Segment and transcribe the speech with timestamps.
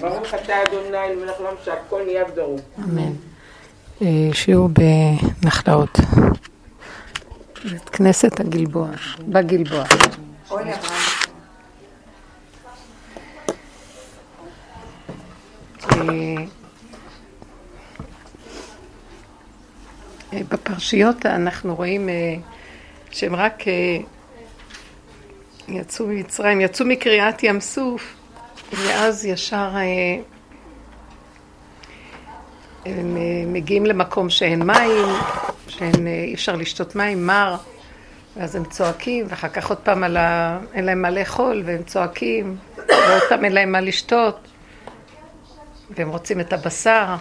[0.00, 2.56] ברוך אתה אדוני מלך עולם שהכל נהיה בדרו.
[2.78, 3.12] אמן.
[4.02, 5.98] אה, שיעור בנחלאות.
[7.64, 8.88] בית כנסת הגלבוע,
[9.28, 9.84] בגלבוע.
[10.50, 10.66] אה,
[20.32, 22.08] אה, בפרשיות אנחנו רואים
[23.10, 23.64] שהם רק
[25.70, 28.14] יצאו ממצרים, יצאו מקריעת ים סוף,
[28.72, 29.70] ואז ישר
[32.86, 33.16] הם
[33.52, 35.06] מגיעים למקום שאין מים,
[35.68, 37.56] שאין, אי אפשר לשתות מים, מר,
[38.36, 40.58] ואז הם צועקים, ואחר כך עוד פעם על ה...
[40.74, 44.38] אין להם מה לאכול, והם צועקים, ועוד פעם אין להם מה לשתות,
[45.90, 47.14] והם רוצים את הבשר,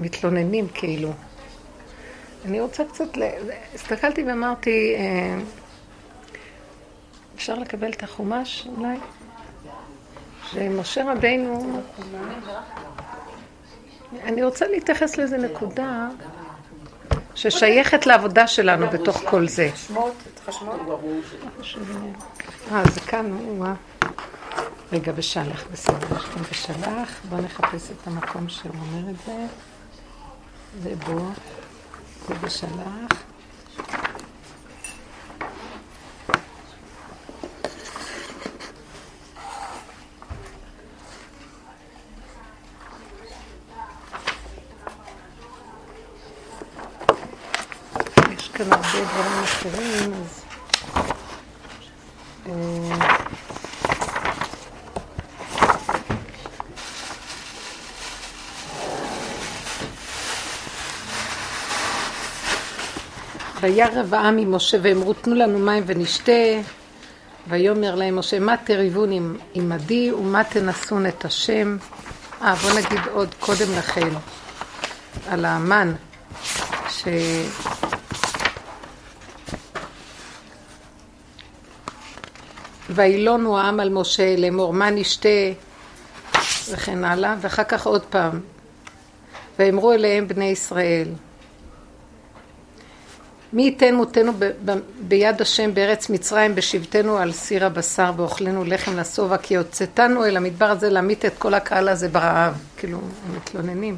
[0.00, 1.12] מתלוננים כאילו.
[2.44, 3.22] אני רוצה קצת, ל...
[3.74, 5.42] הסתכלתי ואמרתי, אה,
[7.40, 8.96] אפשר לקבל את החומש אולי?
[10.50, 11.80] שמשה רבינו...
[14.24, 16.08] אני רוצה להתייחס לאיזה נקודה
[17.34, 19.70] ששייכת לעבודה שלנו בתוך כל זה.
[22.72, 23.74] אה, זה כאן, וואה.
[24.92, 26.16] רגע, בשלח, בסדר,
[26.50, 27.20] בשלח.
[27.28, 29.46] בואו נחפש את המקום שהוא אומר את זה.
[30.82, 31.28] זה בו,
[32.28, 33.22] זה בשלח.
[48.64, 50.44] כאן הרבה דברים אחרים, אז...
[52.46, 52.96] אה,
[63.60, 66.32] וירא העם ממשה ואמרו תנו לנו מים ונשתה
[67.48, 71.76] ויאמר להם משה מה תריבון עמדי ומה תנסון את השם?
[72.42, 74.08] אה בוא נגיד עוד קודם לכן
[75.28, 75.92] על האמן
[76.88, 77.04] ש...
[82.94, 85.28] וילונו העם על משה לאמור מה נשתה
[86.70, 88.40] וכן הלאה, ואחר כך עוד פעם.
[89.58, 91.08] ואמרו אליהם בני ישראל,
[93.52, 94.32] מי ייתן מותנו
[95.00, 100.64] ביד השם בארץ מצרים בשבתנו על סיר הבשר ואוכלנו לחם לשובע כי הוצאתנו אל המדבר
[100.64, 102.54] הזה להמית את כל הקהל הזה ברעב.
[102.76, 103.96] כאילו, הם מתלוננים.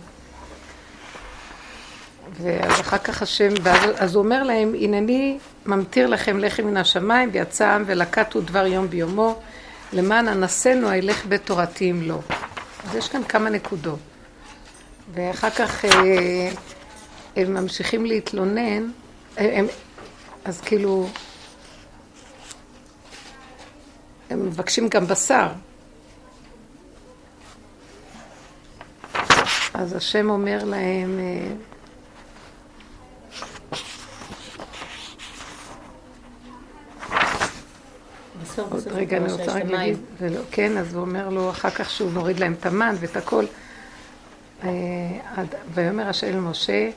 [2.31, 3.49] ואז אחר כך השם,
[3.99, 8.89] אז הוא אומר להם, הנני ממטיר לכם לחם מן השמיים, ויצא העם ולקטו דבר יום
[8.89, 9.41] ביומו,
[9.93, 12.19] למען אנסנו הילך בתורתי אם לא.
[12.85, 13.99] אז יש כאן כמה נקודות.
[15.15, 16.51] ואחר כך אה,
[17.37, 18.91] הם ממשיכים להתלונן,
[19.39, 19.67] אה, הם,
[20.45, 21.09] אז כאילו,
[24.31, 25.49] הם מבקשים גם בשר.
[29.75, 31.21] אז השם אומר להם,
[38.59, 39.99] אה, עוד רגע אני רוצה רק להגיד,
[40.51, 43.45] כן, אז הוא אומר לו אחר כך שהוא מוריד להם את המן ואת הכל.
[44.65, 44.69] אה,
[45.75, 46.91] ויאמר השם אל משה,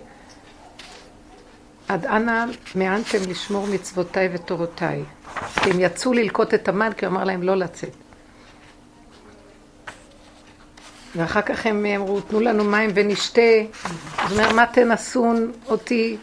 [1.87, 2.45] עד אנה
[2.75, 5.03] מענתם לשמור מצוותיי ותורותיי.
[5.63, 7.95] כי הם יצאו ללקוט את המן, כי הוא אמר להם לא לצאת.
[11.15, 13.41] ואחר כך הם אמרו, תנו לנו מים ונשתה.
[14.17, 16.17] אז הוא אומר, מה תנסון אותי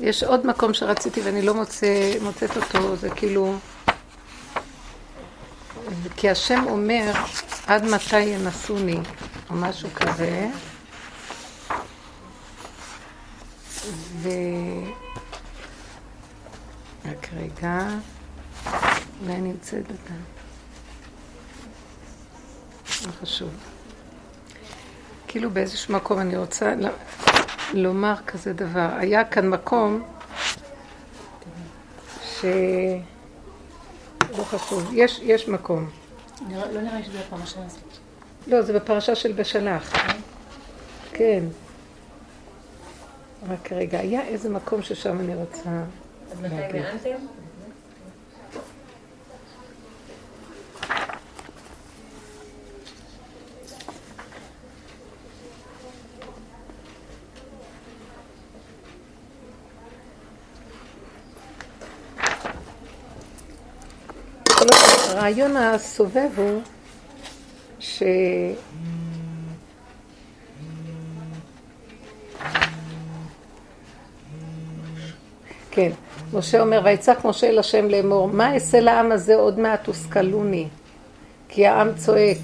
[0.00, 3.54] יש עוד מקום שרציתי ואני לא מוצא, מוצאת אותו, זה כאילו...
[6.16, 7.12] כי השם אומר,
[7.66, 8.98] עד מתי ינסוני,
[9.50, 10.48] או משהו כזה.
[14.22, 14.28] ו...
[17.04, 17.88] רק רגע,
[19.22, 20.14] אולי נמצאת אותה.
[23.06, 23.75] לא חשוב.
[25.36, 26.74] כאילו באיזשהו מקום אני רוצה
[27.74, 28.88] לומר כזה דבר.
[28.98, 30.02] היה כאן מקום
[32.22, 32.44] ש...
[34.38, 35.90] לא חשוב, יש, יש מקום.
[36.50, 37.82] לא נראה לי שזה בפרשה הזאת.
[38.46, 39.92] לא, זה בפרשה של בשלח.
[41.12, 41.44] כן.
[43.48, 45.70] רק רגע, היה איזה מקום ששם אני רוצה...
[46.32, 47.26] אז מתי מענתם?
[65.06, 66.60] הרעיון הסובב הוא
[67.80, 68.02] ש...
[75.70, 75.90] כן.
[76.32, 80.68] משה אומר, ויצעק משה אל השם לאמור, מה אעשה לעם הזה עוד מעט הושכלוני?
[81.48, 82.38] כי העם צועק.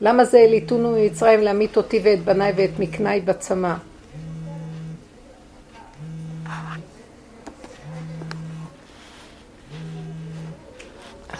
[0.00, 3.74] למה זה העליתונו ממצרים להמית אותי ואת בניי ואת מקניי בצמא?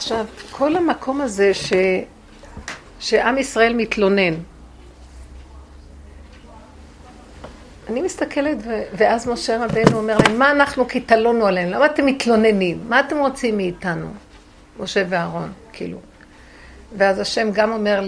[0.01, 1.73] עכשיו, כל המקום הזה ש...
[3.01, 4.35] שעם ישראל מתלונן,
[7.89, 8.83] אני מסתכלת, ו...
[8.93, 11.71] ואז משה רבנו אומר להם, מה אנחנו כי תלונו עליהם?
[11.71, 12.81] למה אתם מתלוננים?
[12.89, 14.07] מה אתם רוצים מאיתנו?
[14.81, 15.99] משה ואהרון, כאילו.
[16.97, 18.07] ואז השם גם אומר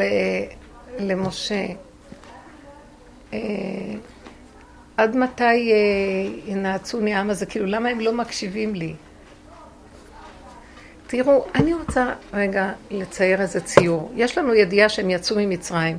[0.98, 1.66] למשה,
[3.32, 3.38] אה,
[4.96, 5.72] עד מתי אה,
[6.46, 7.46] ינעצוני העם הזה?
[7.46, 8.94] כאילו, למה הם לא מקשיבים לי?
[11.12, 14.12] תראו, אני רוצה רגע לצייר איזה ציור.
[14.14, 15.98] יש לנו ידיעה שהם יצאו ממצרים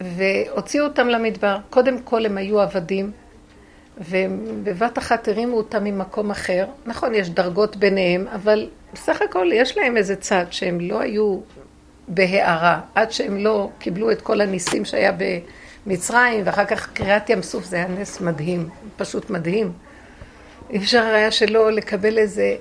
[0.00, 1.58] והוציאו אותם למדבר.
[1.70, 3.12] קודם כל הם היו עבדים,
[3.98, 6.66] ובבת אחת הרימו אותם ממקום אחר.
[6.86, 11.38] נכון, יש דרגות ביניהם, אבל בסך הכל יש להם איזה צד שהם לא היו
[12.08, 15.12] בהערה, עד שהם לא קיבלו את כל הניסים שהיה
[15.86, 19.72] במצרים, ואחר כך קריעת ים סוף, זה היה נס מדהים, פשוט מדהים.
[20.70, 22.56] אי אפשר היה שלא לקבל איזה...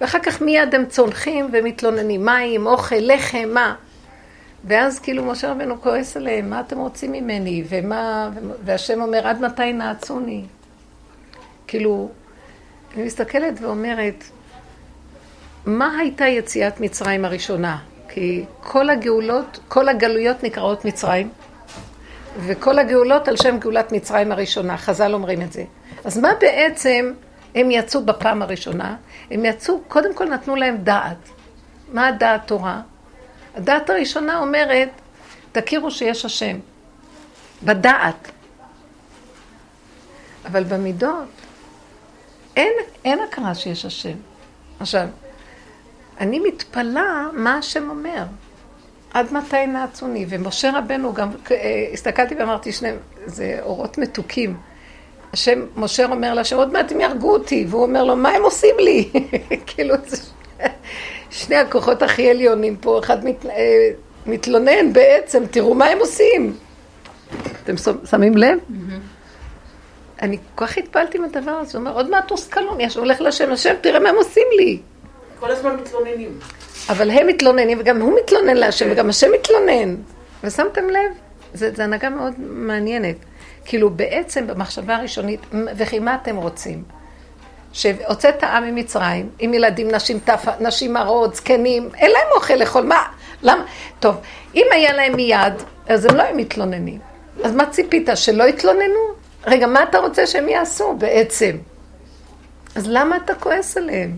[0.00, 3.74] ואחר כך מיד הם צונחים ומתלוננים, מים, אוכל, לחם, מה?
[4.64, 7.64] ואז כאילו משה רבנו כועס עליהם, מה אתם רוצים ממני?
[7.68, 8.30] ומה...
[8.64, 10.44] והשם אומר, עד מתי נעצוני?
[11.66, 12.08] כאילו,
[12.94, 14.24] אני מסתכלת ואומרת,
[15.66, 17.78] מה הייתה יציאת מצרים הראשונה?
[18.08, 21.30] כי כל הגאולות, כל הגלויות נקראות מצרים,
[22.40, 25.64] וכל הגאולות על שם גאולת מצרים הראשונה, חז"ל אומרים את זה.
[26.04, 27.12] אז מה בעצם
[27.54, 28.96] הם יצאו בפעם הראשונה?
[29.30, 31.28] הם יצאו, קודם כל נתנו להם דעת.
[31.92, 32.80] מה הדעת תורה?
[33.54, 34.88] הדעת הראשונה אומרת,
[35.52, 36.58] תכירו שיש השם.
[37.62, 38.30] בדעת.
[40.46, 41.28] אבל במידות
[42.56, 42.72] אין,
[43.04, 44.16] אין הכרה שיש השם.
[44.80, 45.08] עכשיו,
[46.20, 48.24] אני מתפלאה מה השם אומר.
[49.14, 50.26] עד מתי נעצוני?
[50.28, 51.56] ומשה רבנו גם, אה,
[51.92, 52.90] הסתכלתי ואמרתי שני,
[53.26, 54.56] זה אורות מתוקים.
[55.32, 58.74] השם, משה אומר להשם, עוד מעט הם יהרגו אותי, והוא אומר לו, מה הם עושים
[58.78, 59.08] לי?
[59.66, 59.94] כאילו,
[61.30, 63.90] שני הכוחות הכי עליונים פה, אחד מת, אה,
[64.26, 66.56] מתלונן בעצם, תראו מה הם עושים.
[67.64, 67.74] אתם
[68.10, 68.58] שמים לב?
[70.22, 73.74] אני כל כך התפעלתי מהדבר הזה, הוא אומר, עוד מעט אוסקלון, יש, הולך לשם, השם,
[73.80, 74.78] תראה מה הם עושים לי.
[75.40, 76.38] כל הזמן מתלוננים.
[76.88, 79.96] אבל הם מתלוננים, וגם הוא מתלונן להשם, וגם השם מתלונן.
[80.44, 81.12] ושמתם לב?
[81.54, 83.16] זו הנהגה מאוד מעניינת.
[83.68, 85.40] כאילו בעצם במחשבה הראשונית,
[85.76, 86.82] וכי מה אתם רוצים?
[87.72, 93.02] שהוצאת העם ממצרים, עם ילדים, נשים טף, נשים מרות, זקנים, אין להם אוכל לאכול, מה?
[93.42, 93.64] למה?
[94.00, 94.16] טוב,
[94.54, 95.52] אם היה להם מיד,
[95.88, 96.98] אז הם לא היו מתלוננים.
[97.44, 99.00] אז מה ציפית, שלא יתלוננו?
[99.46, 101.56] רגע, מה אתה רוצה שהם יעשו בעצם?
[102.74, 104.16] אז למה אתה כועס עליהם?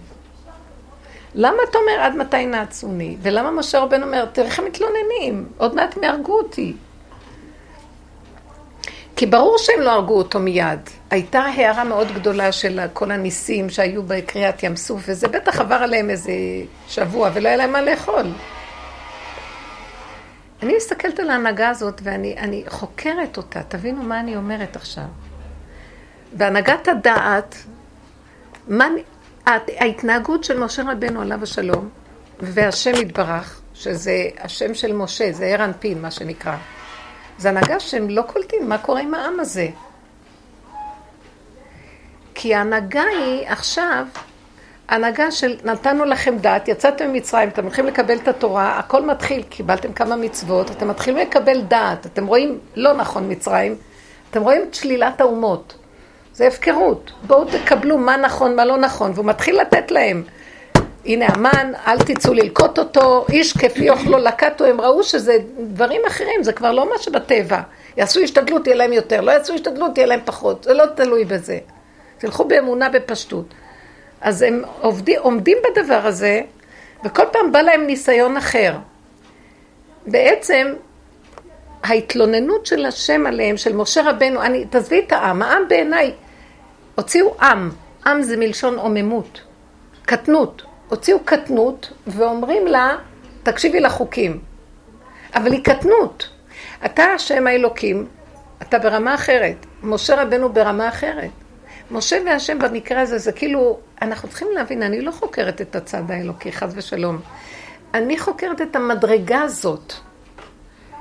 [1.35, 3.17] למה אתה אומר עד מתי נעצוני?
[3.23, 6.75] ולמה משה רבנו אומר, תראה איך הם מתלוננים, עוד מעט הם יהרגו אותי.
[9.17, 10.81] כי ברור שהם לא הרגו אותו מיד.
[11.11, 16.11] הייתה הערה מאוד גדולה של כל הניסים שהיו בקריאת ים סוף, וזה בטח עבר עליהם
[16.11, 16.33] איזה
[16.89, 18.27] שבוע, ולא היה להם מה לאכול.
[20.63, 25.05] אני מסתכלת על ההנהגה הזאת ואני חוקרת אותה, תבינו מה אני אומרת עכשיו.
[26.33, 27.57] בהנהגת הדעת,
[28.69, 28.89] מה,
[29.47, 31.89] ההתנהגות של משה רבנו עליו השלום,
[32.41, 36.57] והשם יתברך, שזה השם של משה, זה ערן פין, מה שנקרא.
[37.41, 39.69] זה הנהגה שהם לא קולטים מה קורה עם העם הזה.
[42.35, 44.07] כי ההנהגה היא עכשיו,
[44.89, 49.93] הנהגה של נתנו לכם דת, יצאתם ממצרים, אתם הולכים לקבל את התורה, הכל מתחיל, קיבלתם
[49.93, 53.77] כמה מצוות, אתם מתחילים לקבל דת, אתם רואים, לא נכון מצרים,
[54.31, 55.75] אתם רואים את שלילת האומות.
[56.33, 57.13] זה הפקרות.
[57.27, 60.23] בואו תקבלו מה נכון, מה לא נכון, והוא מתחיל לתת להם.
[61.05, 66.43] הנה המן, אל תצאו ללקוט אותו, איש כפי אוכלו לקטו, הם ראו שזה דברים אחרים,
[66.43, 67.61] זה כבר לא מה שבטבע.
[67.97, 71.59] יעשו השתדלות, יהיה להם יותר, לא יעשו השתדלות, יהיה להם פחות, זה לא תלוי בזה.
[72.19, 73.45] תלכו באמונה בפשטות.
[74.21, 76.41] אז הם עובדים, עומדים בדבר הזה,
[77.05, 78.75] וכל פעם בא להם ניסיון אחר.
[80.07, 80.75] בעצם,
[81.83, 86.13] ההתלוננות של השם עליהם, של משה רבנו, אני, תעזבי את העם, העם בעיניי,
[86.95, 87.71] הוציאו עם,
[88.07, 89.41] עם זה מלשון עוממות,
[90.03, 90.63] קטנות.
[90.91, 92.97] הוציאו קטנות ואומרים לה,
[93.43, 94.41] תקשיבי לחוקים.
[95.35, 96.29] אבל היא קטנות.
[96.85, 98.07] אתה השם האלוקים,
[98.63, 99.67] אתה ברמה אחרת.
[99.83, 101.31] משה רבנו ברמה אחרת.
[101.91, 106.53] משה והשם במקרה הזה, זה כאילו, אנחנו צריכים להבין, אני לא חוקרת את הצד האלוקי,
[106.53, 107.19] חס ושלום.
[107.95, 109.93] אני חוקרת את המדרגה הזאת,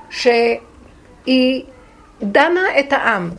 [0.09, 1.63] שהיא
[2.21, 3.29] דנה את העם.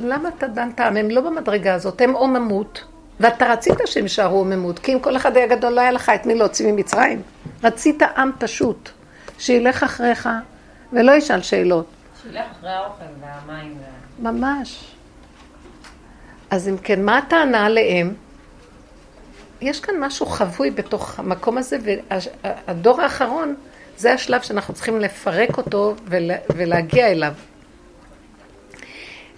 [0.00, 0.96] למה אתה דן טעם?
[0.96, 2.84] הם לא במדרגה הזאת, הם עוממות,
[3.22, 6.26] ואתה רצית שהם יישארו עוממות, כי אם כל אחד היה גדול, לא היה לך את
[6.26, 7.22] מי להוציא ממצרים.
[7.64, 8.90] רצית עם פשוט,
[9.38, 10.28] שילך אחריך
[10.92, 11.86] ולא ישאל שאלות.
[12.22, 13.76] שילך אחרי האוכל והמים.
[14.22, 14.84] וה- ממש.
[16.50, 18.14] אז אם כן, מה הטענה עליהם?
[19.60, 21.76] יש כאן משהו חבוי בתוך המקום הזה,
[22.42, 23.54] והדור האחרון,
[23.96, 27.32] זה השלב שאנחנו צריכים לפרק אותו ולה, ולהגיע אליו.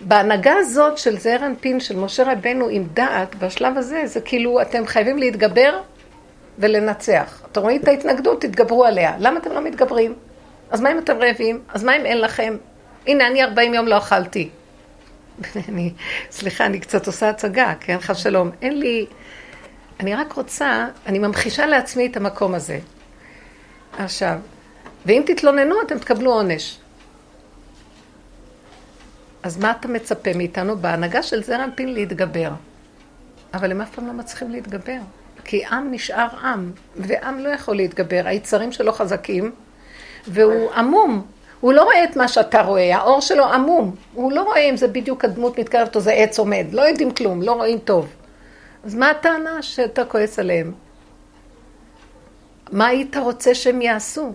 [0.04, 4.86] בהנהגה הזאת של זעיר אנפין, של משה רבנו עם דעת, בשלב הזה, זה כאילו אתם
[4.86, 5.80] חייבים להתגבר
[6.58, 7.42] ולנצח.
[7.52, 9.16] אתם רואים את ההתנגדות, תתגברו עליה.
[9.18, 10.14] למה אתם לא מתגברים?
[10.70, 11.60] אז מה אם אתם רעבים?
[11.68, 12.56] אז מה אם אין לכם?
[13.06, 14.48] הנה, אני 40 יום לא אכלתי.
[15.68, 15.92] אני,
[16.30, 18.50] סליחה, אני קצת עושה הצגה, כן, חס שלום.
[18.62, 19.06] אין לי...
[20.00, 22.78] אני רק רוצה, אני ממחישה לעצמי את המקום הזה.
[23.98, 24.38] עכשיו,
[25.06, 26.78] ואם תתלוננו, אתם תקבלו עונש.
[29.44, 30.76] אז מה אתה מצפה מאיתנו?
[30.76, 32.50] בהנהגה של זרע אנפין להתגבר.
[33.54, 34.98] אבל הם אף פעם לא מצליחים להתגבר.
[35.44, 38.22] כי עם נשאר עם, ועם לא יכול להתגבר.
[38.24, 39.52] היצרים שלו חזקים,
[40.26, 41.26] והוא עמום.
[41.60, 43.94] הוא לא רואה את מה שאתה רואה, האור שלו עמום.
[44.14, 46.66] הוא לא רואה אם זה בדיוק הדמות מתקרבת או זה עץ עומד.
[46.72, 48.08] לא יודעים כלום, לא רואים טוב.
[48.84, 50.72] אז מה הטענה שאתה כועס עליהם?
[52.72, 54.32] מה היית רוצה שהם יעשו?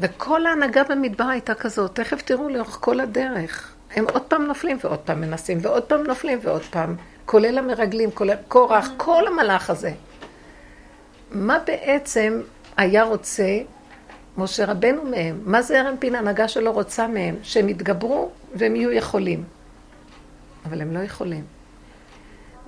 [0.00, 3.74] וכל ההנהגה במדבר הייתה כזאת, תכף תראו לאורך כל הדרך.
[3.94, 8.36] הם עוד פעם נופלים ועוד פעם מנסים, ועוד פעם נופלים ועוד פעם, כולל המרגלים, כולל
[8.48, 9.92] קורח, כל המלאך הזה.
[11.32, 12.40] מה בעצם
[12.76, 13.58] היה רוצה
[14.38, 15.40] משה רבנו מהם?
[15.44, 17.36] מה זה ארנפין ההנהגה שלו רוצה מהם?
[17.42, 19.44] שהם יתגברו והם יהיו יכולים.
[20.64, 21.44] אבל הם לא יכולים.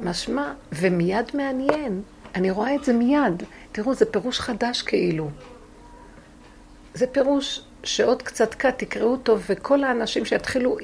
[0.01, 2.03] משמע, ומיד מעניין,
[2.35, 3.43] אני רואה את זה מיד.
[3.73, 5.31] תראו, זה פירוש חדש כאילו.
[6.99, 10.77] זה פירוש שעוד קצת קט, תקראו אותו, וכל האנשים שיתחילו,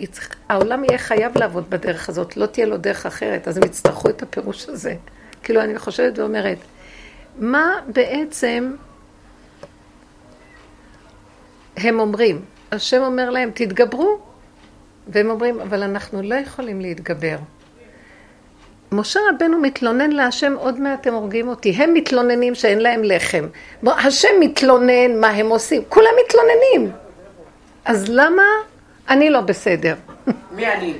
[0.49, 4.23] העולם יהיה חייב לעבוד בדרך הזאת, לא תהיה לו דרך אחרת, אז הם יצטרכו את
[4.23, 4.95] הפירוש הזה.
[5.43, 6.59] כאילו, אני חושבת ואומרת,
[7.39, 8.75] מה בעצם
[11.77, 12.45] הם אומרים?
[12.73, 14.19] השם אומר להם, תתגברו,
[15.09, 17.37] והם אומרים, אבל אנחנו לא יכולים להתגבר.
[18.95, 21.71] משה רבנו מתלונן להשם, עוד מעט הם הורגים אותי.
[21.71, 23.47] הם מתלוננים שאין להם לחם.
[23.87, 25.83] השם מתלונן, מה הם עושים?
[25.89, 26.93] כולם מתלוננים.
[27.85, 28.43] אז למה
[29.09, 29.95] אני לא בסדר?
[30.53, 30.95] מי אני?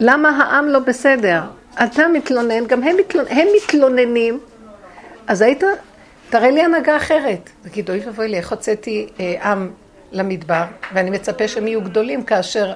[0.00, 1.40] למה העם לא בסדר?
[1.84, 3.24] אתה מתלונן, גם הם, מתלונ...
[3.30, 4.40] הם מתלוננים.
[5.26, 5.64] אז היית,
[6.30, 7.50] תראה לי הנהגה אחרת.
[7.62, 9.70] תגיד, אוי ואבוי לי, איך הוצאתי אה, עם
[10.12, 12.72] למדבר, ואני מצפה שהם יהיו גדולים כאשר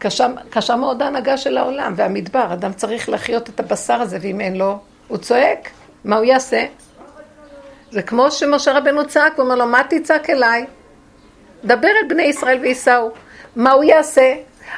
[0.00, 4.56] קשה, קשה מאוד ההנהגה של העולם, והמדבר, אדם צריך להחיות את הבשר הזה, ואם אין
[4.56, 4.78] לו,
[5.08, 5.70] הוא צועק,
[6.04, 6.64] מה הוא יעשה?
[7.90, 10.66] זה כמו שמשה רבנו צעק, הוא אומר לו, מה תצעק אליי?
[11.64, 13.10] דבר אל בני ישראל וייסעו.
[13.56, 14.34] מה הוא יעשה?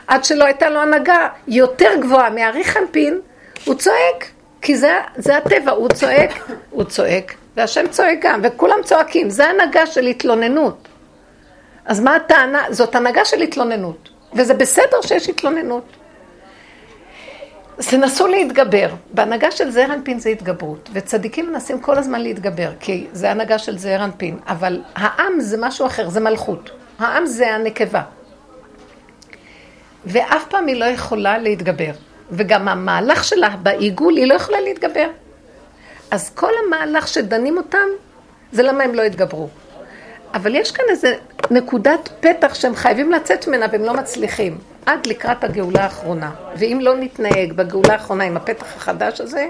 [0.07, 3.21] עד שלא הייתה לו הנהגה יותר גבוהה מאריך אנפין,
[3.65, 4.27] הוא צועק,
[4.63, 6.31] כי זה, זה הטבע, הוא צועק,
[6.71, 10.89] הוא צועק, והשם צועק גם, וכולם צועקים, זה הנהגה של התלוננות.
[11.85, 12.65] אז מה הטענה?
[12.71, 14.12] זאת הנהגה של התלוננות.
[14.35, 15.85] וזה בסדר שיש התלוננות.
[17.79, 18.89] אז תנסו להתגבר.
[19.15, 23.79] בהנהגה של זעיר אנפין זה התגברות, וצדיקים מנסים כל הזמן להתגבר, כי זה הנהגה של
[23.79, 26.71] זעיר אנפין, אבל העם זה משהו אחר, זה מלכות.
[26.99, 28.03] העם זה הנקבה.
[30.05, 31.93] ואף פעם היא לא יכולה להתגבר.
[32.31, 35.09] וגם המהלך שלה בעיגול, היא לא יכולה להתגבר.
[36.11, 37.87] אז כל המהלך שדנים אותם,
[38.53, 39.49] זה למה הם לא התגברו.
[40.35, 41.15] אבל יש כאן איזה
[41.51, 46.31] נקודת פתח שהם חייבים לצאת ממנה והם לא מצליחים, עד לקראת הגאולה האחרונה.
[46.57, 49.49] ואם לא נתנהג בגאולה האחרונה עם הפתח החדש הזה,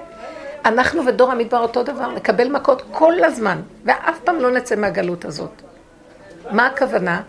[0.64, 5.62] אנחנו ודור המדבר אותו דבר, נקבל מכות כל הזמן, ואף פעם לא נצא מהגלות הזאת.
[6.50, 7.22] מה הכוונה?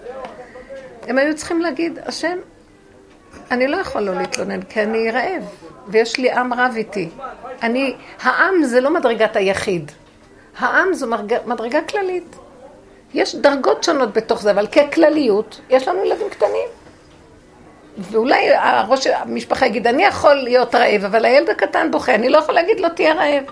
[1.08, 2.38] הם היו צריכים להגיד, השם,
[3.52, 5.44] אני לא יכול לא להתלונן, כי אני רעב,
[5.88, 7.10] ויש לי עם רב איתי.
[7.64, 9.92] אני, העם זה לא מדרגת היחיד.
[10.58, 11.08] העם זו
[11.46, 12.36] מדרגה, כללית.
[13.14, 16.68] יש דרגות שונות בתוך זה, אבל ככלליות, יש לנו ילדים קטנים.
[17.98, 22.56] ואולי הראש המשפחה יגיד, אני יכול להיות רעב, אבל הילד הקטן בוכה, אני לא יכול
[22.56, 23.44] להגיד לו, תהיה רעב.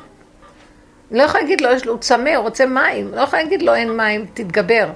[1.11, 3.11] אני לא יכולה להגיד לו, יש לו, הוא צמא, הוא רוצה מים.
[3.13, 4.89] לא יכולה להגיד לו, אין מים, תתגבר.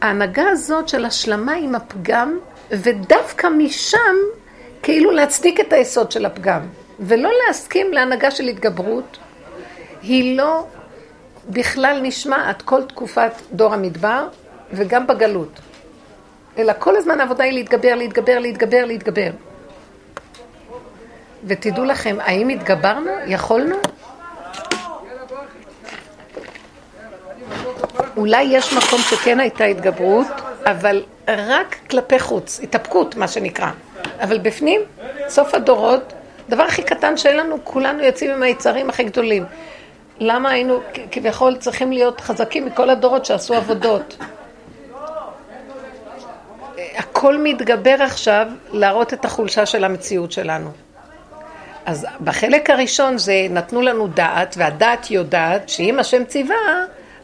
[0.00, 2.38] ההנהגה הזאת של השלמה עם הפגם,
[2.70, 4.16] ודווקא משם,
[4.82, 6.60] כאילו להצדיק את היסוד של הפגם,
[7.00, 9.18] ולא להסכים להנהגה של התגברות,
[10.02, 10.66] היא לא
[11.48, 14.28] בכלל נשמעת כל תקופת דור המדבר
[14.72, 15.60] וגם בגלות.
[16.58, 19.30] אלא כל הזמן העבודה היא להתגבר, להתגבר, להתגבר, להתגבר.
[21.44, 23.10] ותדעו לכם, האם התגברנו?
[23.26, 23.76] יכולנו?
[28.16, 30.26] אולי יש מקום שכן הייתה התגברות,
[30.64, 33.70] אבל רק כלפי חוץ, התאפקות, מה שנקרא.
[34.20, 34.80] אבל בפנים,
[35.28, 36.12] סוף הדורות,
[36.48, 39.44] הדבר הכי קטן שאין לנו, כולנו יוצאים עם היצרים הכי גדולים.
[40.20, 40.80] למה היינו
[41.10, 44.16] כביכול צריכים להיות חזקים מכל הדורות שעשו עבודות?
[46.96, 50.70] הכל מתגבר עכשיו להראות את החולשה של המציאות שלנו.
[51.86, 56.56] אז בחלק הראשון זה נתנו לנו דעת, והדעת יודעת שאם השם ציווה,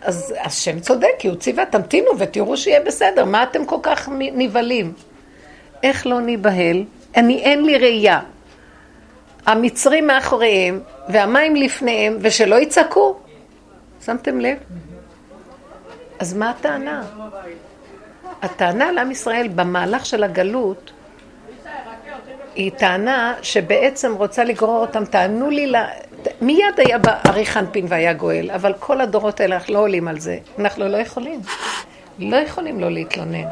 [0.03, 4.93] אז השם צודק, כי הוא ציווה, תמתינו ותראו שיהיה בסדר, מה אתם כל כך נבהלים?
[5.83, 6.85] איך לא ניבהל?
[7.17, 8.21] אני, אין לי ראייה.
[9.47, 13.17] המצרים מאחוריהם, והמים לפניהם, ושלא יצעקו.
[14.05, 14.59] שמתם לב?
[16.19, 17.03] אז מה הטענה?
[18.43, 20.93] הטענה לעם ישראל במהלך של הגלות
[22.55, 25.89] היא טענה שבעצם רוצה לגרור אותם, טענו לי, לה...
[26.41, 30.39] מיד היה בארי חנפין והיה גואל, אבל כל הדורות האלה אנחנו לא עולים על זה,
[30.59, 31.41] אנחנו לא יכולים.
[32.19, 33.45] לא יכולים לא להתלונן.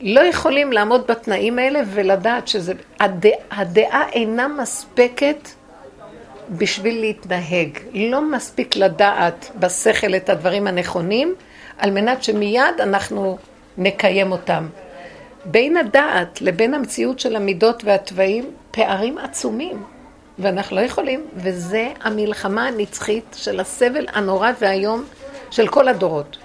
[0.00, 2.72] לא יכולים לעמוד בתנאים האלה ולדעת שזה...
[3.00, 3.28] הדע...
[3.50, 5.48] הדעה אינה מספקת
[6.50, 7.78] בשביל להתנהג.
[7.94, 11.34] לא מספיק לדעת בשכל את הדברים הנכונים,
[11.78, 13.38] על מנת שמיד אנחנו
[13.78, 14.68] נקיים אותם.
[15.44, 19.82] בין הדעת לבין המציאות של המידות והתוואים, פערים עצומים.
[20.38, 25.04] ואנחנו לא יכולים, וזה המלחמה הנצחית של הסבל הנורא והיום
[25.50, 26.38] של כל הדורות.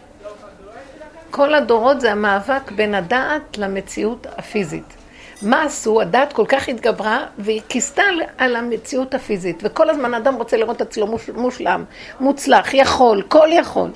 [1.31, 4.96] כל הדורות זה המאבק בין הדעת למציאות הפיזית.
[5.41, 6.01] מה עשו?
[6.01, 8.03] הדעת כל כך התגברה והיא כיסתה
[8.37, 11.83] על המציאות הפיזית, וכל הזמן אדם רוצה לראות עצמו מושלם,
[12.19, 13.89] מוצלח, יכול, כל יכול.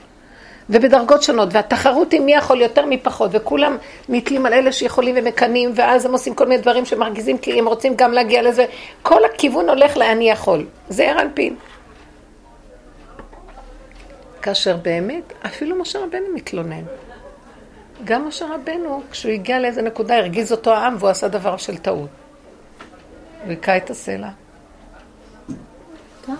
[0.69, 3.77] ובדרגות שונות, והתחרות היא מי יכול יותר מפחות, וכולם
[4.09, 7.95] נתלים על אלה שיכולים ומקנאים, ואז הם עושים כל מיני דברים שמרגיזים, כי הם רוצים
[7.95, 8.65] גם להגיע לזה.
[9.01, 10.65] כל הכיוון הולך לאני יכול.
[10.89, 11.55] זה ער אנפין.
[14.41, 16.83] כאשר באמת, אפילו משה רבנו מתלונן.
[18.03, 22.09] גם משה רבנו, כשהוא הגיע לאיזה נקודה, הרגיז אותו העם והוא עשה דבר של טעות.
[23.43, 24.29] הוא היכה את הסלע.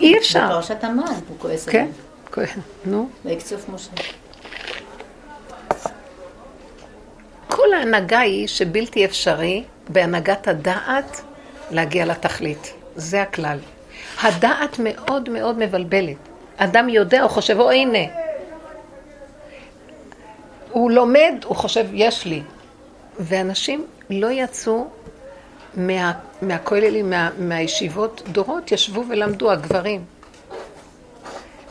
[0.00, 0.46] אי אפשר.
[0.46, 1.86] בפרשת המן הוא כועס כן,
[2.84, 3.08] נו.
[3.24, 3.90] ויקצוף משה.
[7.48, 11.20] כל ההנהגה היא שבלתי אפשרי בהנהגת הדעת
[11.70, 12.74] להגיע לתכלית.
[12.96, 13.58] זה הכלל.
[14.22, 16.16] הדעת מאוד מאוד מבלבלת.
[16.56, 17.98] אדם יודע, הוא חושב, או הנה.
[20.72, 22.42] הוא לומד, הוא חושב, יש לי.
[23.18, 24.86] ואנשים לא יצאו
[25.74, 30.04] מה, מהכוללים, מה, מהישיבות, דורות ישבו ולמדו, הגברים.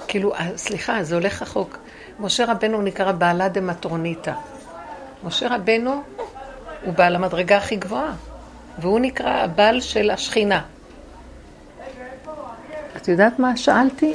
[0.07, 1.77] כאילו, סליחה, זה הולך רחוק.
[2.19, 4.33] משה רבנו נקרא בעלה דמטרוניתא.
[5.23, 6.03] משה רבנו
[6.85, 8.13] הוא בעל המדרגה הכי גבוהה,
[8.79, 10.61] והוא נקרא הבעל של השכינה.
[12.97, 14.13] את יודעת מה שאלתי?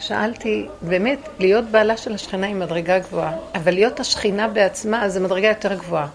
[0.00, 5.48] שאלתי, באמת, להיות בעלה של השכינה היא מדרגה גבוהה, אבל להיות השכינה בעצמה זה מדרגה
[5.48, 6.06] יותר גבוהה.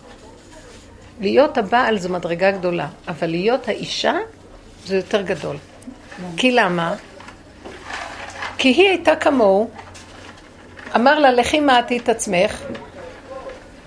[1.21, 4.13] להיות הבעל זו מדרגה גדולה, אבל להיות האישה
[4.85, 5.55] זה יותר גדול.
[6.37, 6.95] כי למה?
[8.57, 9.69] כי היא הייתה כמוהו,
[10.95, 12.61] אמר לה, לכי מעטי את עצמך,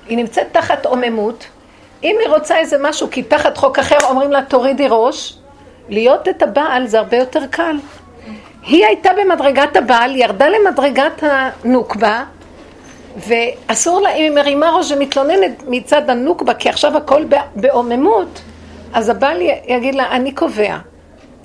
[0.09, 1.46] היא נמצאת תחת עוממות,
[2.02, 5.38] אם היא רוצה איזה משהו, כי תחת חוק אחר אומרים לה תורידי ראש,
[5.88, 7.76] להיות את הבעל זה הרבה יותר קל.
[8.66, 12.25] היא הייתה במדרגת הבעל, ירדה למדרגת הנוקבה,
[13.16, 17.25] ואסור לה, אם היא מרימה ראש ומתלוננת מצד הנוקבה, כי עכשיו הכל
[17.57, 18.42] בעוממות,
[18.92, 20.79] אז הבעל יגיד לה, אני קובע.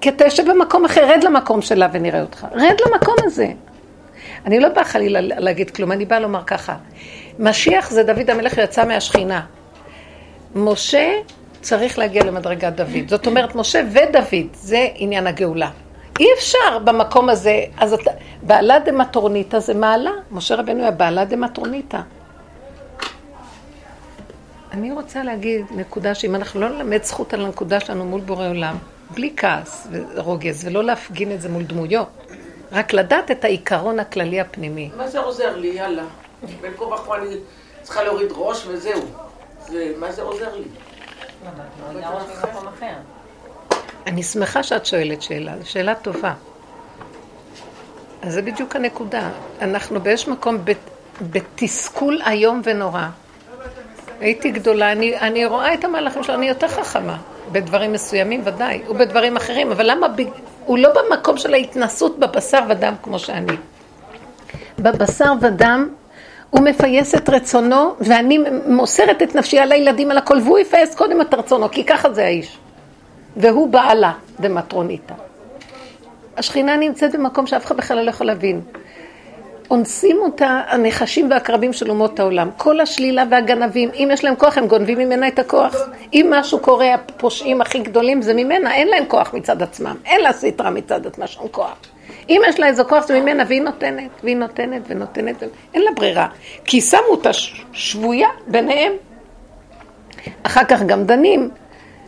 [0.01, 2.47] כי אתה יושב במקום אחר, רד למקום שלה ונראה אותך.
[2.51, 3.47] רד למקום הזה.
[4.45, 6.75] אני לא באה חלילה להגיד כלום, אני באה לומר ככה.
[7.39, 9.41] משיח זה דוד המלך יצא מהשכינה.
[10.55, 11.11] משה
[11.61, 13.07] צריך להגיע למדרגת דוד.
[13.07, 15.69] זאת אומרת, משה ודוד, זה עניין הגאולה.
[16.19, 20.11] אי אפשר במקום הזה, אז אתה, בעלה דמטרוניתא זה מעלה.
[20.31, 21.99] משה רבנו היה בעלה דמטרוניתא.
[24.71, 28.75] אני רוצה להגיד נקודה שאם אנחנו לא נלמד זכות על הנקודה שלנו מול בורא עולם,
[29.09, 32.07] בלי כעס ורוגז, ולא להפגין את זה מול דמויות,
[32.71, 34.89] רק לדעת את העיקרון הכללי הפנימי.
[34.97, 35.67] מה זה עוזר לי?
[35.67, 36.03] יאללה.
[36.61, 37.35] בין כה וכה אני
[37.81, 39.01] צריכה להוריד ראש וזהו.
[39.67, 40.67] זה, מה זה עוזר לי?
[44.07, 46.33] אני שמחה שאת שואלת שאלה, זו שאלה טובה.
[48.21, 49.29] אז זה בדיוק הנקודה.
[49.61, 50.57] אנחנו באיזשהו מקום
[51.21, 53.07] בתסכול איום ונורא.
[54.19, 57.17] הייתי גדולה, אני, אני רואה את המהלכים שלו, אני יותר חכמה.
[57.51, 60.07] בדברים מסוימים ודאי, ובדברים אחרים, אבל למה,
[60.65, 63.57] הוא לא במקום של ההתנסות בבשר ודם כמו שאני.
[64.79, 65.89] בבשר ודם
[66.49, 71.21] הוא מפייס את רצונו, ואני מוסרת את נפשי על הילדים, על הכל, והוא יפייס קודם
[71.21, 72.57] את רצונו, כי ככה זה האיש.
[73.37, 75.13] והוא בעלה דמטרוניתא.
[76.37, 78.61] השכינה נמצאת במקום שאף אחד בכלל לא יכול להבין.
[79.71, 82.49] אונסים אותה הנחשים והקרבים של אומות העולם.
[82.57, 85.75] כל השלילה והגנבים, אם יש להם כוח, הם גונבים ממנה את הכוח.
[86.13, 89.95] אם משהו קורה, הפושעים הכי גדולים זה ממנה, אין להם כוח מצד עצמם.
[90.05, 91.77] אין לה סטרה מצד עצמה שום כוח.
[92.29, 96.27] אם יש לה איזה כוח זה ממנה, והיא נותנת, והיא נותנת ונותנת, אין לה ברירה.
[96.65, 97.29] כי שמו אותה
[97.73, 98.93] שבויה ביניהם.
[100.43, 101.49] אחר כך גם דנים,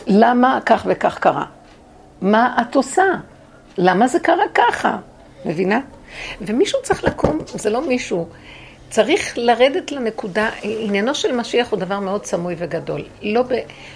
[0.10, 1.46] למה כך וכך קרה?
[2.22, 3.04] מה את עושה?
[3.78, 4.98] למה זה קרה ככה?
[5.46, 5.80] מבינה?
[6.42, 8.28] ומישהו צריך לקום, זה לא מישהו,
[8.90, 13.04] צריך לרדת לנקודה, עניינו של משיח הוא דבר מאוד סמוי וגדול.
[13.22, 13.54] לא, ב,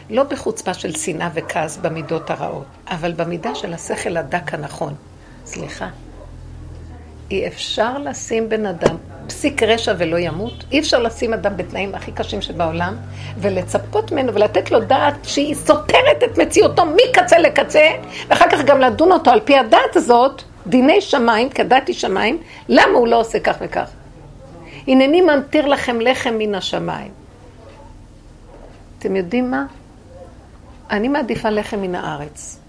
[0.10, 4.94] לא בחוצפה של שנאה וכעס במידות הרעות, אבל במידה של השכל הדק הנכון.
[5.46, 5.90] סליחה.
[7.32, 8.96] אי אפשר לשים בן אדם
[9.28, 12.96] פסיק רשע ולא ימות, אי אפשר לשים אדם בתנאים הכי קשים שבעולם
[13.38, 17.90] ולצפות ממנו ולתת לו דעת שהיא סותרת את מציאותו מקצה לקצה
[18.28, 22.38] ואחר כך גם לדון אותו על פי הדעת הזאת דיני שמיים, כדת היא שמיים,
[22.70, 23.90] למה הוא לא עושה כך וכך?
[24.88, 27.12] הנני ממטיר לכם לחם מן השמיים.
[29.00, 29.66] אתם יודעים מה?
[30.92, 32.60] אני מעדיפה לחם מן הארץ.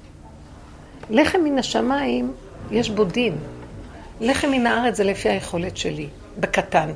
[1.11, 2.33] לחם מן השמיים,
[2.71, 3.37] יש בו דין.
[4.21, 6.09] לחם מן הארץ זה לפי היכולת שלי,
[6.39, 6.91] בקטן.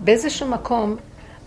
[0.00, 0.96] באיזשהו מקום,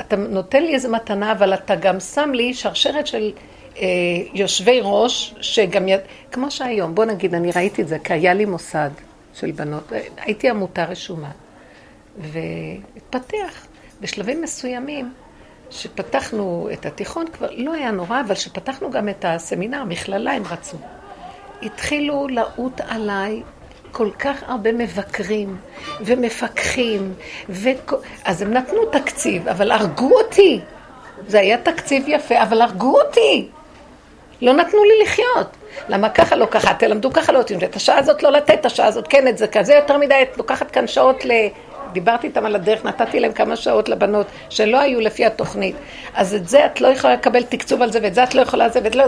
[0.02, 3.32] אתה נותן לי איזו מתנה, אבל אתה גם שם לי שרשרת של
[3.78, 3.86] אה,
[4.34, 6.00] יושבי ראש, שגם, יד...
[6.32, 8.90] כמו שהיום, בוא נגיד, אני ראיתי את זה, כי היה לי מוסד
[9.34, 11.32] של בנות, הייתי עמותה רשומה,
[12.18, 13.66] והתפתח
[14.02, 15.14] בשלבים מסוימים,
[15.70, 20.78] שפתחנו את התיכון, כבר לא היה נורא, אבל שפתחנו גם את הסמינר, מכללה הם רצו.
[21.62, 23.44] התחילו לעוט עליי
[23.98, 25.58] כל כך הרבה מבקרים
[26.02, 27.14] ומפקחים,
[27.50, 27.70] ו...
[28.26, 30.60] אז הם נתנו תקציב, אבל הרגו אותי.
[31.28, 33.48] זה היה תקציב יפה, אבל הרגו אותי.
[34.42, 35.48] לא נתנו לי לחיות.
[35.90, 36.74] למה ככה לא ככה?
[36.74, 39.48] תלמדו ככה לא יודעים, את השעה הזאת לא לתת, את השעה הזאת כן את זה,
[39.48, 41.32] כזה יותר מדי, את לוקחת כאן שעות ל...
[41.94, 45.76] דיברתי איתם על הדרך, נתתי להם כמה שעות לבנות שלא היו לפי התוכנית.
[46.16, 48.70] אז את זה את לא יכולה לקבל תקצוב על זה, ואת זה את לא יכולה
[48.70, 49.04] זה, ואת לא...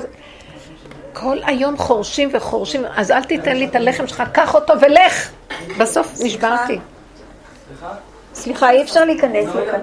[1.22, 5.30] כל היום חורשים וחורשים, אז אל תיתן לי את הלחם שלך, קח אותו ולך.
[5.78, 6.80] בסוף נשברתי.
[8.34, 9.80] סליחה, אי אפשר להיכנס לכאן.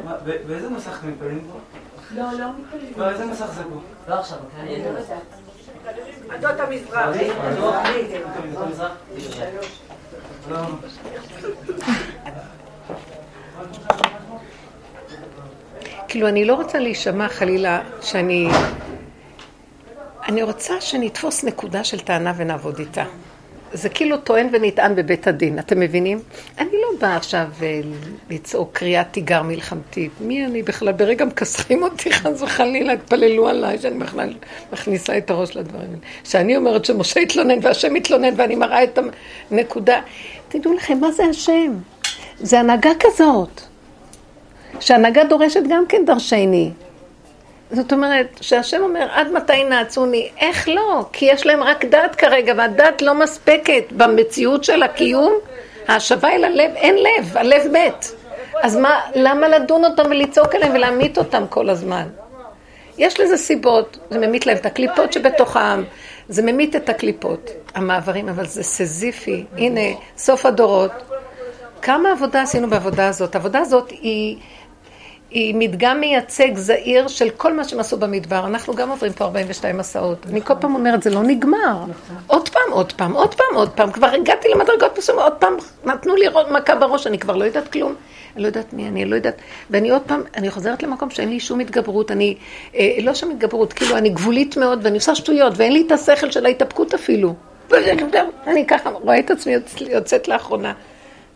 [0.46, 1.58] באיזה מסך מתפללים פה?
[2.16, 3.10] לא, לא מתפללים.
[3.12, 3.80] איזה מסך זה פה?
[4.08, 4.38] לא עכשיו,
[6.30, 7.16] עדות המזרח.
[16.08, 18.48] כאילו, אני לא רוצה להישמע חלילה שאני...
[20.28, 23.04] אני רוצה שנתפוס נקודה של טענה ונעבוד איתה.
[23.72, 26.20] זה כאילו טוען ונטען בבית הדין, אתם מבינים?
[26.58, 27.80] אני לא באה עכשיו אה,
[28.30, 30.10] לצעוק קריאת תיגר מלחמתית.
[30.20, 30.92] מי אני בכלל?
[30.92, 34.34] ברגע מכסחים אותי, חס וחלילה, התפללו עליי, שאני בכלל
[34.72, 35.98] מכניסה את הראש לדברים האלה.
[36.24, 38.98] שאני אומרת שמשה התלונן והשם התלונן ואני מראה את
[39.50, 40.00] הנקודה.
[40.48, 41.72] תדעו לכם, מה זה השם?
[42.40, 43.60] זה הנהגה כזאת.
[44.80, 46.70] שהנהגה דורשת גם כן דרשני.
[47.70, 50.28] זאת אומרת, שהשם אומר, עד מתי נעצוני?
[50.40, 51.04] איך לא?
[51.12, 55.32] כי יש להם רק דת כרגע, והדת לא מספקת במציאות של הקיום.
[55.88, 58.06] ההשבה אל הלב, אין לב, הלב מת.
[58.62, 62.08] אז מה, למה לדון אותם ולצעוק עליהם ולהמית אותם כל הזמן?
[62.98, 65.82] יש לזה סיבות, זה ממית להם את הקליפות שבתוכם,
[66.28, 69.44] זה ממית את הקליפות, המעברים, אבל זה סזיפי.
[69.56, 69.80] הנה,
[70.16, 70.92] סוף הדורות.
[71.82, 73.34] כמה עבודה עשינו בעבודה הזאת?
[73.34, 74.36] העבודה הזאת היא...
[75.34, 78.46] היא מדגם מייצג זעיר של כל מה שהם עשו במדבר.
[78.46, 80.26] אנחנו גם עוברים פה 42 מסעות.
[80.30, 81.84] אני כל פעם אומרת, זה לא נגמר.
[82.26, 83.92] עוד פעם, עוד פעם, עוד פעם, עוד פעם.
[83.92, 87.94] כבר הגעתי למדרגות מסוימות, עוד פעם נתנו לי מכה בראש, אני כבר לא יודעת כלום.
[88.34, 89.36] אני לא יודעת מי אני, לא יודעת.
[89.70, 92.10] ואני עוד פעם, אני חוזרת למקום שאין לי שום התגברות.
[92.10, 92.36] אני,
[92.76, 96.30] אה, לא שם התגברות, כאילו אני גבולית מאוד ואני עושה שטויות, ואין לי את השכל
[96.30, 97.34] של ההתאפקות אפילו.
[98.46, 99.52] אני ככה רואה את עצמי
[99.90, 100.72] יוצאת לאחרונה.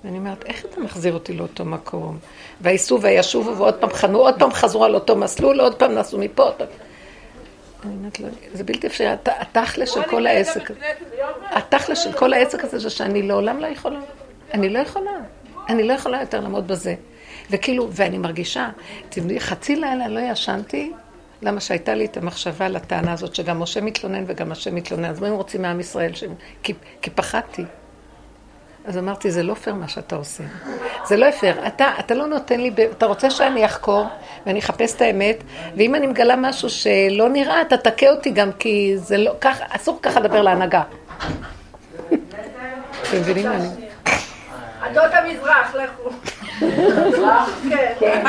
[0.05, 2.19] ואני אומרת, איך אתה מחזיר אותי לאותו מקום?
[2.61, 6.43] וייסעו וישובו ועוד פעם חנו, עוד פעם חזרו על אותו מסלול, עוד פעם נסעו מפה,
[6.43, 6.67] עוד פעם.
[7.85, 10.71] אני אומרת לו, זה בלתי אפשרי, התכל'ס של כל העסק,
[11.51, 14.01] התכל'ס של כל העסק הזה זה שאני לעולם לא יכולה.
[14.55, 15.11] אני לא יכולה.
[15.69, 16.95] אני לא יכולה יותר לעמוד בזה.
[17.51, 18.69] וכאילו, ואני מרגישה,
[19.17, 20.93] יודעים, חצי לילה לא ישנתי,
[21.43, 25.05] למה שהייתה לי את המחשבה לטענה הזאת, שגם משה מתלונן וגם השם מתלונן.
[25.05, 26.13] אז מה הם רוצים מעם ישראל?
[26.63, 27.65] כי, כי פחדתי.
[28.89, 30.45] אז אמרתי, זה לא פייר מה שאתה עושה.
[31.05, 31.67] זה לא פייר.
[31.67, 34.07] אתה, אתה לא נותן לי, אתה רוצה שאני אחקור
[34.47, 35.43] ואני אחפש את האמת,
[35.77, 39.99] ואם אני מגלה משהו שלא נראה, אתה תכה אותי גם, כי זה לא, כך, אסור
[40.03, 40.83] ככה לדבר להנהגה.
[42.09, 43.69] אתם מבינים מה אני?
[44.83, 46.11] עדות המזרח, לכו.
[47.71, 48.23] כן.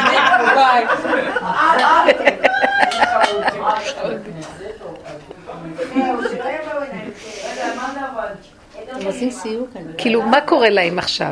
[9.97, 11.31] כאילו, מה קורה להם עכשיו?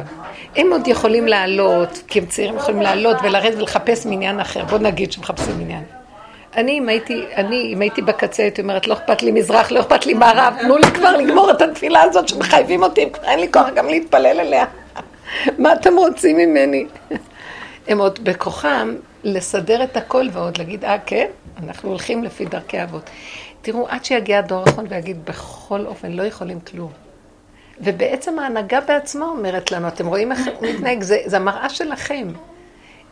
[0.56, 4.66] הם עוד יכולים לעלות, כי הם צעירים יכולים לעלות ולרדת ולחפש מניין אחר.
[4.66, 5.84] בוא נגיד שמחפשים מניין.
[6.58, 10.06] אני, אם הייתי, אני, אם הייתי בקצה, הייתי אומרת, לא אכפת לי מזרח, לא אכפת
[10.06, 13.88] לי מערב, תנו לי כבר לגמור את התפילה הזאת שמחייבים אותי, אין לי כוח גם
[13.88, 14.66] להתפלל אליה.
[15.58, 16.86] מה אתם רוצים ממני?
[17.88, 21.28] הם עוד בכוחם לסדר את הכל ועוד להגיד, אה, כן,
[21.64, 23.10] אנחנו הולכים לפי דרכי אבות.
[23.62, 27.07] תראו, עד שיגיע הדור האחרון ויגיד, בכל אופן, לא יכולים כלום.
[27.82, 32.28] ובעצם ההנהגה בעצמה אומרת לנו, אתם רואים איך הוא מתנהג, זה, זה המראה שלכם.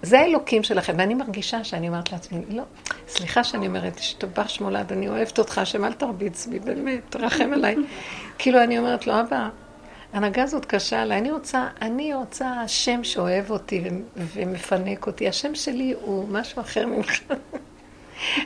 [0.02, 2.64] זה האלוקים שלכם, ואני מרגישה שאני אומרת לעצמי, לא,
[3.08, 7.76] סליחה שאני אומרת, השתבח שמולד, אני אוהבת אותך, השם אל תרביץ בי, באמת, תרחם עליי.
[8.38, 9.50] כאילו, אני אומרת לו, אבא,
[10.14, 13.84] ההנהגה הזאת קשה עליי, אני רוצה, אני רוצה השם שאוהב אותי
[14.18, 17.20] ומפנק אותי, השם שלי הוא משהו אחר ממך.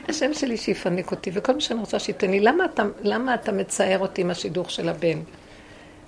[0.08, 3.98] השם שלי שיפנק אותי, וכל מה שאני רוצה שייתן לי, למה אתה, למה אתה מצער
[3.98, 5.18] אותי עם השידוך של הבן?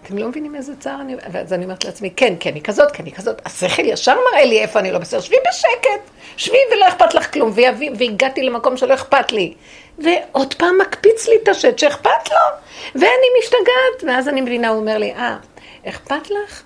[0.02, 1.16] אתם לא מבינים איזה צער אני...
[1.32, 3.42] ואז אני אומרת לעצמי, כן, כן, היא כזאת, כן, היא כזאת.
[3.46, 5.20] השכל ישר מראה לי איפה אני לא בסדר.
[5.20, 7.52] שבי בשקט, שבי ולא אכפת לך כלום.
[7.98, 9.54] והגעתי למקום שלא אכפת לי.
[9.98, 12.36] ועוד פעם מקפיץ לי את השט שאכפת לו.
[12.94, 14.04] ואני משתגעת.
[14.06, 15.36] ואז אני מבינה, הוא אומר לי, אה,
[15.88, 16.62] אכפת לך?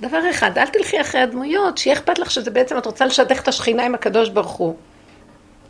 [0.00, 3.48] דבר אחד, אל תלכי אחרי הדמויות, שיהיה אכפת לך שזה בעצם, את רוצה לשדך את
[3.48, 4.76] השכינה עם הקדוש ברוך הוא.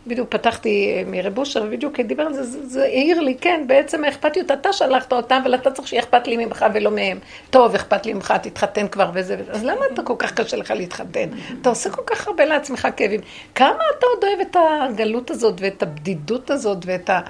[0.07, 4.05] בדיוק פתחתי אה, מרב אושר, ובדיוק דיבר על זה, זה, זה העיר לי, כן, בעצם
[4.05, 7.19] האכפתיות, אתה שלחת אותם, אבל אתה צריך שיהיה אכפת לי ממך ולא מהם.
[7.51, 9.53] טוב, אכפת לי ממך, תתחתן כבר וזה וזה.
[9.53, 11.29] אז למה אתה כל כך קשה לך להתחתן?
[11.61, 13.21] אתה עושה כל כך הרבה לעצמך כאבים.
[13.55, 14.57] כמה אתה עוד אוהב את
[14.91, 17.21] הגלות הזאת, ואת הבדידות הזאת, ואת ה...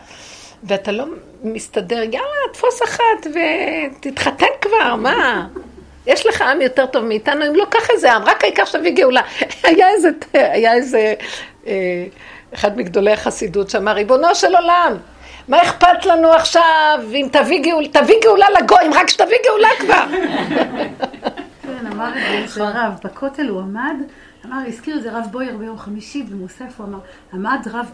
[0.65, 1.05] ואתה לא
[1.43, 5.49] מסתדר, יאללה, תפוס אחת ותתחתן כבר, מה?
[6.07, 9.21] יש לך עם יותר טוב מאיתנו, אם לא, קח איזה עם, רק העיקר שתביא גאולה.
[9.65, 11.15] היה איזה, היה איזה...
[11.67, 12.05] אה,
[12.55, 14.97] אחד מגדולי החסידות שאמר, ריבונו של עולם,
[15.49, 20.05] מה אכפת לנו עכשיו אם תביא גאולה, תביא גאולה לגויים, רק שתביא גאולה כבר.
[21.63, 22.09] כן, אמר
[22.45, 23.97] את זה רב, בכותל הוא עמד,
[24.47, 26.99] אמר, הזכיר את זה רב בויר ביום חמישי במוסף, הוא אמר,
[27.33, 27.91] עמד רב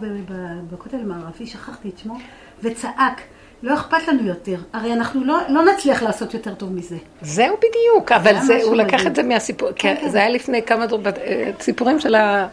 [0.70, 2.18] בכותל המערבי, שכחתי את שמו,
[2.62, 3.20] וצעק.
[3.62, 6.96] לא אכפת לנו יותר, הרי אנחנו לא, לא נצליח לעשות יותר טוב מזה.
[7.22, 10.08] זהו בדיוק, אבל זה, הוא לקח את זה מהסיפור, כן, כן.
[10.08, 12.48] זה היה לפני כמה אה, סיפורים של ה...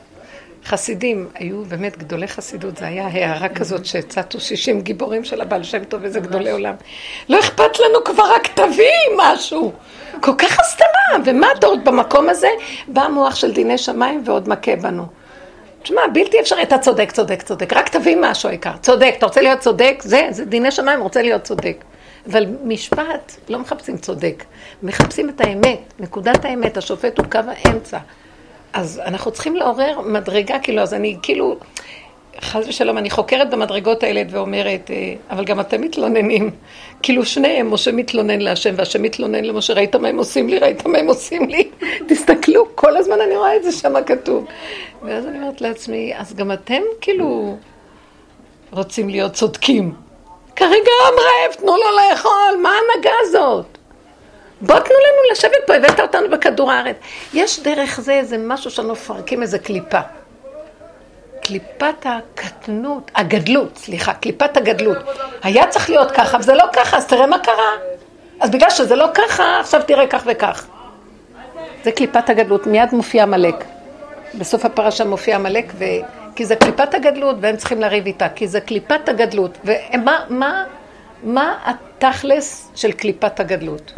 [0.66, 5.84] חסידים היו באמת גדולי חסידות, זה היה הערה כזאת שצטו 60 גיבורים של הבעל שם
[5.84, 6.76] טוב, איזה גדולי עולם.
[7.30, 9.74] לא אכפת לנו כבר, רק תביאי משהו.
[10.22, 12.48] כל כך הסתרה, ומה אתה עוד במקום הזה?
[12.88, 15.06] בא המוח של דיני שמיים ועוד מכה בנו.
[15.84, 18.72] תשמע, בלתי אפשרי, אתה צודק, צודק, צודק, רק תביא משהו העיקר.
[18.82, 19.96] צודק, אתה רוצה להיות צודק?
[20.02, 21.84] זה, זה דיני שמיים, רוצה להיות צודק.
[22.30, 24.44] אבל משפט, לא מחפשים צודק,
[24.84, 27.98] מחפשים את האמת, נקודת האמת, השופט הוא קו האמצע.
[28.74, 31.58] אז אנחנו צריכים לעורר מדרגה, כאילו, אז אני כאילו,
[32.42, 36.50] חס ושלום, אני חוקרת במדרגות האלה ואומרת, אה, אבל גם אתם מתלוננים.
[37.04, 40.98] כאילו שניהם, משה מתלונן להשם והשם מתלונן למשה, ראית מה הם עושים לי, ראית מה
[40.98, 41.70] הם עושים לי?
[42.08, 44.46] תסתכלו, כל הזמן אני רואה את זה שם כתוב.
[45.04, 47.58] ואז אני אומרת לעצמי, אז גם אתם כאילו
[48.72, 49.94] רוצים להיות צודקים.
[50.56, 53.73] כרגע עם רעב, תנו לו לאכול, מה ההנהגה הזאת?
[54.66, 56.96] בוא תנו לנו לשבת פה, הבאת אותנו בכדור הארץ.
[57.34, 60.00] יש דרך זה איזה משהו שאנו מפרקים איזה קליפה.
[61.42, 64.98] קליפת הקטנות, הגדלות, סליחה, קליפת הגדלות.
[65.44, 67.72] היה צריך להיות ככה, וזה לא ככה, אז תראה מה קרה.
[68.40, 70.66] אז בגלל שזה לא ככה, עכשיו תראה כך וכך.
[71.84, 73.56] זה קליפת הגדלות, מיד מופיע עמלק.
[74.36, 75.84] בסוף הפרשה מופיע עמלק, ו...
[76.36, 79.58] כי זה קליפת הגדלות, והם צריכים לריב איתה, כי זה קליפת הגדלות.
[79.66, 80.64] ומה מה,
[81.24, 83.94] מה התכלס של קליפת הגדלות?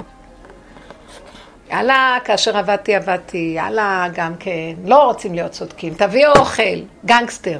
[1.70, 7.60] יאללה, כאשר עבדתי, עבדתי, יאללה, גם כן, לא רוצים להיות צודקים, תביאו אוכל, גנגסטר.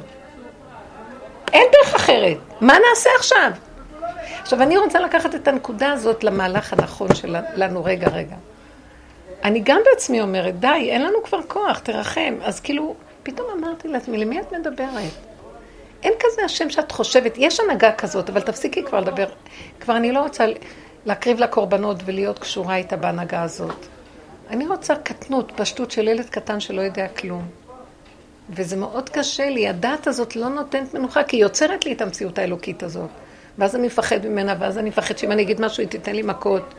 [1.52, 3.50] אין דרך אחרת, מה נעשה עכשיו?
[4.42, 8.36] עכשיו, אני רוצה לקחת את הנקודה הזאת למהלך הנכון שלנו, רגע, רגע.
[9.44, 12.34] אני גם בעצמי אומרת, די, אין לנו כבר כוח, תרחם.
[12.42, 15.12] אז כאילו, פתאום אמרתי לעצמי, למי את מדברת?
[16.02, 19.26] אין כזה השם שאת חושבת, יש הנהגה כזאת, אבל תפסיקי כבר לדבר.
[19.80, 20.46] כבר אני לא רוצה
[21.06, 23.86] להקריב לה קורבנות ולהיות קשורה איתה בהנהגה הזאת.
[24.50, 27.46] אני רוצה קטנות, פשטות של ילד קטן שלא יודע כלום.
[28.50, 32.38] וזה מאוד קשה לי, הדעת הזאת לא נותנת מנוחה, כי היא יוצרת לי את המציאות
[32.38, 33.10] האלוקית הזאת.
[33.58, 36.74] ואז אני מפחד ממנה, ואז אני מפחד שאם אני אגיד משהו, היא תיתן לי מכות.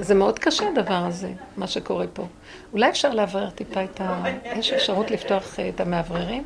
[0.00, 2.26] זה מאוד קשה הדבר הזה, מה שקורה פה.
[2.72, 4.24] אולי אפשר לאוורר טיפה את ה...
[4.56, 6.44] יש אפשרות לפתוח אה, את המאווררים?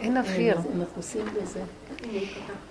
[0.00, 0.58] אין אוויר.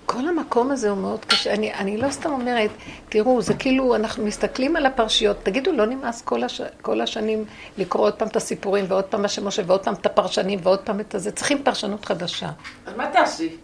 [0.06, 1.54] כל המקום הזה הוא מאוד קשה.
[1.54, 2.70] אני, אני לא סתם אומרת,
[3.08, 7.44] תראו, זה כאילו, אנחנו מסתכלים על הפרשיות, תגידו, לא נמאס כל, הש, כל השנים
[7.78, 11.00] לקרוא עוד פעם את הסיפורים, ועוד פעם מה שמשה, ועוד פעם את הפרשנים, ועוד פעם
[11.00, 11.32] את הזה.
[11.32, 12.50] צריכים פרשנות חדשה.
[12.86, 13.56] אז מה תעשי?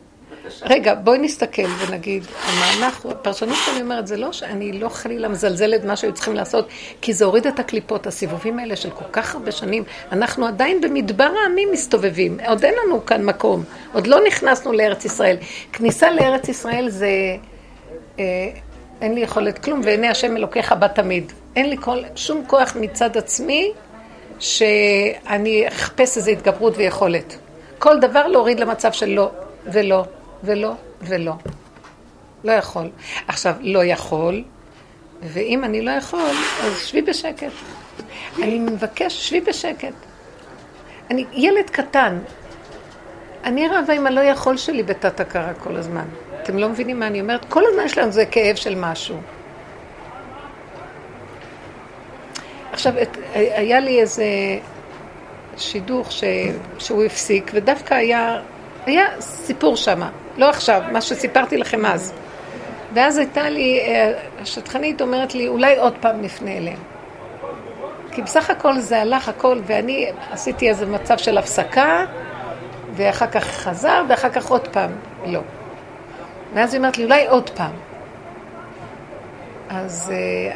[0.63, 2.25] רגע, בואי נסתכל ונגיד,
[2.79, 6.69] אנחנו, הפרשנות שאני אומרת, זה לא שאני לא חלילה מזלזלת מה שהיו צריכים לעשות,
[7.01, 9.85] כי זה הוריד את הקליפות, הסיבובים האלה של כל כך הרבה שנים.
[10.13, 15.37] אנחנו עדיין במדבר העמים מסתובבים, עוד אין לנו כאן מקום, עוד לא נכנסנו לארץ ישראל.
[15.73, 17.11] כניסה לארץ ישראל זה,
[18.19, 18.25] אה,
[19.01, 21.33] אין לי יכולת כלום, ועיני השם אלוקיך בה תמיד.
[21.57, 23.73] אין לי כל, שום כוח מצד עצמי
[24.39, 27.37] שאני אחפש איזו התגברות ויכולת.
[27.79, 29.31] כל דבר להוריד למצב של לא
[29.67, 30.05] ולא
[30.45, 31.33] ולא ולא.
[32.45, 32.91] לא יכול.
[33.29, 34.45] עכשיו, לא יכול,
[35.23, 36.31] ואם אני לא יכול,
[36.63, 37.53] אז שבי בשקט.
[38.43, 39.95] אני מבקש, שבי בשקט.
[41.11, 42.19] אני ילד קטן.
[43.45, 46.05] אני רבה עם הלא יכול שלי בתת הכרה כל הזמן.
[46.43, 47.45] אתם לא מבינים מה אני אומרת?
[47.49, 49.17] כל הזמן יש לנו זה כאב של משהו.
[52.73, 54.25] עכשיו, את, היה לי איזה
[55.57, 56.25] שידוך ש,
[56.79, 58.41] שהוא הפסיק, ודווקא היה,
[58.87, 62.13] היה סיפור שמה, לא עכשיו, מה שסיפרתי לכם אז.
[62.95, 66.79] ואז הייתה לי, אה, השטחנית אומרת לי, אולי עוד פעם נפנה אליהם.
[68.13, 72.05] כי בסך הכל זה הלך הכל, ואני עשיתי איזה מצב של הפסקה,
[72.95, 74.91] ואחר כך חזר, ואחר כך עוד פעם,
[75.27, 75.41] לא.
[76.55, 77.73] ואז היא אומרת לי, אולי עוד פעם.
[79.71, 80.55] אז אה,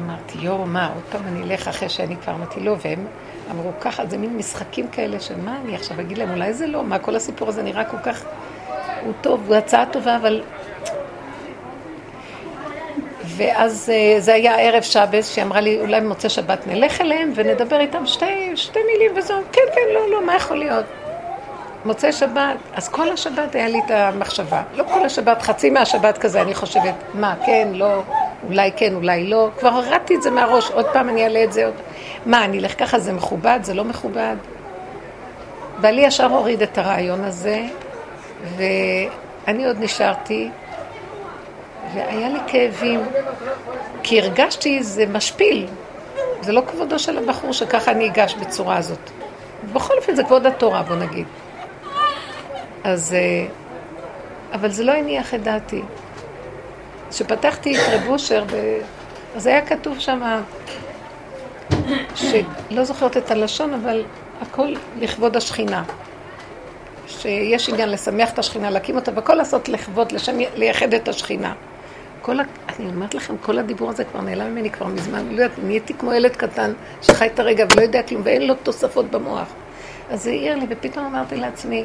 [0.00, 3.06] אמרתי, יואו, מה, עוד פעם אני אלך אחרי שאני כבר אמרתי לא, והם
[3.50, 6.84] אמרו ככה, זה מין משחקים כאלה של מה אני עכשיו אגיד להם, אולי זה לא,
[6.84, 8.24] מה כל הסיפור הזה נראה כל כך,
[9.04, 10.42] הוא טוב, הוא הצעה טובה, אבל...
[13.24, 17.80] ואז אה, זה היה ערב שבס, שהיא אמרה לי, אולי במוצאי שבת נלך אליהם ונדבר
[17.80, 20.84] איתם שתי, שתי מילים וזהו, כן, כן, לא, לא, מה יכול להיות?
[21.84, 24.62] מוצאי שבת, אז כל השבת היה לי את המחשבה.
[24.74, 28.02] לא כל השבת, חצי מהשבת כזה, אני חושבת, מה, כן, לא,
[28.46, 29.48] אולי כן, אולי לא.
[29.58, 31.74] כבר הורדתי את זה מהראש, עוד פעם אני אעלה את זה עוד.
[32.26, 34.36] מה, אני אלך ככה, זה מכובד, זה לא מכובד?
[35.80, 37.66] בעלי ישר הוריד את הרעיון הזה,
[38.56, 40.50] ואני עוד נשארתי,
[41.94, 43.00] והיה לי כאבים,
[44.02, 45.66] כי הרגשתי, זה משפיל.
[46.40, 49.10] זה לא כבודו של הבחור שככה אני אגש בצורה הזאת.
[49.72, 51.26] בכל אופן זה כבוד התורה, בוא נגיד.
[52.84, 53.14] אז...
[53.14, 53.46] אה,
[54.52, 55.82] אבל זה לא הניח את דעתי.
[57.10, 58.78] כשפתחתי את רב אושר, ב...
[59.36, 60.40] אז היה כתוב שם,
[62.14, 64.04] שלא זוכרת את הלשון, אבל
[64.40, 65.84] הכל לכבוד השכינה.
[67.06, 71.54] שיש עניין לשמח את השכינה, להקים אותה, והכל לעשות לכבוד, לשם לייחד את השכינה.
[72.22, 72.42] כל ה...
[72.68, 76.12] אני אומרת לכם, כל הדיבור הזה כבר נעלם ממני כבר מזמן, לא יודעת, נהייתי כמו
[76.12, 79.48] ילד קטן שחי את הרגע ולא יודע כלום, ואין לו תוספות במוח.
[80.10, 81.84] אז זה העיר לי, ופתאום אמרתי לעצמי,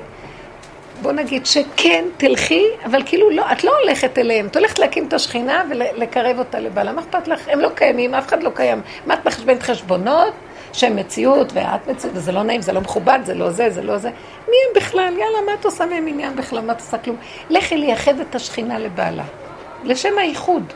[1.04, 5.14] בוא נגיד שכן, תלכי, אבל כאילו לא, את לא הולכת אליהם, את הולכת להקים את
[5.14, 6.92] השכינה ולקרב אותה לבעלה.
[6.92, 7.48] מה אכפת לך?
[7.48, 8.82] הם לא קיימים, אף אחד לא קיים.
[9.06, 10.34] מה את מחשבנת חשבונות?
[10.74, 13.98] שהם מציאות ואת מציאות, וזה לא נעים, זה לא מכובד, זה לא זה, זה לא
[13.98, 14.10] זה.
[14.48, 15.14] מי הם בכלל?
[15.18, 16.62] יאללה, מה את עושה מהם עניין בכלל?
[16.62, 17.16] מה את עושה כלום?
[17.50, 19.24] לכי לייחד את השכינה לבעלה.
[19.84, 20.74] לשם הייחוד.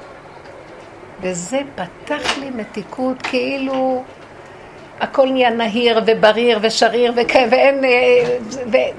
[1.21, 4.03] וזה פתח לי מתיקות כאילו
[4.99, 7.13] הכל נהיה נהיר ובריר ושריר
[7.51, 7.86] ואין...
[7.86, 8.38] אה,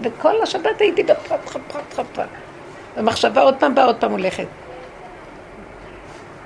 [0.02, 2.28] וכל השבת הייתי בפרט, פרט, פרט, פרט, פרט.
[2.96, 4.46] ומחשבה עוד פעם באה, עוד פעם הולכת.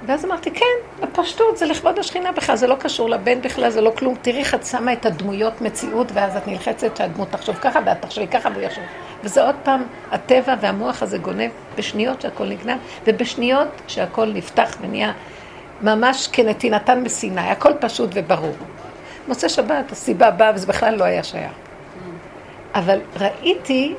[0.06, 3.92] ואז אמרתי, כן, הפשטות זה לכבוד השכינה בכלל, זה לא קשור לבן בכלל, זה לא
[3.98, 4.14] כלום.
[4.22, 8.26] תראי איך את שמה את הדמויות מציאות, ואז את נלחצת שהדמות תחשוב ככה, ואת תחשבי
[8.26, 8.84] ככה, והוא יחשוב.
[9.24, 15.12] וזה עוד פעם, הטבע והמוח הזה גונב בשניות שהכל נגנב, ובשניות שהכל נפתח ונהיה
[15.82, 18.54] ממש כנתינתן מסיני, הכל פשוט וברור.
[19.28, 21.52] מוצא שבת, הסיבה באה, וזה בכלל לא היה שייך.
[22.74, 23.94] אבל ראיתי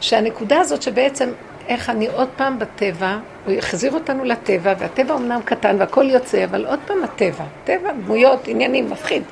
[0.00, 1.30] שהנקודה הזאת שבעצם
[1.68, 6.66] איך אני עוד פעם בטבע, הוא יחזיר אותנו לטבע, והטבע אמנם קטן והכל יוצא, אבל
[6.66, 7.44] עוד פעם הטבע.
[7.64, 9.22] טבע, דמויות, עניינים, מפחיד.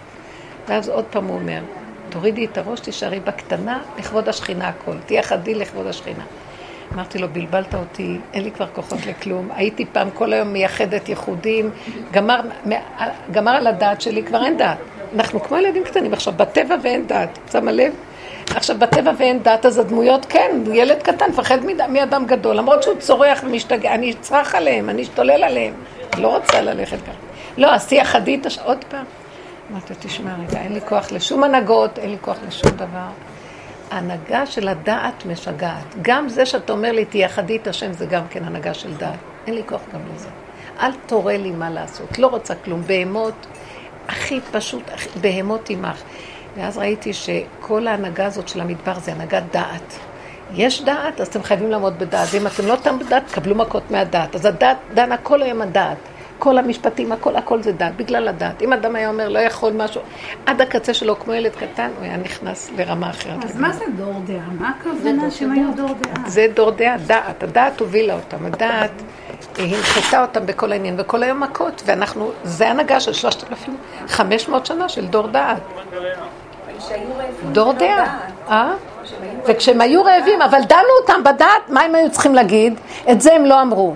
[0.68, 1.60] ואז עוד פעם הוא אומר,
[2.08, 4.96] תורידי את הראש, תישארי בקטנה, לכבוד השכינה הכל.
[5.06, 6.24] תהיה חדי לכבוד השכינה.
[6.94, 9.48] אמרתי לו, בלבלת אותי, אין לי כבר כוחות לכלום.
[9.54, 11.70] הייתי פעם כל היום מייחדת ייחודים,
[12.12, 12.40] גמר,
[13.30, 14.78] גמר על הדעת שלי, כבר אין דעת.
[15.14, 17.38] אנחנו כמו ילדים קטנים עכשיו, בטבע ואין דעת.
[17.52, 17.92] שמה לב?
[18.56, 23.40] עכשיו, בטבע ואין דת, אז הדמויות, כן, ילד קטן, מפחד מאדם גדול, למרות שהוא צורח
[23.44, 25.74] ומשתגע, אני אצרח עליהם, אני אשתולל עליהם.
[26.18, 27.12] לא רוצה ללכת ככה.
[27.58, 29.04] לא, תהיה חדית עוד פעם.
[29.72, 33.08] אמרתי, תשמע רגע, אין לי כוח לשום הנהגות, אין לי כוח לשום דבר.
[33.90, 35.94] ההנהגה של הדעת משגעת.
[36.02, 39.18] גם זה שאתה אומר לי, תהיה חדית השם, זה גם כן הנהגה של דעת.
[39.46, 40.28] אין לי כוח גם לזה.
[40.80, 42.82] אל תורה לי מה לעשות, לא רוצה כלום.
[42.86, 43.46] בהמות,
[44.08, 44.82] הכי פשוט,
[45.20, 46.02] בהמות עמך.
[46.56, 49.98] ואז ראיתי שכל ההנהגה הזאת של המדבר זה הנהגת דעת.
[50.54, 52.28] יש דעת, אז אתם חייבים לעמוד בדעת.
[52.30, 54.34] ואם אתם לא תעמדו בדעת, קבלו מכות מהדעת.
[54.34, 55.98] אז הדעת דנה כל היום הדעת.
[56.38, 58.62] כל המשפטים, הכל, הכל זה דת, בגלל הדת.
[58.62, 60.00] אם אדם היה אומר, לא יכול משהו,
[60.46, 63.44] עד הקצה שלו, כמו ילד קטן, הוא היה נכנס לרמה אחרת.
[63.44, 64.46] אז מה זה דור דעה?
[64.58, 66.28] מה הכוונה שהם היו דור דעה?
[66.28, 67.42] זה דור דעה, דעת.
[67.42, 68.90] הדעת הובילה אותם, הדעת
[69.58, 75.26] הנחתה אותם בכל העניין, וכל היום מכות, ואנחנו, זה הנהגה של 3,500 שנה של דור
[75.26, 75.62] דעת.
[77.52, 78.18] דור דעה.
[78.48, 78.72] אה?
[79.46, 82.74] וכשהם היו רעבים, אבל דנו אותם בדעת, מה הם היו צריכים להגיד?
[83.10, 83.94] את זה הם לא אמרו.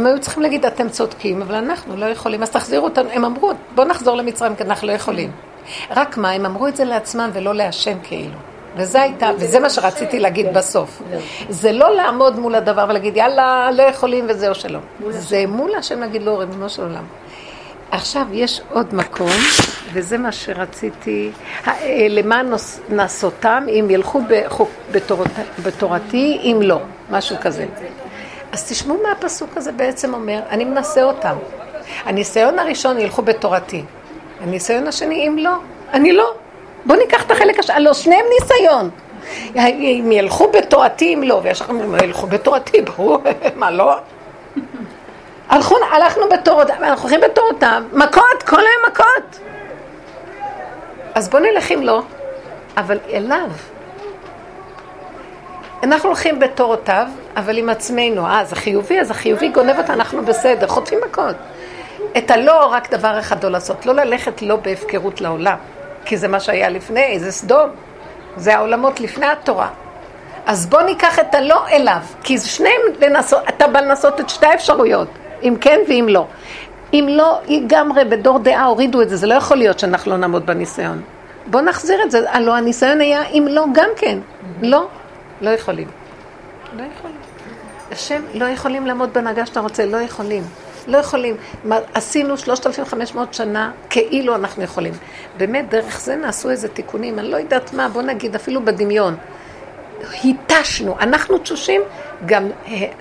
[0.00, 3.10] הם היו צריכים להגיד, אתם צודקים, אבל אנחנו לא יכולים, אז תחזירו אותנו.
[3.12, 5.30] הם אמרו, בואו נחזור למצרים, כי אנחנו לא יכולים.
[5.90, 8.34] רק מה, הם אמרו את זה לעצמם ולא להשם כאילו.
[8.76, 11.02] וזה הייתה, וזה מה שרציתי להגיד בסוף.
[11.48, 14.82] זה לא לעמוד מול הדבר ולהגיד, יאללה, לא יכולים וזהו שלום.
[15.10, 17.04] זה מול השם להגיד לו, ריבונו של עולם.
[17.90, 19.30] עכשיו יש עוד מקום,
[19.92, 21.30] וזה מה שרציתי,
[21.66, 22.52] אה, למען
[22.88, 24.20] נעשותם, אם ילכו
[25.62, 26.80] בתורתי, אם לא,
[27.10, 27.66] משהו כזה.
[28.52, 31.36] אז תשמעו מה הפסוק הזה בעצם אומר, אני מנסה אותם.
[32.04, 33.84] הניסיון הראשון, ילכו בתורתי.
[34.40, 35.54] הניסיון השני, אם לא,
[35.92, 36.34] אני לא.
[36.84, 38.90] בואו ניקח את החלק השני, הלוא שניהם ניסיון.
[39.56, 43.18] אם ילכו בתורתי, אם לא, ויש לכם, ילכו בתורתי, ברור,
[43.56, 43.94] מה לא?
[45.48, 49.40] הלכו, הלכנו בתורותיו, אנחנו הולכים בתורותיו, מכות, כל היום מכות.
[51.14, 52.02] אז בוא נלך אם לא,
[52.76, 53.50] אבל אליו.
[55.82, 57.06] אנחנו הולכים בתורותיו,
[57.36, 58.26] אבל עם עצמנו.
[58.26, 61.36] אה, זה חיובי, אז החיובי גונב אותה, אנחנו בסדר, חוטפים מכות.
[62.18, 65.56] את הלא, רק דבר אחד לא לעשות, לא ללכת לא בהפקרות לעולם,
[66.04, 67.70] כי זה מה שהיה לפני, זה סדום.
[68.36, 69.68] זה העולמות לפני התורה.
[70.46, 75.08] אז בוא ניקח את הלא אליו, כי שניהם לנסות, אתה בא לנסות את שתי האפשרויות.
[75.42, 76.26] אם כן ואם לא.
[76.92, 80.46] אם לא, לגמרי בדור דעה הורידו את זה, זה לא יכול להיות שאנחנו לא נעמוד
[80.46, 81.02] בניסיון.
[81.46, 84.18] בואו נחזיר את זה, הלוא הניסיון היה אם לא גם כן.
[84.62, 84.86] לא,
[85.40, 85.88] לא יכולים.
[86.76, 87.16] לא יכולים.
[87.92, 90.42] השם, לא יכולים לעמוד בהנהגה שאתה רוצה, לא יכולים.
[90.86, 91.36] לא יכולים.
[91.94, 94.92] עשינו 3,500 שנה כאילו אנחנו יכולים.
[95.36, 99.16] באמת, דרך זה נעשו איזה תיקונים, אני לא יודעת מה, בוא נגיד, אפילו בדמיון.
[100.24, 101.82] התשנו, אנחנו תשושים,
[102.26, 102.50] גם,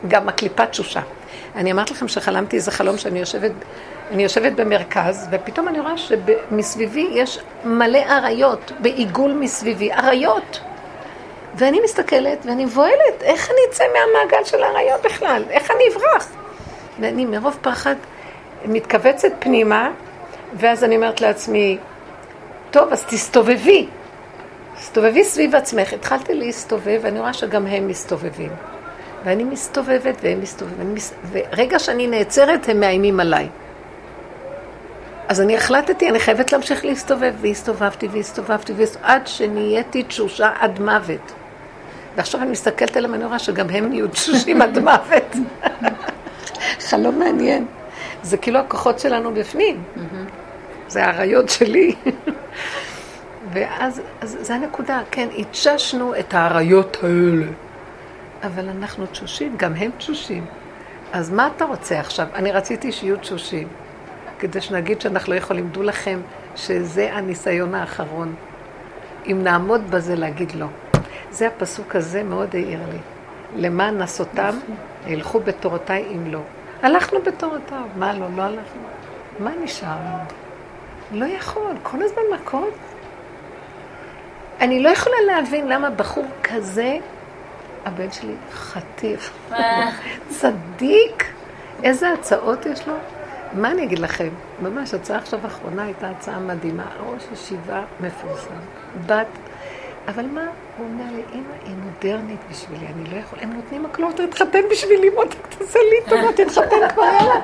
[0.07, 1.01] גם הקליפה תשושה.
[1.55, 3.51] אני אמרתי לכם שחלמתי איזה חלום שאני יושבת,
[4.11, 10.59] אני יושבת במרכז, ופתאום אני רואה שמסביבי יש מלא אריות, בעיגול מסביבי, אריות.
[11.55, 15.43] ואני מסתכלת ואני מבוהלת, איך אני אצא מהמעגל של האריות בכלל?
[15.49, 16.31] איך אני אברח?
[16.99, 17.95] ואני מרוב פחד
[18.65, 19.91] מתכווצת פנימה,
[20.53, 21.77] ואז אני אומרת לעצמי,
[22.71, 23.87] טוב, אז תסתובבי.
[24.75, 25.93] תסתובבי סביב עצמך.
[25.93, 28.51] התחלתי להסתובב, ואני רואה שגם הם מסתובבים.
[29.23, 31.13] ואני מסתובבת והם מסתובבים, מס...
[31.31, 33.47] ורגע שאני נעצרת הם מאיימים עליי.
[35.27, 41.31] אז אני החלטתי, אני חייבת להמשיך להסתובב, והסתובבתי והסתובבתי, והסתובבתי עד שנהייתי תשושה עד מוות.
[42.19, 45.35] ועכשיו אני מסתכלת עליהם, אני רואה שגם הם נהיו תשושים עד מוות.
[46.79, 47.65] חלום מעניין.
[48.23, 49.83] זה כאילו הכוחות שלנו בפנים.
[50.87, 51.95] זה האריות שלי.
[53.53, 57.45] ואז, אז זה הנקודה, כן, התששנו את האריות האלה.
[58.43, 60.45] אבל אנחנו תשושים, גם הם תשושים.
[61.13, 62.27] אז מה אתה רוצה עכשיו?
[62.35, 63.67] אני רציתי שיהיו תשושים,
[64.39, 65.69] כדי שנגיד שאנחנו לא יכולים.
[65.69, 66.19] דעו לכם
[66.55, 68.35] שזה הניסיון האחרון.
[69.27, 70.67] אם נעמוד בזה, להגיד לא.
[71.31, 72.99] זה הפסוק הזה מאוד העיר לי.
[73.55, 74.59] למען נסותם,
[75.07, 76.39] ילכו בתורותיי אם לא.
[76.83, 78.25] הלכנו בתורותיו, מה לא?
[78.35, 78.81] לא הלכנו.
[79.39, 80.23] מה נשאר לנו?
[81.11, 82.73] לא יכול, כל הזמן מכות.
[84.61, 86.97] אני לא יכולה להבין למה בחור כזה
[87.85, 89.49] הבן שלי חטיף.
[90.39, 91.33] צדיק.
[91.83, 92.93] איזה הצעות יש לו?
[93.53, 94.29] מה אני אגיד לכם?
[94.61, 96.85] ממש, הצעה עכשיו האחרונה הייתה הצעה מדהימה.
[96.99, 98.55] ראש ישיבה מפורסם.
[99.05, 99.27] בת...
[100.09, 100.41] אבל מה?
[100.77, 103.39] הוא אומר לי, אמא, היא מודרנית בשבילי, אני לא יכול...
[103.41, 107.41] הם נותנים מקלות, תתחתן בשבילי, מותק, תעשה לי טובה, תתחתן כבר, יאללה.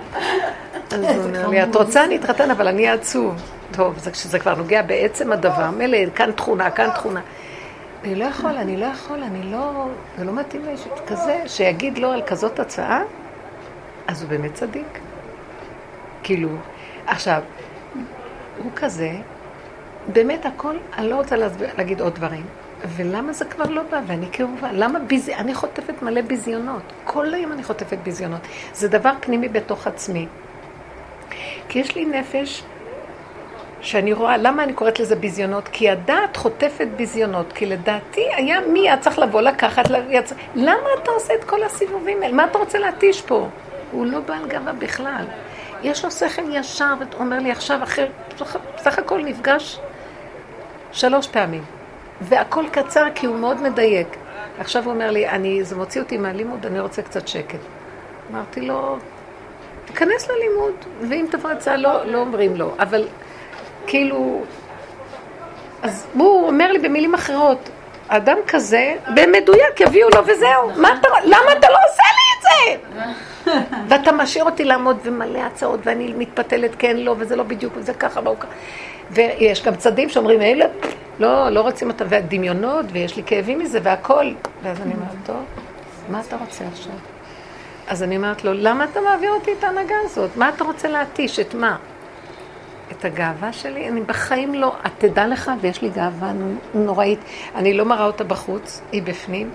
[0.92, 3.36] אז הוא אומר לי, את רוצה, אני אתחתן, אבל אני עצוב.
[3.72, 7.22] טוב, כשזה כבר נוגע בעצם הדבר, מילא, כאן תכונה, כאן תכונה.
[8.04, 9.88] אני לא יכול, אני לא יכול, אני לא...
[10.18, 10.76] זה לא מתאים לי
[11.08, 13.02] כזה, שיגיד לו על כזאת הצעה,
[14.08, 15.00] אז הוא באמת צדיק.
[16.24, 16.50] כאילו,
[17.08, 17.42] עכשיו,
[18.64, 19.12] הוא כזה,
[20.08, 22.46] באמת הכל, אני לא רוצה להסביר, להגיד עוד דברים.
[22.88, 24.02] ולמה זה כבר לא בא?
[24.08, 24.72] ואני כאובה.
[24.72, 25.30] למה ביז...
[25.30, 26.82] אני חוטפת מלא ביזיונות.
[27.04, 28.42] כל היום אני חוטפת ביזיונות.
[28.74, 30.28] זה דבר פנימי בתוך עצמי.
[31.70, 32.64] כי יש לי נפש
[33.82, 35.68] שאני רואה, למה אני קוראת לזה ביזיונות?
[35.68, 40.34] כי הדעת חוטפת ביזיונות, כי לדעתי היה מי היה צריך לבוא לקחת, יצ...
[40.56, 42.34] למה אתה עושה את כל הסיבובים האלה?
[42.34, 43.48] מה אתה רוצה להתיש פה?
[43.92, 45.26] הוא לא בעל גאווה בכלל.
[45.84, 48.06] יש לו שכל ישר, ואתה אומר לי עכשיו, אחרי,
[48.76, 49.80] בסך הכל נפגש
[50.96, 51.64] שלוש פעמים.
[52.22, 54.08] והכל קצר כי הוא מאוד מדייק.
[54.60, 57.60] עכשיו הוא אומר לי, אני, זה מוציא אותי מהלימוד, אני רוצה קצת שקט.
[58.32, 58.98] אמרתי לו,
[59.86, 60.74] תיכנס ללימוד,
[61.10, 62.74] ואם תבוא הצעה, לא, לא אומרים לא.
[62.80, 63.08] אבל
[63.88, 64.44] כאילו,
[65.82, 67.70] אז הוא אומר לי במילים אחרות,
[68.08, 70.70] אדם כזה, במדויק יביאו לו וזהו.
[71.00, 72.84] אתה, למה אתה לא עושה לי את זה?
[73.90, 78.20] ואתה משאיר אותי לעמוד ומלא הצעות, ואני מתפתלת כן, לא, וזה לא בדיוק, וזה ככה,
[78.24, 78.48] והוא ככה.
[79.12, 80.66] ויש גם צדדים שאומרים, אלה,
[81.20, 84.26] לא, לא רוצים אותה, והדמיונות, ויש לי כאבים מזה, והכל.
[84.64, 85.44] ואז אני אומרת, טוב,
[86.10, 86.94] מה אתה רוצה עכשיו?
[87.88, 90.38] אז אני אומרת לו, למה אתה מעביר אותי את ההנהגה הזאת?
[90.38, 91.40] מה אתה רוצה להתיש?
[91.40, 91.78] את מה?
[92.92, 93.90] את הגאווה שלי?
[93.90, 94.76] אני בחיים לא...
[94.86, 96.32] את תדע לך, ויש לי גאווה
[96.74, 97.20] נוראית.
[97.56, 99.50] אני לא מראה אותה בחוץ, היא בפנים.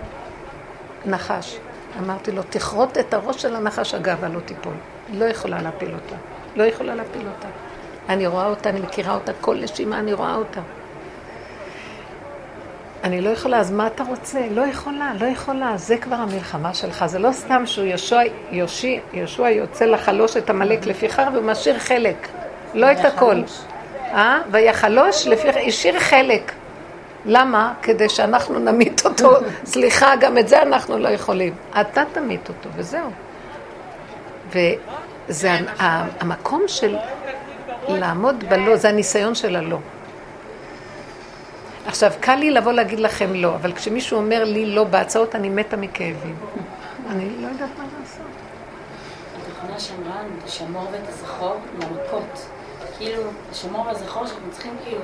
[1.07, 1.59] נחש.
[2.01, 4.73] אמרתי לו, תכרות את הראש של הנחש, הגאווה לא תיפול.
[5.13, 6.17] לא יכולה להפיל אותה.
[6.57, 7.49] לא יכולה להפיל אותה.
[8.09, 10.61] אני רואה אותה, אני מכירה אותה, כל נשימה אני רואה אותה.
[13.05, 14.41] אני לא יכולה, אז מה אתה רוצה?
[14.51, 17.07] לא יכולה, לא יכולה, זה כבר המלחמה שלך.
[17.07, 18.21] זה לא סתם שהוא יהושע,
[19.13, 22.29] יהושע יוצא לחלוש את עמלק לפיכר והוא משאיר חלק,
[22.75, 23.43] לא את הכל.
[24.13, 24.41] אה?
[24.51, 26.53] ויחלוש, לפיכר, השאיר חלק.
[27.25, 27.75] למה?
[27.83, 29.31] כדי שאנחנו נמית אותו.
[29.73, 31.55] סליחה, גם את זה אנחנו לא יכולים.
[31.81, 33.11] אתה תמית אותו, וזהו.
[34.51, 35.51] וזה
[36.21, 36.97] המקום של
[37.89, 39.79] לעמוד בלא, זה הניסיון של הלא.
[41.87, 45.77] עכשיו, קל לי לבוא להגיד לכם לא, אבל כשמישהו אומר לי לא בהצעות, אני מתה
[45.77, 46.37] מכאבים.
[47.11, 48.27] אני לא יודעת מה לעשות.
[49.37, 52.47] התוכנה שמרה את השמור ואת הזכור מהמכות.
[52.99, 55.01] כאילו, השמור והזכור שאנחנו צריכים כאילו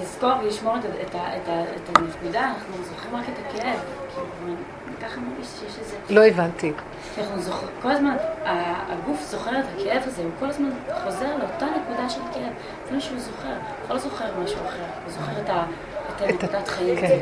[0.00, 3.78] לזכור ולשמור את, את, את, את הנקודה, אנחנו זוכרים רק את הכאב.
[4.14, 4.56] כאילו,
[5.02, 5.96] ככה מרגיש שיש איזה...
[6.10, 6.72] לא הבנתי.
[7.18, 10.70] אנחנו זוכרים, כל הזמן, הגוף זוכר את הכאב הזה, הוא כל הזמן
[11.04, 12.52] חוזר לאותה נקודה של כאב.
[12.88, 13.48] זה מה שהוא זוכר.
[13.48, 15.64] הוא לא זוכר משהו אחר, הוא זוכר את, ה,
[16.16, 17.18] את הנקודת חיים כן.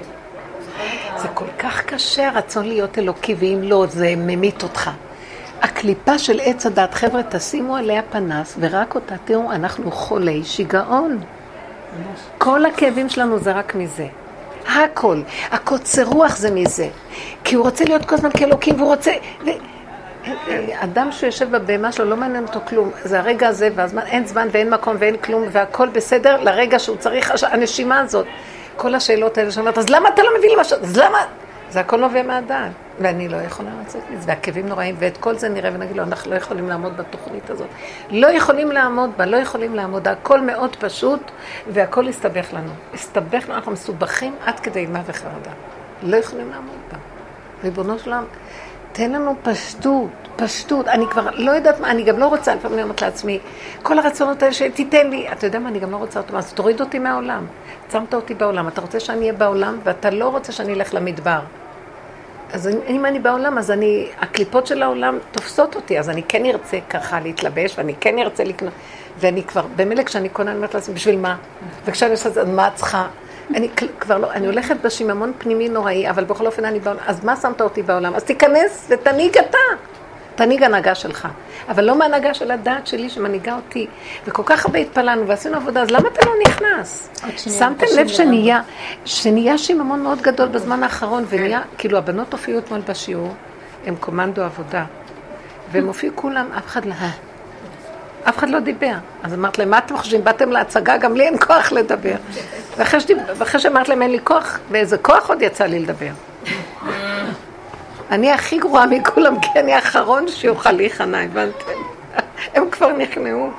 [1.16, 4.90] זה כל כך קשה הרצון להיות אלוקי, ואם לא, זה ממית אותך.
[5.62, 11.20] הקליפה של עץ הדת, חבר'ה, תשימו עליה פנס, ורק אותה תראו, אנחנו חולי שיגעון.
[12.38, 14.06] כל הכאבים שלנו זה רק מזה.
[14.66, 15.20] הכל.
[15.50, 16.88] הקוצר רוח זה מזה.
[17.44, 19.12] כי הוא רוצה להיות כל הזמן כאלוקים, והוא רוצה...
[20.74, 22.90] אדם שיושב בבהמה שלו, לא מעניין אותו כלום.
[23.04, 27.32] זה הרגע הזה, והזמן, אין זמן ואין מקום ואין כלום, והכל בסדר לרגע שהוא צריך,
[27.42, 28.26] הנשימה הזאת.
[28.76, 30.78] כל השאלות האלה שאומרת, אז למה אתה לא מביא לי משהו?
[30.82, 31.18] אז למה?
[31.72, 35.70] זה הכל נובע מהדעת, ואני לא יכולה לצאת מזה, והכאבים נוראים, ואת כל זה נראה
[35.74, 37.66] ונגיד לו, אנחנו לא יכולים לעמוד בתוכנית הזאת.
[38.10, 41.30] לא יכולים לעמוד בה, לא יכולים לעמוד, הכל מאוד פשוט,
[41.72, 42.72] והכל הסתבך לנו.
[42.94, 45.50] הסתבך לנו, אנחנו מסובכים עד כדי מה וחרדה.
[46.02, 46.98] לא יכולים לעמוד בה.
[47.64, 48.24] ריבונו של עולם,
[48.92, 50.88] תן לנו פשטות, פשטות.
[50.88, 53.38] אני כבר לא יודעת מה, אני גם לא רוצה, לפעמים אני אומרת לעצמי,
[53.82, 56.80] כל הרצונות האלה שתיתן לי, אתה יודע מה, אני גם לא רוצה אותם, אז תוריד
[56.80, 57.46] אותי מהעולם.
[57.92, 61.40] שמת אותי בעולם, אתה רוצה שאני אהיה בעולם, ואתה לא רוצה שאני אלך למדבר.
[62.52, 66.78] אז אם אני בעולם, אז אני, הקליפות של העולם תופסות אותי, אז אני כן ארצה
[66.90, 68.72] ככה להתלבש, ואני כן ארצה לקנות,
[69.18, 71.36] ואני כבר, במילא כשאני קונה, אני אומרת לעצמי, בשביל מה?
[71.84, 73.06] וכשאני עושה את זה, מה את צריכה?
[73.54, 73.68] אני
[74.00, 77.60] כבר לא, אני הולכת בשיממון פנימי נוראי, אבל בכל אופן אני בעולם, אז מה שמת
[77.60, 78.14] אותי בעולם?
[78.14, 79.91] אז תיכנס ותנהיג אתה.
[80.34, 81.28] תנהיג הנהגה שלך.
[81.68, 83.86] אבל לא מהנהגה של הדעת שלי שמנהיגה אותי.
[84.26, 87.10] וכל כך הרבה התפללנו ועשינו עבודה, אז למה אתה לא נכנס?
[87.36, 88.60] שמתם לב שנהיה,
[89.04, 93.34] שנהיה שיממון מאוד גדול בזמן האחרון, ונהיה, כאילו הבנות הופיעו אתמול בשיעור,
[93.86, 94.84] הם קומנדו עבודה.
[95.72, 96.94] והם הופיעו כולם, אף אחד לא...
[98.28, 98.94] אף אחד לא דיבר.
[99.22, 100.24] אז אמרת להם, מה אתם חושבים?
[100.24, 102.14] באתם להצגה, גם לי אין כוח לדבר.
[102.76, 106.10] ואחרי שאמרת להם, אין לי כוח, ואיזה כוח עוד יצא לי לדבר.
[108.12, 111.70] אני הכי גרועה מכולם, כי אני האחרון שיוכל להיכנע, הבנתם?
[112.54, 113.50] הם כבר נכנעו.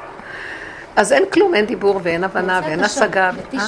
[0.96, 3.32] אז אין כלום, אין דיבור ואין הבנה ואין השגה.
[3.54, 3.68] אה?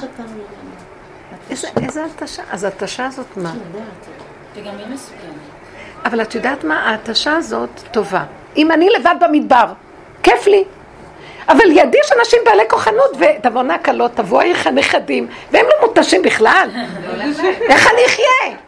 [1.84, 2.44] איזה התשה?
[2.52, 3.54] אז התשה הזאת מה?
[6.06, 6.90] אבל את יודעת מה?
[6.90, 8.24] ההתשה הזאת טובה.
[8.58, 9.66] אם אני לבד במדבר,
[10.24, 10.64] כיף לי.
[11.50, 16.70] אבל ידי יש אנשים בעלי כוחנות, ותבואנה כלות, תבואי איך הנכדים, והם לא מותשים בכלל.
[17.70, 18.65] איך אני אחיה?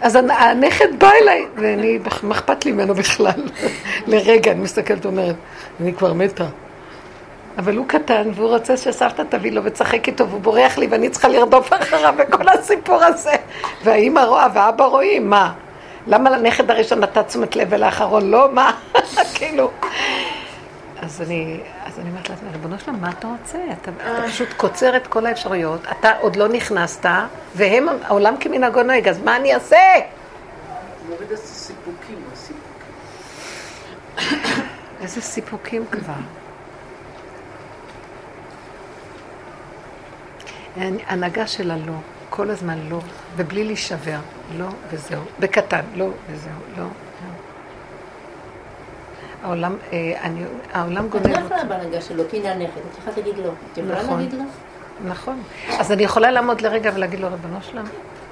[0.00, 3.42] אז הנכד בא אליי, ואני, מה אכפת לי ממנו בכלל?
[4.06, 5.36] לרגע, אני מסתכלת ואומרת,
[5.80, 6.46] אני כבר מתה.
[7.58, 11.28] אבל הוא קטן, והוא רוצה שסבתא תביא לו וצחק איתו, והוא בורח לי, ואני צריכה
[11.28, 13.34] לרדוף אחריו, וכל הסיפור הזה.
[13.84, 15.52] והאימא רואה, ואבא רואים, מה?
[16.06, 18.48] למה לנכד הראשון נתת תשומת לב ולאחרון לא?
[18.52, 18.72] מה?
[19.34, 19.70] כאילו...
[21.02, 21.60] אז אני,
[21.96, 23.58] אז אני אומרת לעצמי, ריבונו שלום, מה אתה רוצה?
[23.72, 27.06] אתה, אתה פשוט קוצר את כל האפשרויות, אתה עוד לא נכנסת,
[27.54, 29.76] והם, העולם כמנהגו נוהג, אז מה אני אעשה?
[31.32, 32.24] הסיפוקים.
[35.00, 36.12] איזה סיפוקים כבר.
[41.06, 41.98] הנהגה של הלא,
[42.30, 43.00] כל הזמן לא,
[43.36, 44.18] ובלי להישבר,
[44.58, 46.86] לא וזהו, בקטן, לא וזהו, לא.
[49.42, 50.40] העולם, אה, אני,
[50.72, 51.44] העולם את גונב לא אותי.
[51.44, 53.50] יכולה בהנהגה שלו, כי היא נאנחת, את יכולה להגיד לא.
[53.72, 54.18] את יכולה נכון.
[54.18, 54.44] להגיד לא?
[55.10, 55.42] נכון.
[55.78, 57.84] אז אני יכולה לעמוד לרגע ולהגיד לו, ריבונו שלם,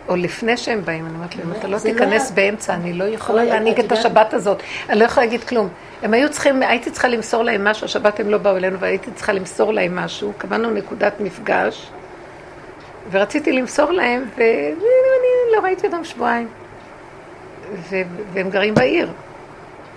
[0.09, 3.45] או לפני שהם באים, אני אומרת להם, אתה לא לא תיכנס באמצע, אני לא יכולה
[3.45, 4.63] להנהיג את את השבת הזאת.
[4.89, 5.69] אני לא יכולה להגיד כלום.
[6.03, 9.33] הם היו צריכים, הייתי צריכה למסור להם משהו, השבת הם לא באו אלינו, והייתי צריכה
[9.33, 11.91] למסור להם משהו, קבענו נקודת מפגש,
[13.11, 14.75] ורציתי למסור להם, ואני
[15.57, 16.49] לא ראיתי אותם שבועיים.
[18.33, 19.09] והם גרים בעיר.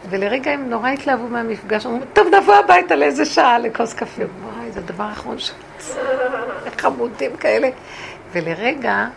[0.09, 4.21] ולרגע הם נורא התלהבו מהמפגש, אמרו, טוב, נבוא הביתה לאיזה שעה לכוס קפה.
[4.43, 5.51] וואי, זה הדבר האחרון ש...
[6.81, 7.69] חמודים כאלה.
[8.31, 9.07] ולרגע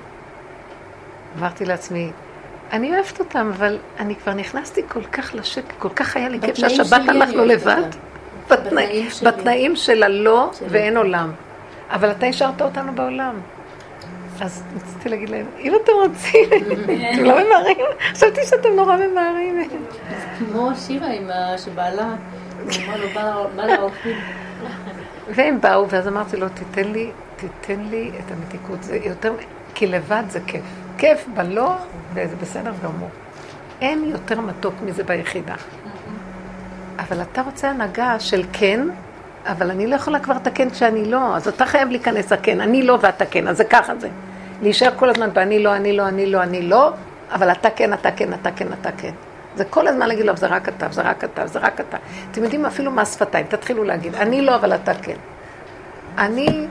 [1.38, 2.10] אמרתי לעצמי,
[2.72, 6.56] אני אוהבת אותם, אבל אני כבר נכנסתי כל כך לשקט, כל כך היה לי כיף
[6.56, 7.82] שהשבת אנחנו לבד.
[9.22, 10.50] בתנאים של הלא.
[10.68, 11.32] ואין עולם.
[11.90, 13.34] אבל אתה השארת אותנו בעולם.
[14.40, 16.48] אז רציתי להגיד להם, אם אתם רוצים,
[17.14, 17.76] אתם לא ממהרים?
[18.12, 19.62] חשבתי שאתם נורא ממהרים.
[20.38, 21.28] כמו שירה עם
[21.58, 22.08] שבעלה,
[22.84, 24.16] אמרה לו, בא לה- בא לה אורחים.
[25.34, 29.32] והם באו, ואז אמרתי לו, תיתן לי, תיתן לי את המתיקות, זה יותר,
[29.74, 30.62] כי לבד זה כיף.
[30.98, 31.74] כיף בלא,
[32.14, 33.08] וזה בסדר גמור.
[33.80, 35.54] אין יותר מתוק מזה ביחידה.
[36.98, 38.80] אבל אתה רוצה הנהגה של כן,
[39.46, 42.98] אבל אני לא יכולה כבר לתקן כשאני לא, אז אתה חייב להיכנס לכן, אני לא
[43.00, 44.08] ואתה כן, אז זה ככה זה.
[44.62, 46.90] להישאר כל הזמן באני לא, אני לא, אני לא, אני לא,
[47.32, 49.12] אבל אתה כן, אתה כן, אתה כן, אתה כן.
[49.56, 51.96] זה כל הזמן להגיד לו, זה רק אתה, זה רק אתה, זה רק אתה.
[52.30, 55.16] אתם יודעים, אפילו מס שפתיים, תתחילו להגיד, אני לא, אבל אתה כן.
[56.18, 56.66] אני,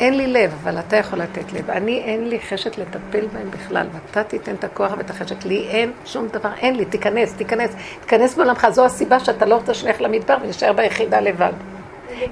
[0.00, 1.70] אין לי לב, אבל אתה יכול לתת לב.
[1.70, 5.44] אני, אין לי חשת לטפל בהם בכלל, ואתה תיתן את הכוח ואת החשת.
[5.44, 7.70] לי אין שום דבר, אין לי, תיכנס, תיכנס,
[8.00, 8.66] תיכנס בעולמך.
[8.70, 11.52] זו הסיבה שאתה לא רוצה שנלך למדבר ונשאר ביחידה לבד.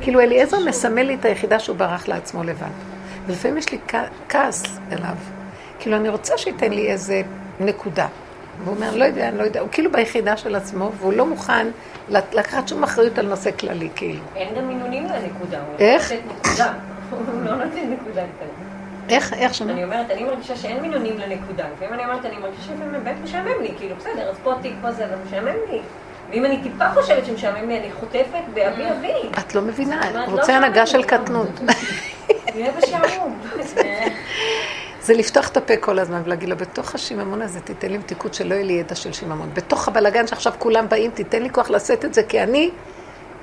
[0.00, 2.93] כאילו אליעזר מסמל לי את היחידה שהוא ברח לעצמו לבד.
[3.26, 3.78] ולפעמים יש לי
[4.28, 4.62] כעס
[4.92, 5.16] אליו.
[5.78, 7.22] כאילו, אני רוצה שייתן לי איזה
[7.60, 8.06] נקודה.
[8.64, 9.60] והוא אומר, לא יודע, אני לא יודע.
[9.60, 11.66] הוא כאילו ביחידה של עצמו, והוא לא מוכן
[12.08, 14.20] לקחת שום אחריות על נושא כללי, כאילו.
[14.36, 15.58] אין גם מינונים לנקודה.
[15.78, 16.12] איך?
[17.10, 18.64] הוא לא נותן נקודה קטנה.
[19.08, 19.72] איך, איך שמה?
[19.72, 21.64] אני אומרת, אני מרגישה שאין מינונים לנקודה.
[21.74, 24.92] לפעמים אני אומרת, אני מרגישה שלפעמים באמת משעמם לי, כאילו, בסדר, אז פה תיק, פה
[24.92, 25.80] זה, אבל משעמם לי.
[26.30, 29.28] ואם אני טיפה חושבת שמשעמם לי, אני חוטפת באבי אבי.
[29.38, 31.02] את לא מבינה, הוא לא רוצה הנהגה של.
[31.02, 31.48] קטנות.
[35.02, 38.54] זה לפתוח את הפה כל הזמן ולהגיד לו, בתוך השיממון הזה תיתן לי מתיקות שלא
[38.54, 39.50] יהיה לי ידע של שיממון.
[39.54, 42.70] בתוך הבלגן שעכשיו כולם באים, תיתן לי כוח לשאת את זה, כי אני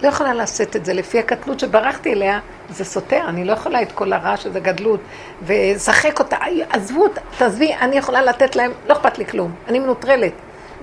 [0.01, 0.93] לא יכולה לשאת את זה.
[0.93, 2.39] לפי הקטנות שברחתי אליה,
[2.69, 4.99] זה סותר, אני לא יכולה את כל הרע שזה גדלות,
[5.45, 9.79] ושחק אותה, "איי, עזבו אותה, תעזבי, אני יכולה לתת להם, לא אכפת לי כלום, אני
[9.79, 10.33] מנוטרלת.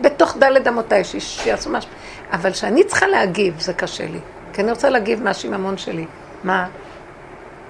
[0.01, 1.91] בתוך דלת אמותיי, שיעשו משהו.
[2.33, 4.19] אבל כשאני צריכה להגיב, זה קשה לי.
[4.53, 6.05] כי אני רוצה להגיב מהשיממון שלי.
[6.45, 6.67] מה?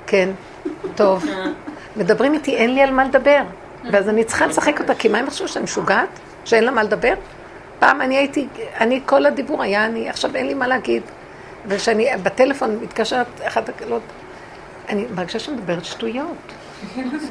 [0.09, 0.29] כן,
[0.95, 1.25] טוב.
[1.97, 3.43] מדברים איתי, אין לי על מה לדבר.
[3.93, 6.09] ואז אני צריכה לשחק אותה, כי מה הם חשבו שאני משוגעת?
[6.45, 7.15] שאין לה מה לדבר?
[7.79, 8.47] פעם אני הייתי,
[8.81, 11.03] אני, כל הדיבור היה אני, עכשיו אין לי מה להגיד.
[11.67, 14.03] וכשאני בטלפון מתקשרת, אחת הקלות,
[14.89, 16.37] אני מרגישה שאני מדברת שטויות.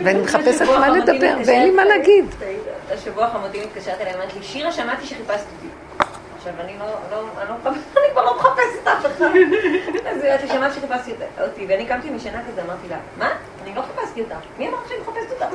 [0.04, 1.86] ואני מחפשת מה לדבר, ואין לי מה.
[1.86, 2.26] להגיד.
[2.94, 5.68] השבוע חמותי מתקשרת אליי, אמרת לי, שירה, שמעתי שחיפשת אותי.
[6.50, 9.26] עכשיו, אני לא, לא, אני לא מחפשת, אני כבר לא מחפשת אף אחד.
[10.06, 13.30] אז אומרת לי, שמעת שחיפשתי אותי, ואני קמתי משנה כזה, אמרתי לה, מה?
[13.64, 14.36] אני לא חיפשתי אותה.
[14.58, 15.46] מי אמר שאני מחפשת אותה?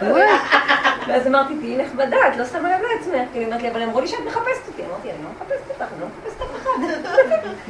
[1.08, 3.28] ואז אמרתי, תהיי נחמדה, את לא שמה לב לעצמך.
[3.34, 4.82] היא אומרת לי, אבל אמרו לי שאת מחפשת אותי.
[4.86, 6.61] אמרתי, אני לא מחפשת אותך, אני לא מחפשת אחד.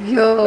[0.05, 0.47] יואו,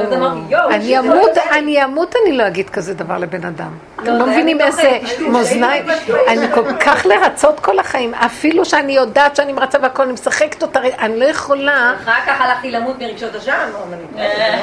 [0.70, 1.42] אני אמות, לא.
[1.52, 3.72] אני אמות, אני לא אגיד כזה דבר לבן אדם.
[3.96, 5.00] אתם לא זה היה מבינים איזה
[5.30, 5.86] מאזניים,
[6.28, 10.80] אני כל כך לרצות כל החיים, אפילו שאני יודעת שאני מרצה והכל, אני משחקת אותה,
[11.00, 13.80] אני לא יכולה, אחר כך הלכתי למות מרגשות אשם, לא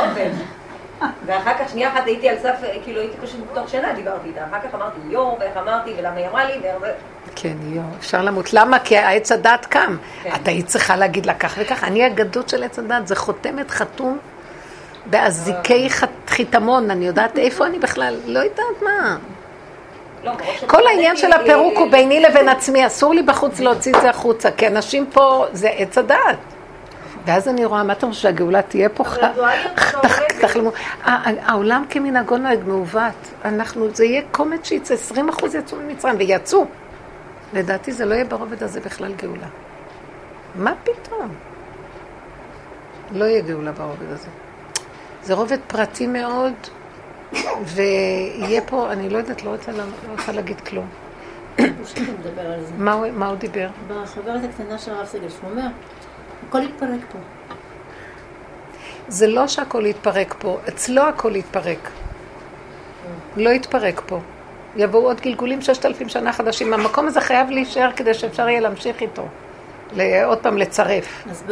[0.04, 0.30] עובד.
[1.26, 4.40] ואחר כך שנייה אחת הייתי על סף, כאילו הייתי פשוט בתוך שינה, דיברתי איתה.
[4.50, 6.52] אחר כך אמרתי, יואו, ואיך אמרתי, ולמה היא אמרה לי.
[7.42, 8.52] כן, יואו, אפשר למות.
[8.52, 8.78] למה?
[8.78, 9.96] כי העץ הדת קם.
[10.22, 10.30] כן.
[10.34, 11.84] את היית צריכה להגיד לה כך וכך.
[11.84, 14.18] אני הגדות של עץ הדת, זה חותמת חתום
[15.06, 19.16] באזיקי ח- חיתמון, אני יודעת איפה אני בכלל, לא יודעת מה.
[20.24, 20.32] לא,
[20.66, 24.10] כל העניין של הפירוק הוא אה, ביני לבין עצמי, אסור לי בחוץ להוציא את זה
[24.10, 26.36] החוצה, כי אנשים פה, זה עץ הדעת.
[27.26, 29.04] ואז אני רואה, מה אתה חושב שהגאולה תהיה פה?
[30.40, 30.70] תחלמו.
[31.04, 33.12] העולם כמנהגו נוהג מעוות.
[33.44, 36.66] אנחנו, זה יהיה קומץ שיצא, 20 אחוז יצאו ממצרים, ויצאו.
[37.52, 39.46] לדעתי זה לא יהיה ברובד הזה בכלל גאולה.
[40.54, 41.28] מה פתאום?
[43.12, 44.28] לא יהיה גאולה ברובד הזה.
[45.22, 46.52] זה רובד פרטי מאוד,
[47.64, 50.88] ויהיה פה, אני לא יודעת, לא רוצה, לא רוצה להגיד כלום.
[52.78, 53.68] מה הוא, מה הוא דיבר?
[53.88, 55.66] בחברת הקטנה של הרב סגל, שהוא אומר,
[56.48, 57.18] הכל יתפרק פה.
[59.08, 61.90] זה לא שהכל יתפרק פה, אצלו הכל יתפרק.
[63.36, 64.20] לא יתפרק פה.
[64.76, 66.74] יבואו עוד גלגולים ששת אלפים שנה חדשים.
[66.74, 69.22] המקום הזה חייב להישאר כדי שאפשר יהיה להמשיך איתו.
[70.24, 71.24] עוד פעם לצרף.
[71.30, 71.44] אז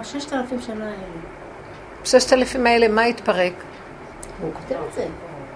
[0.00, 0.96] בששת אלפים שנה האלה,
[2.04, 3.52] ששת אלפים האלה, מה התפרק?
[4.42, 5.06] הוא כותב את זה.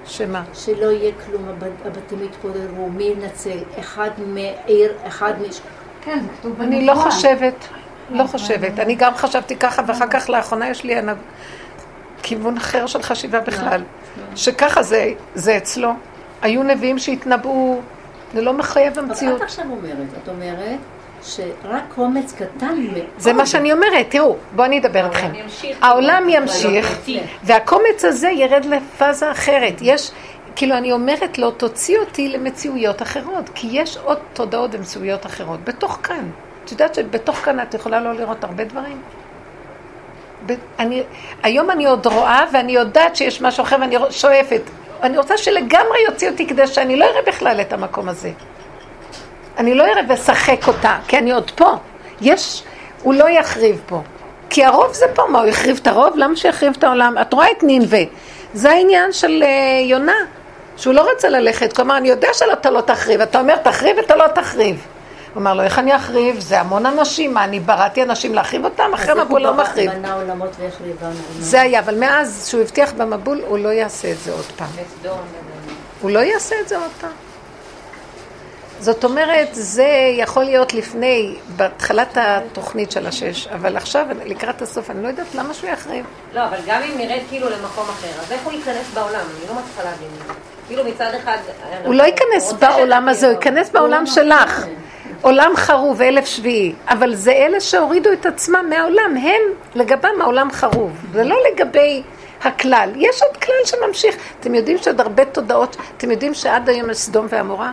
[0.06, 0.42] שמה?
[0.54, 3.58] שלא יהיה כלום, הבת- הבתים יתפוררו, מי ינצל?
[3.80, 5.44] אחד מעיר, אחד מ...
[6.04, 6.94] כן, כתוב אני לא.
[6.94, 7.54] חושבת,
[8.10, 8.78] לא חושבת.
[8.78, 10.94] אני גם חשבתי ככה, ואחר כך לאחרונה יש לי
[12.22, 13.82] כיוון אחר של חשיבה בכלל.
[14.36, 15.90] שככה זה, זה אצלו.
[16.42, 17.80] היו נביאים שהתנבאו,
[18.34, 19.36] זה לא מחייב אבל המציאות.
[19.36, 20.78] את עכשיו אומרת, את אומרת
[21.22, 23.04] שרק קומץ קטן מאוד.
[23.18, 25.30] זה מה שאני אומרת, תראו, בואו אני אדבר איתכם.
[25.82, 26.98] העולם ימשיך,
[27.42, 29.74] והקומץ הזה ירד לפאזה אחרת.
[29.82, 30.10] יש,
[30.56, 35.98] כאילו, אני אומרת לו, תוציא אותי למציאויות אחרות, כי יש עוד תודעות ומציאויות אחרות, בתוך
[36.02, 36.30] כאן.
[36.64, 39.02] את יודעת שבתוך כאן את יכולה לא לראות הרבה דברים?
[40.78, 41.02] אני,
[41.42, 44.62] היום אני עוד רואה ואני יודעת שיש משהו אחר ואני שואפת.
[45.02, 48.30] אני רוצה שלגמרי יוציא אותי כדי שאני לא אראה בכלל את המקום הזה.
[49.58, 51.74] אני לא אראה ואשחק אותה, כי אני עוד פה.
[52.20, 52.62] יש,
[53.02, 54.02] הוא לא יחריב פה.
[54.50, 56.16] כי הרוב זה פה, מה, הוא יחריב את הרוב?
[56.16, 57.14] למה שיחריב את העולם?
[57.20, 58.02] את רואה את נינווה.
[58.54, 60.16] זה העניין של אה, יונה,
[60.76, 61.72] שהוא לא רצה ללכת.
[61.72, 63.20] כלומר, אני יודע שאתה לא תחריב.
[63.20, 64.86] אתה אומר, תחריב, אתה לא תחריב.
[65.36, 66.40] הוא אמר לו, איך אני אחריב?
[66.40, 68.90] זה המון אנשים, מה, אני בראתי אנשים להחריב אותם?
[68.94, 69.90] אחרי מבול לא מחריב.
[71.38, 74.68] זה היה, אבל מאז שהוא הבטיח במבול, הוא לא יעשה את זה עוד פעם.
[76.00, 77.10] הוא לא יעשה את זה עוד פעם.
[78.80, 85.02] זאת אומרת, זה יכול להיות לפני, בהתחלת התוכנית של השש, אבל עכשיו, לקראת הסוף, אני
[85.02, 86.04] לא יודעת למה שהוא יחריב.
[86.34, 89.14] לא, אבל גם אם נרד כאילו למקום אחר, אז איך הוא ייכנס בעולם?
[89.14, 90.08] אני לא מצליחה להבין.
[90.66, 91.36] כאילו מצד אחד...
[91.84, 94.66] הוא לא ייכנס בעולם הזה, הוא ייכנס בעולם שלך.
[95.20, 96.72] עולם חרוב, אלף שביעי.
[96.88, 99.40] אבל זה אלה שהורידו את עצמם מהעולם, הם
[99.74, 100.92] לגבם העולם חרוב.
[101.12, 102.02] זה לא לגבי
[102.44, 102.90] הכלל.
[102.96, 104.16] יש עוד כלל שממשיך.
[104.40, 107.72] אתם יודעים שעוד הרבה תודעות, אתם יודעים שעד היום יש סדום ועמורה?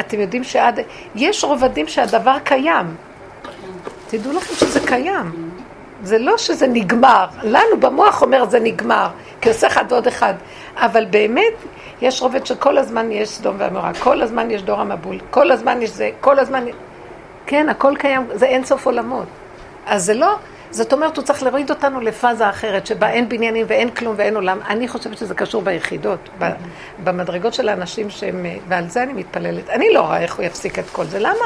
[0.00, 0.80] אתם יודעים שעד...
[1.14, 2.86] יש רובדים שהדבר קיים.
[4.08, 5.50] תדעו לכם שזה קיים.
[6.02, 7.26] זה לא שזה נגמר.
[7.42, 9.08] לנו במוח אומר זה נגמר,
[9.40, 10.34] כי עושה אחד ועוד אחד.
[10.76, 11.52] אבל באמת,
[12.02, 15.90] יש רובד שכל הזמן יש סדום ועמורה, כל הזמן יש דור המבול, כל הזמן יש
[15.90, 16.64] זה, כל הזמן...
[17.46, 19.26] כן, הכל קיים, זה אין סוף עולמות.
[19.86, 20.34] אז זה לא,
[20.70, 24.58] זאת אומרת, הוא צריך להוריד אותנו לפאזה אחרת, שבה אין בניינים ואין כלום ואין עולם.
[24.68, 26.50] אני חושבת שזה קשור ביחידות, ב-
[27.04, 29.70] במדרגות של האנשים שהם, ועל זה אני מתפללת.
[29.70, 31.18] אני לא רואה איך הוא יפסיק את כל זה.
[31.18, 31.44] למה?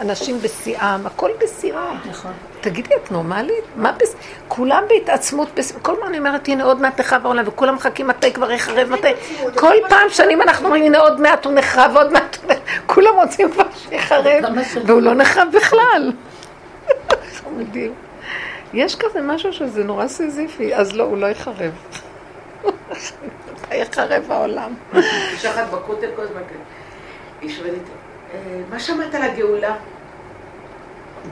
[0.00, 1.96] אנשים בשיאם, הכל בשיאם.
[2.10, 2.32] נכון.
[2.60, 3.64] תגידי, את נורמלית?
[3.76, 4.16] מה בס...
[4.48, 5.72] כולם בהתעצמות, בס...
[5.82, 9.08] כל פעם אני אומרת, הנה עוד מעט נחרב העולם, וכולם מחכים מתי כבר יחרב, מתי...
[9.56, 13.14] כל פעם שנים אנחנו אומרים, הנה עוד מעט הוא נחרב, עוד מעט הוא נחרב, כולם
[13.14, 14.44] רוצים כבר שיחרב,
[14.86, 16.12] והוא לא נחרב בכלל.
[17.44, 17.94] חמודים.
[18.74, 21.72] יש כזה משהו שזה נורא סיזיפי, אז לא, הוא לא יחרב.
[23.72, 24.74] יחרב העולם.
[24.94, 26.40] אישה אחת בכותל כל הזמן.
[27.40, 28.01] היא שואלת, "אה,
[28.70, 29.68] מה שמעת על הגאולה?
[29.68, 29.74] לא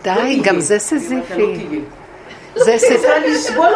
[0.02, 1.34] די, תהיה." גם זה לה, "לא סיזיפי.
[1.34, 1.80] תהיה."
[2.54, 2.78] זה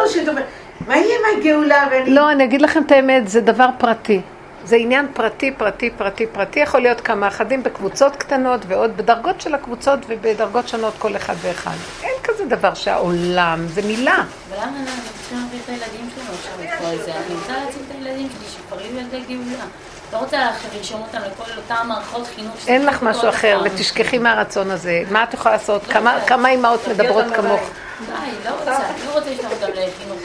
[0.07, 0.45] שאת אומרת,
[0.87, 1.87] מה יהיה מהגאולה?
[1.91, 2.09] ואני...
[2.09, 4.21] לא, אני אגיד לכם את האמת, זה דבר פרטי.
[4.65, 6.59] זה עניין פרטי, פרטי, פרטי, פרטי.
[6.59, 11.75] יכול להיות כמה אחדים בקבוצות קטנות ועוד בדרגות של הקבוצות ובדרגות שונות כל אחד ואחד.
[12.03, 14.23] אין כזה דבר שהעולם, זה מילה.
[14.49, 17.11] ולמה אנחנו צריכים להביא את הילדים שלנו עכשיו לכל זה?
[17.13, 19.65] אני רוצה להציל את הילדים שלי שכבר יהיו ילדי גאולה.
[20.13, 20.37] לא רוצה
[20.77, 22.55] לרשום אותם לכל אותן מערכות חינוך.
[22.67, 23.61] אין לך משהו אחר.
[23.65, 25.03] ותשכחי מהרצון הזה.
[25.11, 25.83] מה את יכולה לעשות?
[25.83, 27.61] כמה- כמה אימהות מדברות כמוך?
[28.05, 28.13] די,
[28.49, 28.71] לא רוצה,
[29.07, 30.19] לא רוצה לשלוח אותם לחינוך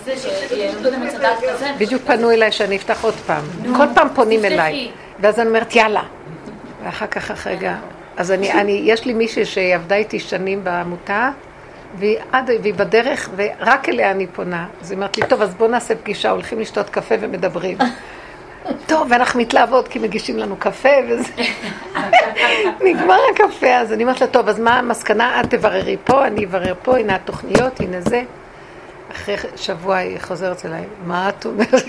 [0.00, 0.16] כזה,
[0.48, 0.94] שילמדו את
[1.54, 1.70] כזה.
[1.78, 3.42] בדיוק פנו אליי שאני אפתח עוד פעם.
[3.76, 4.44] כל פעם פונים.
[4.44, 4.90] אליי.
[5.20, 6.02] ואז אני אומרת, יאללה.
[6.84, 7.74] ואחר כך, אחרי רגע.
[8.16, 11.30] אז אני, אני, יש לי מישהי שעבדה איתי שנים בעמותה,
[11.98, 14.66] והיא, עד, והיא בדרך, ורק אליה אני פונה.
[14.82, 17.78] אז היא אומרת לי, טוב, אז בוא נעשה פגישה, הולכים לשתות קפה ומדברים.
[18.86, 21.32] טוב, ואנחנו מתלהבות כי מגישים לנו קפה וזה.
[22.86, 25.40] נגמר הקפה, אז אני אומרת לה, טוב, אז מה המסקנה?
[25.40, 28.22] את תבררי פה, אני אברר פה, הנה התוכניות, הנה זה.
[29.12, 31.84] אחרי שבוע היא חוזרת אליי, מה את אומרת?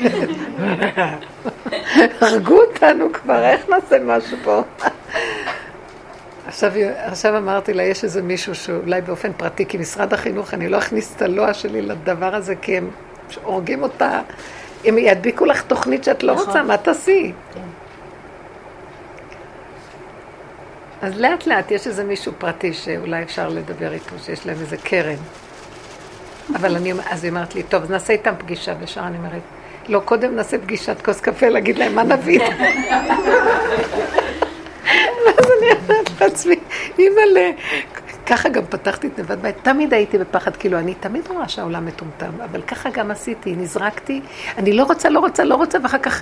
[2.21, 4.61] הרגו אותנו כבר, איך נעשה משהו פה?
[6.47, 10.78] עכשיו, עכשיו אמרתי לה, יש איזה מישהו שאולי באופן פרטי, כי משרד החינוך, אני לא
[10.78, 12.89] אכניס את הלוע שלי לדבר הזה, כי הם
[13.43, 14.21] הורגים אותה.
[14.88, 16.45] הם ידביקו לך תוכנית שאת לא נכון.
[16.45, 17.31] רוצה, מה תעשי?
[21.01, 25.15] אז לאט לאט יש איזה מישהו פרטי שאולי אפשר לדבר איתו, שיש להם איזה קרן.
[26.55, 29.41] אבל אני, אז היא אומרת לי, טוב, אז נעשה איתם פגישה, וישר אני אומרת,
[29.88, 32.39] לא, קודם נעשה פגישת כוס קפה, להגיד להם מה נביא.
[35.25, 36.55] ואז אני אומרת לעצמי,
[36.99, 37.49] אימא'לה,
[38.28, 39.55] ככה גם פתחתי את נבד בית.
[39.61, 44.21] תמיד הייתי בפחד, כאילו, אני תמיד רואה שהעולם מטומטם, אבל ככה גם עשיתי, נזרקתי.
[44.57, 46.21] אני לא רוצה, לא רוצה, לא רוצה, ואחר כך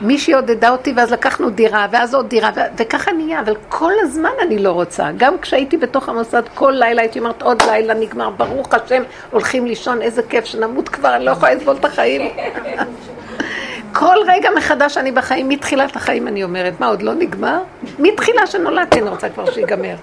[0.00, 4.30] מישהי עודדה אותי, ואז לקחנו דירה, ואז עוד דירה, ו- וככה נהיה, אבל כל הזמן
[4.42, 5.08] אני לא רוצה.
[5.16, 10.02] גם כשהייתי בתוך המוסד, כל לילה הייתי אומרת, עוד לילה נגמר, ברוך השם, הולכים לישון,
[10.02, 12.30] איזה כיף שנמות כבר, אני לא יכולה לסבול את החיים.
[13.92, 17.58] כל רגע מחדש אני בחיים, מתחילת החיים אני אומרת, מה, עוד לא נגמר?
[17.98, 19.94] מתחילה שנולדתי אני רוצה כבר שיגמר.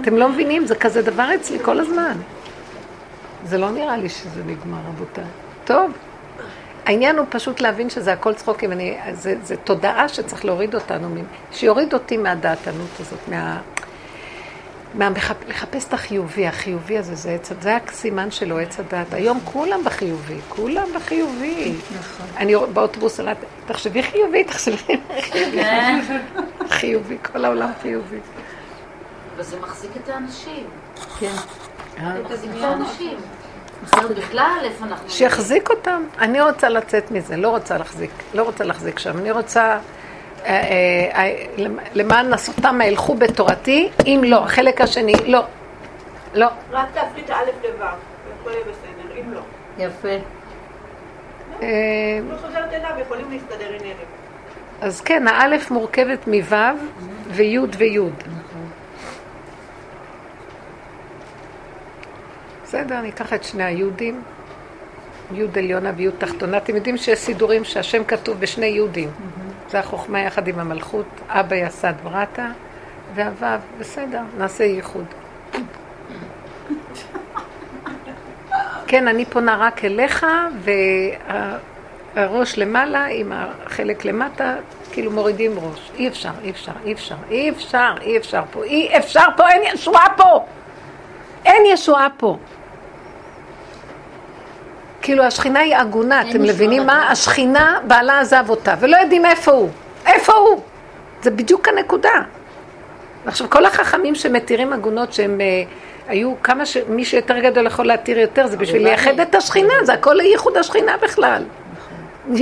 [0.00, 2.16] אתם לא מבינים, זה כזה דבר אצלי כל הזמן.
[3.44, 5.24] זה לא נראה לי שזה נגמר, רבותיי.
[5.64, 5.92] טוב.
[6.86, 11.08] העניין הוא פשוט להבין שזה הכל צחוקים, אני, זה, זה תודעה שצריך להוריד אותנו,
[11.52, 13.60] שיוריד אותי מהדעתנות הזאת, מה...
[14.94, 15.36] מהמחפ...
[15.48, 19.12] לחפש את החיובי, החיובי הזה, זה, עץ, זה הסימן שלו, עץ הדת.
[19.12, 21.74] היום כולם בחיובי, כולם בחיובי.
[21.98, 22.26] נכון.
[22.36, 23.20] אני באוטובוס,
[23.66, 24.76] תחשבי חיובי, תחשבי
[25.20, 25.62] חיובי.
[26.68, 28.18] חיובי, כל העולם חיובי.
[29.36, 30.66] וזה מחזיק את האנשים.
[31.18, 31.32] כן.
[31.94, 32.00] את
[32.62, 33.18] האנשים.
[34.16, 35.10] בכלל, איפה אנחנו...
[35.10, 36.02] שיחזיק אותם.
[36.18, 39.18] אני רוצה לצאת מזה, לא רוצה להחזיק, לא רוצה להחזיק שם.
[39.18, 39.78] אני רוצה...
[40.44, 40.50] אה,
[41.14, 45.44] אה, למען נסותם ילכו בתורתי, אם לא, החלק השני, לא.
[46.34, 46.46] לא.
[46.70, 49.40] רק תהפכי את האלף לבב, והכל יהיה בסדר, אם לא.
[49.78, 50.08] יפה.
[51.62, 51.68] אה,
[52.30, 53.96] לא חוזרת אליו, יכולים להסתדר עם ערב.
[54.80, 56.56] אז כן, האלף מורכבת מו'
[57.30, 57.98] וי' וי'.
[62.66, 64.22] בסדר, אני אקח את שני היהודים,
[65.34, 66.56] י' עליונה וי' תחתונה.
[66.56, 69.10] אתם יודעים שיש סידורים שהשם כתוב בשני יהודים.
[69.70, 72.48] זה החוכמה יחד עם המלכות, אבא יסד ברטה,
[73.14, 73.46] והוו,
[73.78, 75.04] בסדר, נעשה ייחוד.
[78.86, 80.26] כן, אני פונה רק אליך,
[82.14, 84.54] והראש למעלה עם החלק למטה,
[84.92, 85.90] כאילו מורידים ראש.
[85.94, 89.62] אי אפשר, אי אפשר, אי אפשר, אי אפשר, אי אפשר פה, אי אפשר פה, אין
[89.74, 90.46] ישועה פה!
[91.56, 92.36] אין ישועה פה.
[95.02, 97.10] כאילו השכינה היא עגונה, אתם מבינים מה?
[97.10, 99.70] השכינה, בעלה עזב אותה, ולא יודעים איפה הוא.
[100.06, 100.60] איפה הוא?
[101.22, 102.22] זה בדיוק הנקודה.
[103.26, 105.62] עכשיו, כל החכמים שמתירים עגונות שהם אה,
[106.08, 106.76] היו כמה ש...
[106.88, 110.96] מי שיותר גדול יכול להתיר יותר, זה בשביל לייחד את השכינה, זה הכל ייחוד השכינה
[111.02, 111.42] בכלל.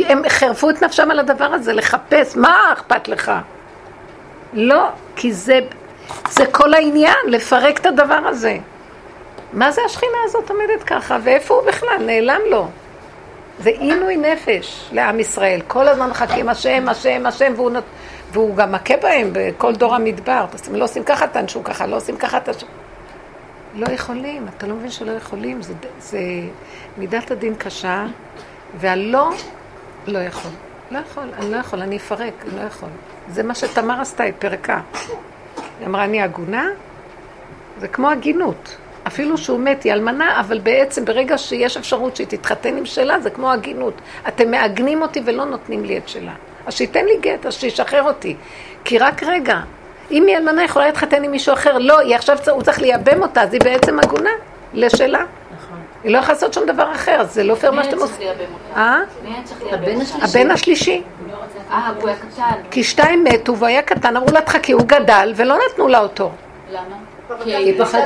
[0.08, 3.32] הם חירפו את נפשם על הדבר הזה, לחפש, מה אכפת לך?
[4.52, 5.60] לא, כי זה,
[6.30, 8.56] זה כל העניין, לפרק את הדבר הזה.
[9.54, 11.96] מה זה השכינה הזאת עומדת ככה, ואיפה הוא בכלל?
[12.06, 12.68] נעלם לו.
[13.58, 15.60] זה עינוי נפש לעם ישראל.
[15.66, 17.84] כל הזמן מחכים השם, השם, השם, והוא, נות...
[18.32, 20.46] והוא גם מכה בהם בכל דור המדבר.
[20.52, 22.66] אז הם לא עושים ככה, תנשו ככה, לא עושים ככה, תנשו.
[23.74, 25.62] לא יכולים, אתה לא מבין שלא יכולים.
[25.62, 26.18] זה, זה
[26.98, 28.06] מידת הדין קשה,
[28.80, 29.30] והלא,
[30.06, 30.50] לא יכול.
[30.90, 32.88] לא יכול, אני לא יכול, אני אפרק, אני לא יכול.
[33.28, 34.80] זה מה שתמר עשתה, היא פרקה.
[35.78, 36.68] היא אמרה, אני עגונה?
[37.80, 38.76] זה כמו הגינות.
[39.06, 43.30] אפילו שהוא מת, היא אלמנה, אבל בעצם ברגע שיש אפשרות שהיא תתחתן עם שלה, זה
[43.30, 43.94] כמו הגינות.
[44.28, 46.32] אתם מעגנים אותי ולא נותנים לי את שלה.
[46.66, 48.36] אז שייתן לי גט, אז שישחרר אותי.
[48.84, 49.60] כי רק רגע,
[50.10, 53.42] אם היא אלמנה יכולה להתחתן עם מישהו אחר, לא, היא עכשיו, הוא צריך לייבם אותה,
[53.42, 54.30] אז היא בעצם עגונה
[54.74, 55.24] לשלה.
[55.56, 55.78] נכון.
[56.04, 58.28] היא לא יכולה לעשות שום דבר אחר, זה לא פייר מה שאתם עושים.
[58.76, 59.00] אה?
[59.70, 61.02] הבן הבן השלישי.
[61.70, 62.60] אה, הוא היה קטן.
[62.70, 66.30] כי שתיים מתו והוא היה קטן, אמרו לה תחכי, הוא גדל ולא נתנו לה אותו.
[66.70, 67.13] למה?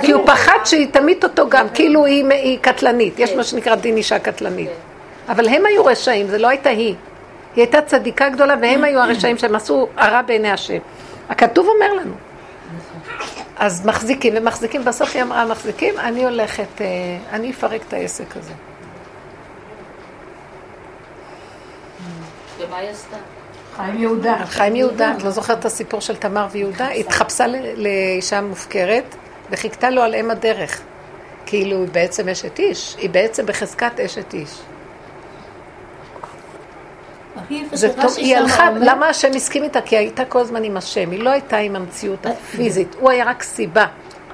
[0.02, 4.18] כי הוא פחד שהיא תמית אותו גם, כאילו היא, קטלנית, יש מה שנקרא דין אישה
[4.18, 4.70] קטלנית.
[5.28, 6.94] אבל הם היו רשעים, זה לא הייתה היא.
[7.56, 10.78] היא הייתה צדיקה גדולה והם היו הרשעים שהם עשו הרע בעיני השם.
[11.28, 12.14] הכתוב אומר לנו.
[13.56, 16.80] אז מחזיקים ומחזיקים, בסוף היא אמרה מחזיקים, אני הולכת,
[17.32, 18.52] אני אפרק את העסק הזה.
[22.58, 23.16] ומה היא עשתה?
[23.78, 24.34] חיים יהודה.
[24.34, 26.86] על חיים יהודה, את לא זוכרת את הסיפור של תמר ויהודה?
[26.86, 29.14] היא התחפשה לאישה מופקרת
[29.50, 30.80] וחיכתה לו על אם הדרך.
[31.46, 34.60] כאילו היא בעצם אשת איש, היא בעצם בחזקת אשת איש.
[37.72, 39.80] זה טוב, היא הלכה, למה השם הסכים איתה?
[39.80, 43.42] כי הייתה כל הזמן עם השם, היא לא הייתה עם המציאות הפיזית, הוא היה רק
[43.42, 43.86] סיבה,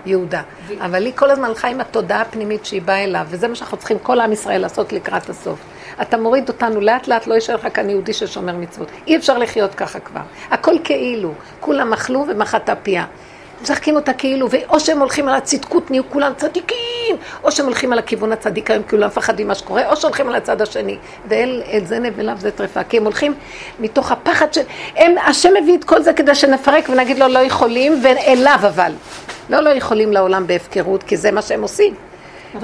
[0.07, 0.42] יהודה.
[0.80, 3.99] אבל היא כל הזמן הלכה עם התודעה הפנימית שהיא באה אליו, וזה מה שאנחנו צריכים
[3.99, 5.59] כל עם ישראל לעשות לקראת הסוף.
[6.03, 8.88] אתה מוריד אותנו לאט לאט, לא יישאר לך כאן יהודי ששומר מצוות.
[9.07, 10.20] אי אפשר לחיות ככה כבר.
[10.51, 13.05] הכל כאילו, כולם אכלו ומחתה פיה.
[13.62, 17.99] משחקים אותה כאילו, או שהם הולכים על הצדקות, נהיו כולם צדיקים, או שהם הולכים על
[17.99, 20.99] הכיוון הצדיק, היום כולם מפחדים מה שקורה, או שהולכים על הצד השני.
[21.28, 23.34] ואל זה נבלה וזה טרפה, כי הם הולכים
[23.80, 24.61] מתוך הפחד של...
[24.97, 28.92] הם, השם מביא את כל זה כדי שנפרק ונגיד לו לא יכולים, ואליו אבל.
[29.51, 31.95] לא לא יכולים לעולם בהפקרות, כי זה מה שהם עושים.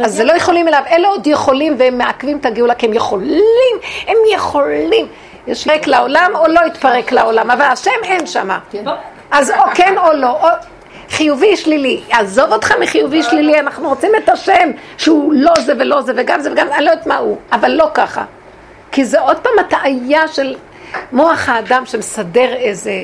[0.05, 3.77] אז זה לא יכולים אליו, אלה עוד יכולים והם מעכבים את הגאולה, כי הם יכולים,
[4.07, 5.07] הם יכולים.
[5.47, 8.59] יתפרק לעולם או לא יתפרק לעולם, אבל השם אין שמה.
[9.31, 10.31] אז או כן או לא.
[10.31, 10.49] או...
[11.11, 12.01] חיובי שלילי.
[12.11, 16.53] עזוב אותך מחיובי שלילי, אנחנו רוצים את השם שהוא לא זה ולא זה וגם זה
[16.53, 18.25] וגם זה, אני לא יודעת מה הוא, אבל לא ככה.
[18.93, 20.57] כי זה עוד פעם הטעיה של
[21.13, 23.03] מוח האדם שמסדר איזה,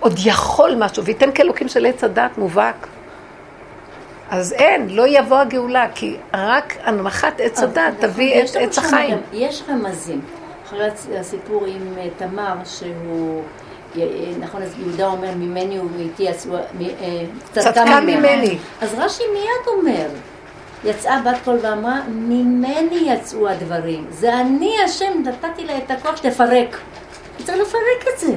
[0.00, 2.86] עוד יכול משהו, וייתן כאלוקים של עץ הדת מובהק.
[4.30, 9.18] אז אין, לא יבוא הגאולה, כי רק הנמכת עץ הדת תביא את עץ החיים.
[9.32, 10.20] יש רמזים.
[10.66, 10.88] אחרי
[11.20, 13.42] הסיפור עם אה, תמר, שהוא,
[13.98, 14.02] אה,
[14.40, 16.26] נכון, אז יהודה אומר, ממני ומאיתי
[16.78, 17.22] מ- אה,
[17.52, 18.58] צדקה ממני.
[18.80, 20.06] אז רש"י מיד אומר,
[20.84, 24.06] יצאה בת קול ואמרה, ממני יצאו הדברים.
[24.10, 26.76] זה אני השם, נתתי לה את הכוח שתפרק.
[27.44, 28.32] צריך לפרק את זה.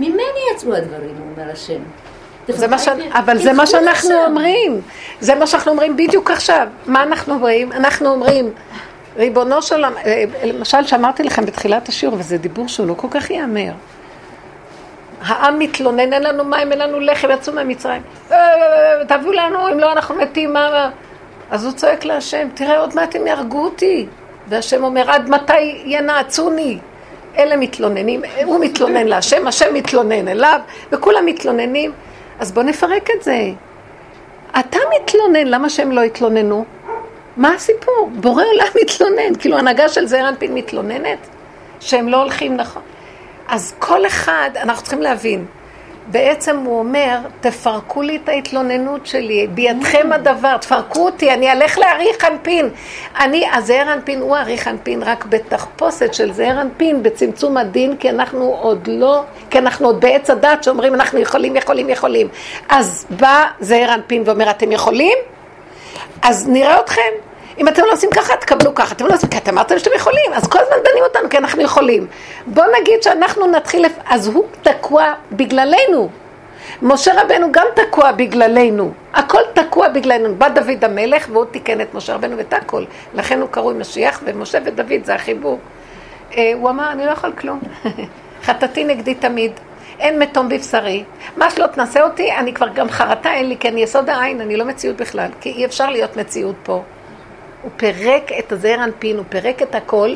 [0.00, 0.22] ממני
[0.54, 1.80] יצאו הדברים, אומר השם.
[2.48, 2.88] זה מה ש...
[3.12, 4.24] אבל זה מה שאנחנו.
[4.26, 4.80] אומרים.
[5.20, 6.66] זה מה שאנחנו אומרים בדיוק עכשיו.
[6.86, 7.72] מה אנחנו אומרים?
[7.72, 8.50] אנחנו אומרים,
[9.16, 13.30] ריבונו של עולם, אה, למשל שאמרתי לכם בתחילת השיעור, וזה דיבור שהוא לא כל כך
[13.30, 13.72] ייאמר.
[15.24, 18.02] העם מתלונן, אין לנו מים, אין לנו לחם, יצאו מהמצרים.
[18.32, 18.36] "אה,
[19.08, 20.70] תביאו לנו, אם לא אנחנו מתים, מה...
[20.70, 20.90] מה?"
[21.50, 24.06] אז הוא צועק להשם, תראה, עוד מעט הם יהרגו אותי.
[24.48, 26.78] והשם אומר, עד מתי ינעצוני?
[27.38, 30.60] אלה מתלוננים, הוא מתלונן להשם, השם מתלונן אליו,
[30.92, 31.92] וכולם מתלוננים.
[32.42, 33.50] אז בוא נפרק את זה.
[34.58, 36.64] אתה מתלונן, למה שהם לא יתלוננו?
[37.36, 38.10] מה הסיפור?
[38.14, 41.18] בורא עולם מתלונן, כאילו הנהגה של זעיר אנפין מתלוננת,
[41.80, 42.82] שהם לא הולכים נכון.
[43.48, 45.44] אז כל אחד, אנחנו צריכים להבין,
[46.06, 52.24] בעצם הוא אומר, תפרקו לי את ההתלוננות שלי, בידכם הדבר, תפרקו אותי, אני אלך להאריך
[52.24, 52.68] אנפין.
[53.20, 58.56] אני, הזעיר אנפין הוא האריך אנפין רק בתחפושת של זעיר אנפין, בצמצום הדין, כי אנחנו
[58.60, 62.28] עוד לא, כי אנחנו עוד בעץ הדת שאומרים אנחנו יכולים, יכולים, יכולים.
[62.68, 65.18] אז בא זעיר אנפין ואומר, אתם יכולים?
[66.22, 67.31] אז נראה אתכם.
[67.58, 68.94] אם אתם לא עושים ככה, תקבלו ככה.
[68.94, 71.62] אתם לא עושים ככה, אתם אמרתם שאתם יכולים, אז כל הזמן דנים אותנו כי אנחנו
[71.62, 72.06] יכולים.
[72.46, 73.92] בואו נגיד שאנחנו נתחיל, לפ...
[74.06, 76.08] אז הוא תקוע בגללנו.
[76.82, 78.92] משה רבנו גם תקוע בגללנו.
[79.14, 80.34] הכל תקוע בגללנו.
[80.34, 82.84] בא דוד המלך והוא תיקן את משה רבנו ואת הכל.
[83.14, 85.58] לכן הוא קרוי משיח, ומשה ודוד זה החיבור.
[86.36, 87.60] אה, הוא אמר, אני לא יכול כלום.
[88.44, 89.52] חטאתי נגדי תמיד.
[90.00, 91.04] אין מתום בבשרי.
[91.36, 94.56] מה שלא תנסה אותי, אני כבר גם חרטה אין לי, כי אני יסוד העין, אני
[94.56, 95.30] לא מציאות בכלל.
[95.40, 96.82] כי אי אפשר להיות מציאות פה.
[97.62, 100.14] הוא פירק את הזעיר אנפין, הוא פירק את הכל,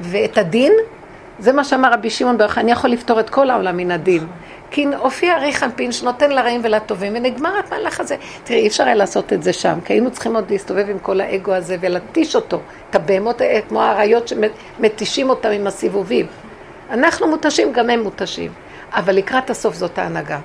[0.00, 0.72] ואת הדין,
[1.38, 4.26] זה מה שאמר רבי שמעון ברוך, אני יכול לפתור את כל העולם מן הדין.
[4.70, 8.16] כי הופיע אריך אנפין שנותן לרעים ולטובים, ונגמר המהלך הזה.
[8.44, 11.20] תראי, אי אפשר היה לעשות את זה שם, כי היינו צריכים עוד להסתובב עם כל
[11.20, 12.60] האגו הזה ולהתיש אותו.
[12.90, 16.26] את הבהמות, האלה, כמו האריות שמתישים אותם עם הסיבובים.
[16.90, 18.52] אנחנו מותשים, גם הם מותשים.
[18.92, 20.38] אבל לקראת הסוף זאת ההנהגה.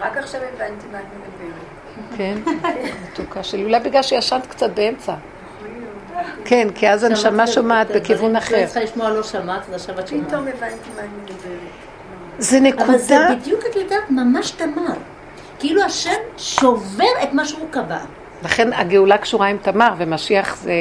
[0.00, 1.04] רק עכשיו הבנתי מה את
[2.16, 2.16] מדברת.
[2.16, 2.38] כן,
[3.12, 3.64] מתוקה שלי.
[3.64, 5.14] אולי בגלל שישנת קצת באמצע.
[6.44, 8.62] כן, כי אז הנשמה שומעת בכיוון אחר.
[8.62, 10.28] את צריכה לשמוע לא שמעת, אז עכשיו את שומעת.
[10.28, 11.40] פתאום הבנתי מה אני מדברת.
[12.38, 13.34] זה אבל זה נקודה...
[13.34, 14.94] בדיוק, את יודעת, ממש תמר.
[15.58, 17.98] כאילו השם שובר את מה שהוא קבע.
[18.44, 20.72] לכן הגאולה קשורה עם תמר, ומשיח זה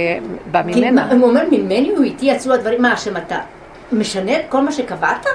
[0.52, 1.12] בא ממנה.
[1.12, 3.40] הוא אומר, ממני הוא איתי יצאו הדברים, מה השם אתה?
[3.92, 5.26] משנה את כל מה שקבעת?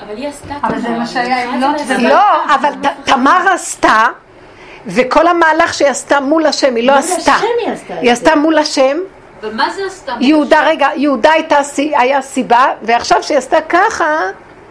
[0.00, 1.50] אבל היא עשתה אבל זה מה שהיה
[1.88, 2.72] ו- לא, אבל
[3.04, 4.06] תמר עשתה,
[4.86, 7.32] וכל המהלך שהיא עשתה מול השם, היא לא מול עשתה.
[7.32, 8.96] השם היא עשתה את היא עשתה מול השם.
[9.42, 10.12] ומה זה עשתה?
[10.20, 14.18] יהודה, רגע, יהודה הייתה, היה סיבה, ועכשיו שהיא עשתה ככה,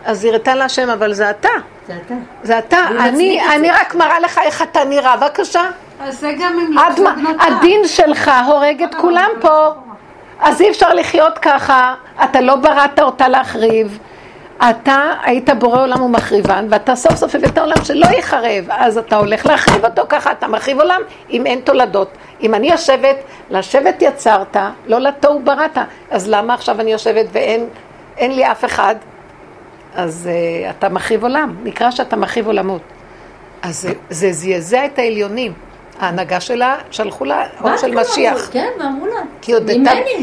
[0.06, 1.50] אז היא הראתה להשם, אבל זה אתה.
[1.88, 2.14] זה אתה.
[2.44, 2.78] זה אתה.
[3.00, 3.72] אני, אני.
[3.72, 5.64] רק מראה לך איך אתה נראה, בבקשה.
[6.04, 7.48] אז זה גם עד מה- בנותיו.
[7.58, 9.68] הדין שלך הורג את כולם פה.
[10.42, 11.94] אז אי אפשר לחיות ככה,
[12.24, 14.00] אתה לא בראת אותה להחריב.
[14.70, 19.46] אתה היית בורא עולם ומחריבן, ואתה סוף סוף הבאת עולם שלא יחרב, אז אתה הולך
[19.46, 22.10] להחריב אותו ככה, אתה מחריב עולם אם אין תולדות.
[22.42, 23.16] אם אני יושבת,
[23.50, 24.58] לשבת יצרת,
[24.88, 25.78] לא לתוהו בראת,
[26.12, 27.66] אז למה עכשיו אני יושבת ואין
[28.18, 28.96] אין לי אף אחד?
[29.96, 32.82] אז uh, אתה מחריב עולם, נקרא שאתה מחריב עולמות.
[33.62, 35.54] אז זה- זה זעזע את העליונים.
[36.00, 38.50] ההנהגה שלה, שלחו לה אור של משיח.
[38.52, 39.14] כן, ואמרו לה.
[39.42, 39.74] כי הודתה,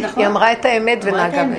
[0.02, 0.20] נכון.
[0.22, 1.58] היא אמרה את האמת ונהגה האמת.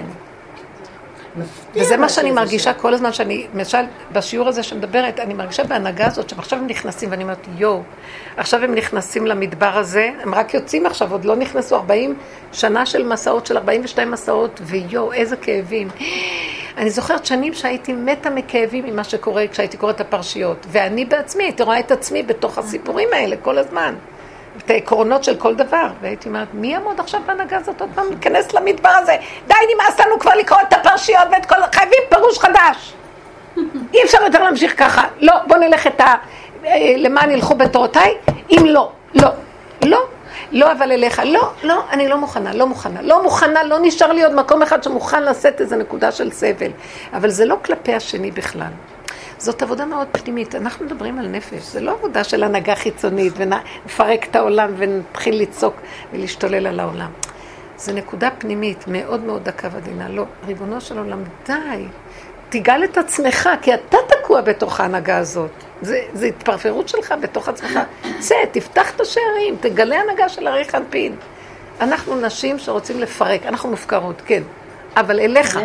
[1.38, 2.74] מפתיע וזה מה שאני מרגישה.
[2.74, 3.78] כל הזמן שאני, למשל,
[4.12, 7.82] בשיעור הזה שמדברת, אני מרגישה בהנהגה הזאת, שעכשיו הם נכנסים, ואני אומרת, יואו,
[8.38, 12.16] עכשיו הם נכנסים למדבר הזה, הם רק יוצאים עכשיו, עוד לא נכנסו 40
[12.54, 15.88] שנה של מסעות, של 42 מסעות, ויואו, איזה כאבים.
[16.78, 21.64] אני זוכרת שנים שהייתי מתה מכאבים ממה שקורה כשהייתי קוראת את הפרשיות, ואני בעצמי הייתי
[21.64, 23.96] רואה את עצמי בתוך הסיפורים האלה כל הזמן.
[24.66, 28.54] את העקרונות של כל דבר, והייתי אומרת, מי יעמוד עכשיו בהנהגה הזאת עוד פעם להיכנס
[28.54, 29.16] למדבר הזה?
[29.48, 31.56] די, נמאס לנו כבר לקרוא את הפרשיות ואת כל...
[31.74, 32.94] חייבים פירוש חדש.
[33.94, 35.08] אי אפשר יותר להמשיך ככה.
[35.20, 36.16] לא, בוא נלך את ה...
[36.66, 38.18] אה, למען ילכו בתורותיי?
[38.52, 39.30] אם לא, לא,
[39.86, 40.00] לא.
[40.52, 44.24] לא אבל אליך, לא, לא, אני לא מוכנה, לא מוכנה, לא מוכנה, לא נשאר לי
[44.24, 46.72] עוד מקום אחד שמוכן לשאת איזה נקודה של סבל.
[47.14, 48.72] אבל זה לא כלפי השני בכלל.
[49.38, 50.56] זאת עבודה מאוד פנימית.
[50.56, 55.76] אנחנו מדברים על נפש, זה לא עבודה של הנהגה חיצונית, ונפרק את העולם ונתחיל לצעוק
[56.14, 57.12] ולהשתולל על העולם.
[57.78, 60.10] זה נקודה פנימית, מאוד מאוד דקה ועדינה.
[60.10, 61.86] לא, ריבונו של עולם, די.
[62.50, 65.52] תגאל את עצמך, כי אתה תקוע בתוך ההנהגה הזאת.
[65.82, 67.80] זה התפרפרות שלך בתוך עצמך.
[68.20, 71.16] צא, תפתח את השערים, תגלה הנהגה של ארי חנפין.
[71.82, 74.44] אנחנו נשים שרוצים לפרק, אנחנו מופקרות, כן.
[74.96, 75.60] אבל אליך.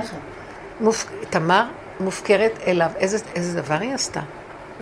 [0.80, 1.06] מופ...
[1.30, 1.64] תמר
[2.02, 2.88] מופקרת אליו.
[2.96, 4.20] איזה, איזה דבר היא עשתה?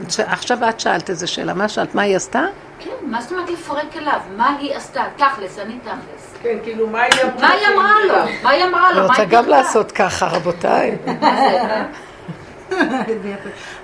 [0.09, 0.21] ש...
[0.21, 1.55] עכשיו את שאלת איזה שאלה.
[1.55, 1.95] מה שאלת?
[1.95, 2.43] מה היא עשתה?
[2.79, 4.21] כן, מה זאת אומרת לפרק אליו?
[4.37, 5.03] מה היא עשתה?
[5.17, 6.35] תכלס, אני תכלס.
[6.43, 7.41] כן, כאילו, מה היא אמרה?
[7.41, 8.15] מה היא אמרה לו?
[8.43, 8.99] מה היא אמרה לו?
[9.01, 9.47] אני רוצה גם?
[9.49, 10.97] לעשות ככה, רבותיי.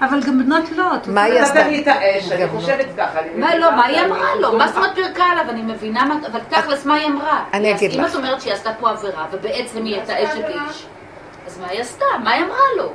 [0.02, 0.94] אבל גם בנות לא.
[0.96, 1.58] את מה היא רוצה- עשתה?
[1.60, 3.18] נתן לי את האש, אני חושבת ככה.
[3.36, 4.58] מה, לא, מה היא אמרה לו?
[4.58, 5.44] מה זאת אומרת פירקה עליו?
[5.50, 6.14] אני מבינה מה...
[6.32, 7.44] אבל תכלס, מה היא אמרה?
[7.52, 8.10] אני אגיד אם לך.
[8.10, 10.86] את אומרת שהיא עשתה פה עבירה, ובעצם היא הייתה אשת איש,
[11.46, 12.04] אז מה היא עשתה?
[12.24, 12.92] מה היא אמרה לו?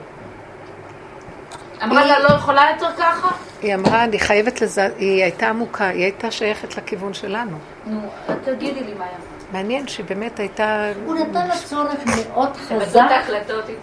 [1.84, 3.28] אמרה לה, לא יכולה יותר ככה?
[3.62, 7.58] היא אמרה, אני חייבת לזה, היא הייתה עמוקה, היא הייתה שייכת לכיוון שלנו.
[7.86, 8.00] נו,
[8.44, 9.42] תגידי לי מה היא אמרה.
[9.52, 10.92] מעניין שהיא באמת הייתה...
[11.06, 13.10] הוא נתן לה צורך מאוד חזק.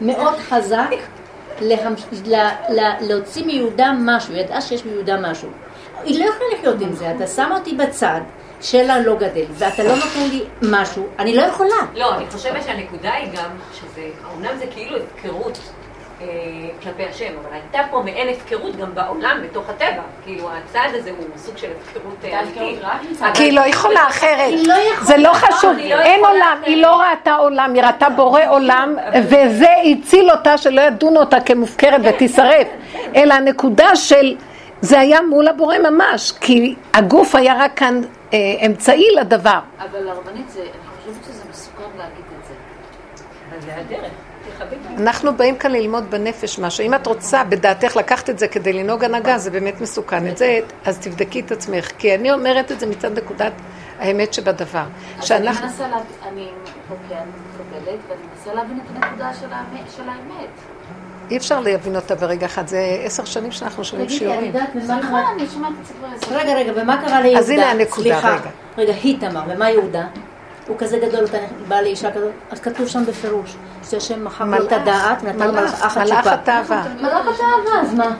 [0.00, 0.88] מאוד חזק.
[3.00, 5.48] להוציא מיהודה משהו, היא ידעה שיש מיהודה משהו.
[6.04, 8.20] היא לא יכולה לחיות עם זה, אתה שם אותי בצד,
[8.60, 11.76] שלה לא גדל, ואתה לא נותן לי משהו, אני לא יכולה.
[11.94, 15.87] לא, אני חושבת שהנקודה היא גם שזה, אומנם זה כאילו הפקרות אה,
[16.82, 20.02] כלפי השם, אבל הייתה פה מעין הפקרות גם בעולם, בתוך הטבע.
[20.24, 22.78] כאילו, הצעד הזה הוא סוג של הפקרות אה, אמיתית.
[23.20, 24.52] אבל- כי היא לא יכולה אחרת.
[24.66, 24.74] לא.
[25.02, 26.58] זה לא חשוב, לא אין עולם.
[26.64, 28.96] היא לא ראתה עולם, היא ראתה בורא עולם,
[29.28, 32.66] וזה הציל אותה שלא ידונו אותה כמופקרת ותישרף.
[33.16, 34.36] אלא הנקודה של,
[34.80, 38.00] זה היה מול הבורא ממש, כי הגוף היה רק כאן
[38.32, 39.58] אה, אמצעי לדבר.
[39.78, 40.68] אבל הרבנית, זה- אני
[41.12, 42.54] חושבת שזה מסוכן להגיד את זה.
[43.56, 44.10] אז זה הדרך.
[44.98, 46.84] אנחנו באים כאן ללמוד בנפש משהו.
[46.84, 50.26] אם את רוצה בדעתך לקחת את זה כדי לנהוג הנהגה, זה באמת מסוכן.
[50.26, 51.90] את זה, אז תבדקי את עצמך.
[51.98, 53.52] כי אני אומרת את זה מצד נקודת
[53.98, 54.84] האמת שבדבר.
[55.18, 55.48] אז אני.
[55.48, 56.48] מנסה להבין, אני אני
[57.74, 60.78] מקבלת, ואני מנסה להבין את הנקודה של האמת-.
[61.30, 62.66] אי אפשר להבין אותה ברגע אחד.
[62.66, 64.46] זה עשר שנים שאנחנו שומעים תגידי, את שיעורים.
[64.46, 65.32] יודעת סליחה, קרה?
[65.32, 67.40] אני שומעת את זה כבר עשר רגע, רגע, ומה קרה ליהודה?
[67.40, 68.50] אז הנה הנקודה, סליחה, רגע.
[68.78, 70.06] רגע, היא תמר, ומה יהודה?
[70.68, 71.38] הוא כזה גדול, אתה
[71.68, 73.56] בא לאישה כזאת, אז כתוב שם בפירוש,
[73.90, 76.26] שהשם מחק לו את הדעת, ונתן לו מלאך, מלאך מלאך.
[76.26, 76.84] התאווה.
[77.00, 78.16] מלאך התאווה, אז מה?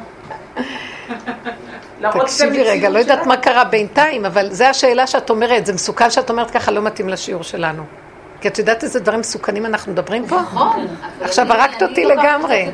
[2.00, 3.26] את תקשיבי רגע, לא יודעת.
[3.26, 7.08] מה קרה בינתיים, אבל זו השאלה שאת אומרת, זה מסוכן שאת אומרת ככה, לא מתאים
[7.08, 7.82] לשיעור שלנו.
[8.40, 10.40] כי את יודעת איזה דברים מסוכנים אנחנו מדברים פה?
[10.40, 10.86] נכון.
[11.20, 12.68] עכשיו הרגת אותי לגמרי.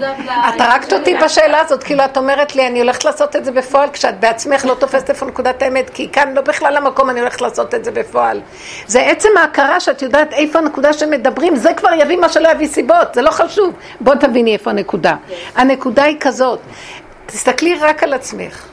[0.48, 3.88] את הרגת אותי בשאלה הזאת, כאילו את אומרת לי, אני הולכת לעשות את זה בפועל,
[3.92, 7.74] כשאת בעצמך לא תופסת איפה נקודת האמת, כי כאן לא בכלל המקום, אני הולכת לעשות
[7.74, 8.40] את זה בפועל.
[8.86, 13.14] זה עצם ההכרה שאת יודעת איפה הנקודה שמדברים, זה כבר יביא מה שלא יביא סיבות,
[13.14, 13.74] זה לא חשוב.
[14.00, 15.16] בוא תביני איפה הנקודה.
[15.56, 16.58] הנקודה היא כזאת,
[17.26, 18.66] תסתכלי רק על עצמך.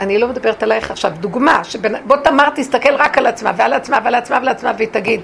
[0.00, 1.94] אני לא מדברת עלייך עכשיו, דוגמה, שבנ...
[2.06, 5.20] בוא תמר תסתכל רק על עצמה, ועל עצמה, ועל עצמה, ועל עצמה, והיא תגיד,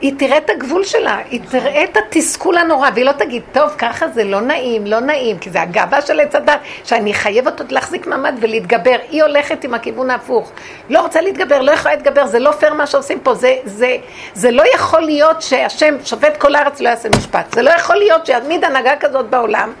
[0.00, 4.08] היא תראה את הגבול שלה, היא תראה את התסכול הנורא, והיא לא תגיד, טוב, ככה
[4.08, 8.06] זה לא נעים, לא נעים, כי זה הגאווה של עץ הדת, שאני חייבת עוד להחזיק
[8.06, 8.96] מעמד ולהתגבר.
[9.10, 10.52] היא הולכת עם הכיוון ההפוך.
[10.90, 13.96] לא רוצה להתגבר, לא יכולה להתגבר, זה לא פייר מה שעושים פה, זה, זה,
[14.34, 17.54] זה לא יכול להיות שהשם שופט כל הארץ לא יעשה משפט.
[17.54, 19.72] זה לא יכול להיות שיעמיד הנהגה כזאת בעולם,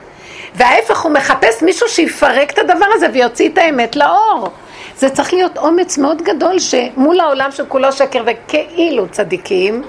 [0.54, 4.50] וההפך, הוא מחפש מישהו שיפרק את הדבר הזה ויוציא את האמת לאור.
[4.98, 9.82] זה צריך להיות אומץ מאוד גדול שמול העולם שכולו שקר וכאילו צדיקים,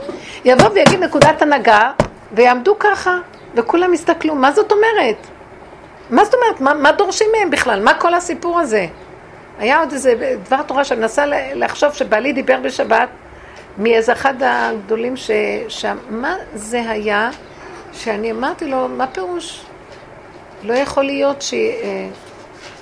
[0.45, 1.91] יבוא ויגיד נקודת הנהגה
[2.31, 3.17] ויעמדו ככה,
[3.55, 5.27] וכולם יסתכלו, מה זאת אומרת?
[6.09, 6.61] מה זאת אומרת?
[6.61, 7.83] מה, מה דורשים מהם בכלל?
[7.83, 8.87] מה כל הסיפור הזה?
[9.59, 11.25] היה עוד איזה דבר תורה שאני מנסה
[11.55, 13.09] לחשוב שבעלי דיבר בשבת
[13.77, 15.31] מאיזה אחד הגדולים ש...
[15.67, 17.29] שם, מה זה היה
[17.93, 19.61] שאני אמרתי לו, מה פירוש?
[20.63, 21.53] לא יכול להיות ש...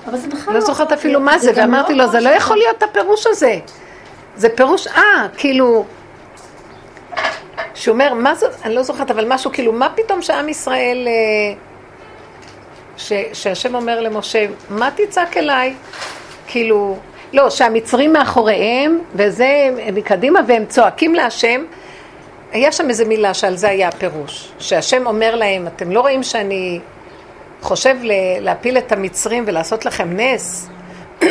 [0.07, 2.57] אבל זה בכלל לא זוכרת אפילו מה זה, גם ואמרתי לא לו, זה לא יכול
[2.57, 3.59] להיות הפירוש הזה.
[4.35, 5.85] זה פירוש, אה, כאילו,
[7.73, 11.55] שהוא אומר, מה זאת, אני לא זוכרת, אבל משהו, כאילו, מה פתאום שעם ישראל, אה,
[12.97, 15.73] ש, שהשם אומר למשה, מה תצעק אליי?
[16.47, 16.97] כאילו,
[17.33, 21.63] לא, שהמצרים מאחוריהם, וזה מקדימה, והם צועקים להשם.
[22.51, 26.79] היה שם איזו מילה שעל זה היה הפירוש, שהשם אומר להם, אתם לא רואים שאני
[27.63, 27.95] חושב
[28.39, 30.69] להפיל את המצרים ולעשות לכם נס?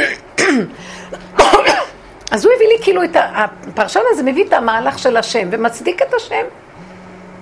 [2.30, 3.16] אז הוא הביא לי כאילו את.
[3.16, 6.44] הפרשן הזה מביא את המהלך של השם ומצדיק את השם.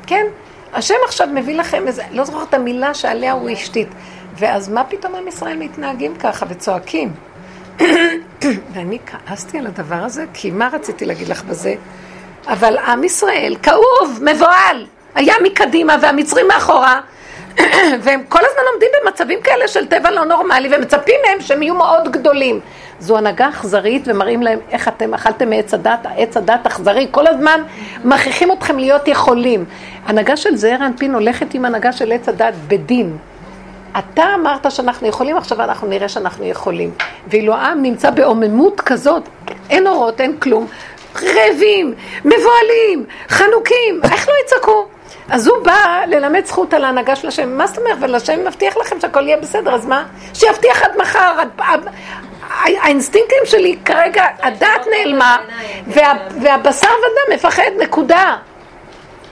[0.07, 0.27] כן?
[0.73, 3.89] השם עכשיו מביא לכם איזה, לא זוכרת את המילה שעליה הוא השתית.
[4.37, 7.13] ואז מה פתאום עם ישראל מתנהגים ככה וצועקים?
[8.73, 11.75] ואני כעסתי על הדבר הזה, כי מה רציתי להגיד לך בזה?
[12.47, 17.01] אבל עם ישראל כאוב, מבוהל, היה מקדימה והמצרים מאחורה,
[18.03, 22.13] והם כל הזמן עומדים במצבים כאלה של טבע לא נורמלי, ומצפים מהם שהם יהיו מאוד
[22.13, 22.61] גדולים.
[23.01, 27.63] זו הנהגה אכזרית, ומראים להם איך אתם אכלתם מעץ הדת, עץ הדת אכזרי, כל הזמן
[28.05, 29.65] מכריחים אתכם להיות יכולים.
[30.07, 33.17] הנהגה של זעיר אנפין הולכת עם הנהגה של עץ הדת בדין.
[33.99, 36.91] אתה אמרת שאנחנו יכולים, עכשיו אנחנו נראה שאנחנו יכולים.
[37.29, 39.23] ואילו העם נמצא בעוממות כזאת,
[39.71, 40.67] אין אורות, אין כלום,
[41.17, 41.95] רעבים,
[42.25, 44.87] מבוהלים, חנוקים, איך לא יצעקו?
[45.31, 47.59] אז הוא בא ללמד זכות על ההנהגה של השם.
[47.59, 47.97] מה זאת אומרת?
[47.99, 50.05] אבל השם מבטיח לכם שהכל יהיה בסדר, אז מה?
[50.35, 51.33] שיבטיח עד מחר.
[51.59, 51.89] עד,
[52.65, 55.37] האינסטינקטים שלי כרגע, הדעת נעלמה,
[55.87, 56.13] וה,
[56.43, 58.37] והבשר ודם מפחד, נקודה.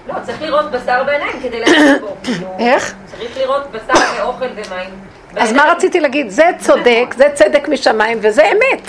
[0.09, 2.17] לא, צריך לראות בשר בעיניים כדי להגיד בו.
[2.67, 2.95] איך?
[3.07, 4.91] צריך לראות בשר ואוכל ומים.
[5.37, 6.31] אז מה רציתי להגיד?
[6.31, 8.83] זה צודק, זה צדק משמיים, וזה אמת.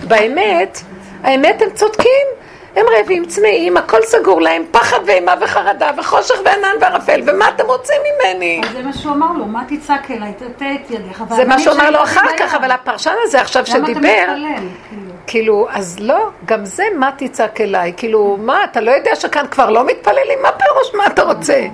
[0.00, 0.78] באמת,
[1.22, 2.35] האמת הם צודקים.
[2.76, 7.96] הם רעבים, צמאים, הכל סגור להם, פחד ואימה וחרדה, וחושך וענן וערפל, ומה אתם רוצים
[8.02, 8.60] ממני?
[8.64, 11.24] אז זה מה שהוא אמר לו, מה תצעק אליי, תטה את ידיך.
[11.36, 14.00] זה מה שהוא אמר לו אחר כך, אבל הפרשן הזה עכשיו שדיבר?
[14.00, 15.12] כאילו?
[15.26, 19.70] כאילו, אז לא, גם זה מה תצעק אליי, כאילו, מה, אתה לא יודע שכאן כבר
[19.70, 20.38] לא מתפללים?
[20.42, 21.66] מה פירוש, מה אתה רוצה?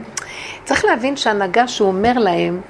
[0.65, 2.61] צריך להבין שהנהגה שהוא אומר להם,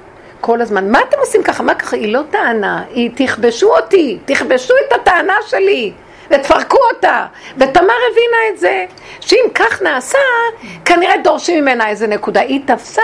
[0.41, 1.95] כל הזמן, מה אתם עושים ככה, מה ככה?
[1.95, 5.91] היא לא טענה, היא תכבשו אותי, תכבשו את הטענה שלי.
[6.31, 7.25] ותפרקו אותה.
[7.57, 8.85] ותמר הבינה את זה,
[9.19, 10.17] שאם כך נעשה,
[10.85, 12.41] כנראה דורשים ממנה איזה נקודה.
[12.41, 13.01] היא תפסה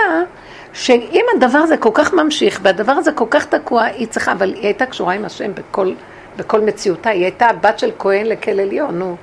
[0.72, 4.64] שאם הדבר הזה כל כך ממשיך, והדבר הזה כל כך תקוע, היא צריכה, אבל היא
[4.64, 5.92] הייתה קשורה עם השם בכל,
[6.36, 7.10] בכל מציאותה.
[7.10, 9.16] היא הייתה בת של כהן לכל עליון, נו.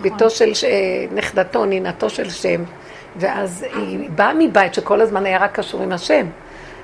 [0.00, 0.64] ביתו של, ש-
[1.14, 2.62] נכדתו, נינתו של שם.
[3.16, 6.26] ואז היא באה מבית שכל הזמן היה רק קשור עם השם.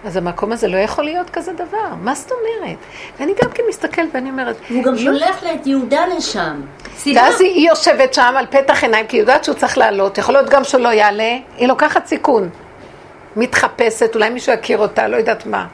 [0.06, 2.76] אז המקום הזה לא יכול להיות כזה דבר, מה זאת אומרת?
[3.20, 4.56] ואני גם כן מסתכלת ואני אומרת...
[4.70, 6.60] והוא גם לא- שולח לה את יהודה לשם.
[7.14, 10.34] ואז היא, היא יושבת שם על פתח עיניים, כי היא יודעת שהוא צריך לעלות, יכול
[10.34, 12.48] להיות גם שהוא לא יעלה, היא לוקחת סיכון.
[13.36, 15.66] מתחפשת, אולי מישהו יכיר אותה, לא יודעת מה.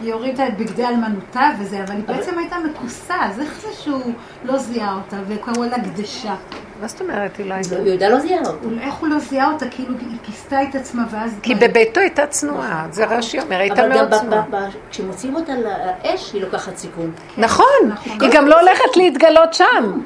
[0.00, 4.12] היא הורידה את בגדי אלמנותה וזה, אבל היא בעצם הייתה מכוסה, אז איך זה שהוא
[4.44, 6.34] לא זיהה אותה וקראו לה קדשה?
[6.82, 7.74] מה זאת אומרת, היא לא הייתה?
[7.74, 8.66] יהודה לא זיהה אותה.
[8.80, 9.66] איך הוא לא זיהה אותה?
[9.70, 11.38] כאילו היא כיסתה את עצמה ואז...
[11.42, 14.42] כי בביתו הייתה צנועה, זה רש"י אומר, הייתה אבל גם מאוד ב- צנועה.
[14.50, 17.12] ב- ב- כשמוציאים אותה לאש, היא לוקחת סיכון.
[17.38, 17.90] נכון,
[18.20, 20.00] היא גם לא הולכת להתגלות שם.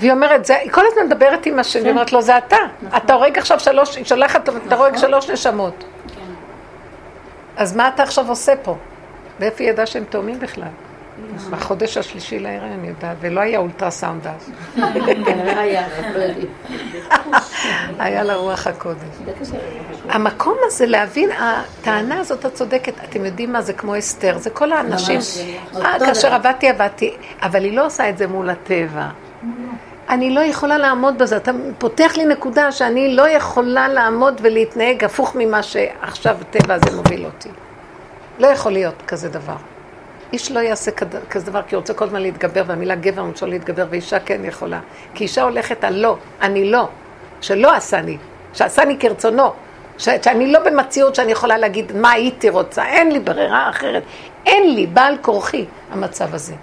[0.00, 2.56] והיא אומרת, זה- היא כל הזמן מדברת עם השם, היא אומרת לו, זה אתה.
[2.96, 5.84] אתה הורג עכשיו שלוש, היא שולחת אתה הורג שלוש נשמות.
[7.56, 8.76] אז מה אתה עכשיו עושה פה?
[9.40, 10.68] ואיפה היא ידעה שהם תאומים בכלל?
[11.50, 14.50] בחודש השלישי להיריון היא יודעת, ולא היה אולטרסאונד אז.
[15.26, 15.60] כנראה
[17.98, 19.16] היה, לה רוח הקודש.
[20.08, 25.20] המקום הזה להבין, הטענה הזאת הצודקת, אתם יודעים מה זה כמו אסתר, זה כל האנשים.
[25.76, 26.34] אה, כאשר.
[26.34, 29.08] עבדתי עבדתי, אבל היא לא עושה את זה מול הטבע.
[30.08, 35.36] אני לא יכולה לעמוד בזה, אתה פותח לי נקודה שאני לא יכולה לעמוד ולהתנהג הפוך
[35.38, 37.48] ממה שעכשיו הטבע הזה מוביל אותי.
[38.38, 39.56] לא יכול להיות כזה דבר.
[40.36, 40.90] איש לא יעשה
[41.30, 44.80] כזה דבר, כי הוא רוצה כל הזמן להתגבר, והמילה גבר מלשון להתגבר, ואישה כן יכולה.
[45.14, 46.88] כי אישה הולכת על לא, אני לא,
[47.40, 48.16] שלא עשני,
[48.52, 49.52] שעשני כרצונו,
[49.98, 54.02] ש- שאני לא במציאות שאני יכולה להגיד מה הייתי רוצה, אין לי ברירה אחרת,
[54.46, 56.54] אין לי בעל כורחי המצב הזה.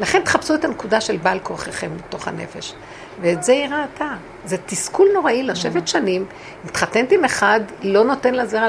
[0.00, 2.74] לכן תחפשו את הנקודה של בעל כורחכם בתוך הנפש.
[3.20, 4.08] ואת זה היא ראתה.
[4.44, 6.24] זה תסכול נוראי לשבת שנים,
[6.64, 8.68] מתחתנת עם אחד, לא נותן לה זרע,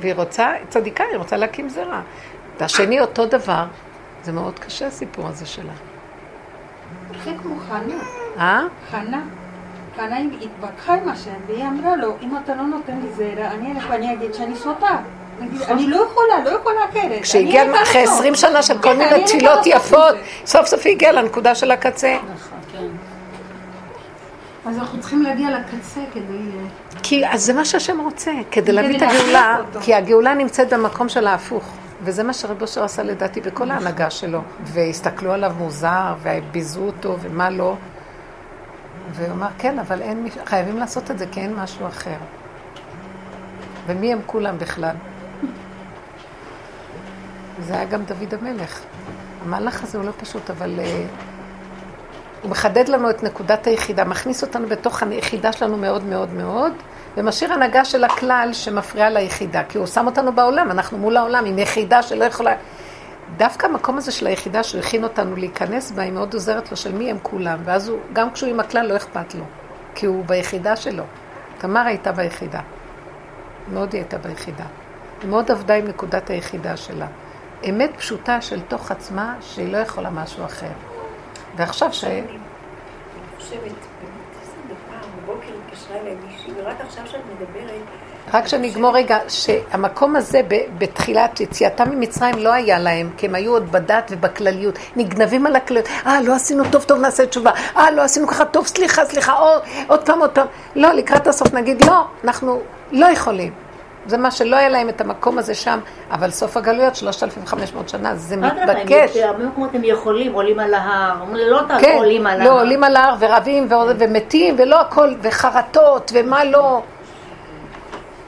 [0.00, 2.00] והיא רוצה, צדיקה, היא רוצה להקים זרע.
[2.58, 3.64] והשני אותו דבר,
[4.22, 5.72] זה מאוד קשה הסיפור הזה שלה.
[7.24, 7.94] זה כמו חנה.
[8.38, 8.62] אה?
[8.90, 9.22] חנה.
[9.96, 13.84] חנה התווכחה עם השם, והיא אמרה לו, אם אתה לא נותן לי זרע, אני אלך
[13.90, 14.98] ואני אגיד שאני סוטה.
[15.68, 17.22] אני לא יכולה, לא יכולה אחרת.
[17.22, 18.14] כשהגיעה אחרי לעשות.
[18.14, 20.14] עשרים שנה של כל כן, מיני תפילות את יפות.
[20.46, 22.16] סוף סוף היא הגיעה לנקודה של הקצה.
[24.66, 26.22] אז אנחנו צריכים להגיע לקצה כדי...
[26.22, 29.56] אה, כי אז זה מה שהשם רוצה, כדי להביא את הגאולה.
[29.80, 31.64] כי הגאולה נמצאת במקום של ההפוך.
[32.02, 34.40] וזה מה שרב אושר עשה לדעתי בכל ההנהגה שלו.
[34.64, 37.76] והסתכלו עליו מוזר, וביזו אותו, ומה לא.
[39.12, 42.16] והוא אמר, כן, אבל אין, חייבים לעשות את זה, כי אין משהו אחר.
[43.86, 44.96] ומי הם כולם בכלל?
[47.60, 48.80] זה היה גם דוד המלך.
[49.44, 51.04] המהלך הזה הוא לא פשוט, אבל אה,
[52.42, 56.72] הוא מחדד לנו את נקודת היחידה, מכניס אותנו בתוך היחידה שלנו מאוד מאוד מאוד,
[57.16, 61.58] ומשאיר הנהגה של הכלל שמפריעה ליחידה, כי הוא שם אותנו בעולם, אנחנו מול העולם עם
[61.58, 62.54] יחידה שלא יכולה...
[63.36, 66.92] דווקא המקום הזה של היחידה שהוא הכין אותנו להיכנס בה, היא מאוד עוזרת לו של
[66.92, 69.44] מי הם כולם, ואז הוא, גם כשהוא עם הכלל לא אכפת לו,
[69.94, 71.04] כי הוא ביחידה שלו.
[71.58, 72.60] תמר הייתה ביחידה.
[73.72, 74.64] מאוד היא הייתה ביחידה.
[75.22, 77.06] היא מאוד עבדה עם נקודת היחידה שלה.
[77.68, 80.87] אמת פשוטה של תוך עצמה, שהיא לא יכולה משהו אחר.
[81.58, 82.04] ועכשיו ש...
[82.04, 82.22] אני
[83.36, 83.72] חושבת, באמת,
[84.42, 87.82] איזה דבר, בבוקר התקשרה אליי מישהי, ורק עכשיו שאת מדברת,
[88.34, 90.40] רק שנגמור רגע, שהמקום הזה
[90.78, 94.78] בתחילת יציאתם ממצרים לא היה להם, כי הם היו עוד בדת ובכלליות.
[94.96, 95.86] נגנבים על הכלליות.
[96.06, 97.50] אה, לא עשינו טוב, טוב, נעשה תשובה.
[97.76, 99.32] אה, לא עשינו ככה טוב, סליחה, סליחה,
[99.86, 100.46] עוד פעם, עוד פעם.
[100.76, 102.60] לא, לקראת הסוף נגיד, לא, אנחנו
[102.92, 103.67] לא יכולים.
[104.08, 105.78] זה מה שלא היה להם את המקום הזה שם,
[106.10, 109.16] אבל סוף הגלויות, 3,500 שנה, זה מתבקש.
[109.16, 112.58] הרבה מקומות הם יכולים, עולים על ההר, לא כן, עולים על לא, ההר.
[112.58, 116.82] עולים על ההר ורבים ו- ומתים ולא הכל, וחרטות ומה לא.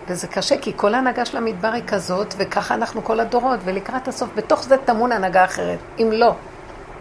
[0.08, 4.28] וזה קשה, כי כל ההנהגה של המדבר היא כזאת, וככה אנחנו כל הדורות, ולקראת הסוף,
[4.34, 6.32] בתוך זה טמון הנהגה אחרת, אם לא.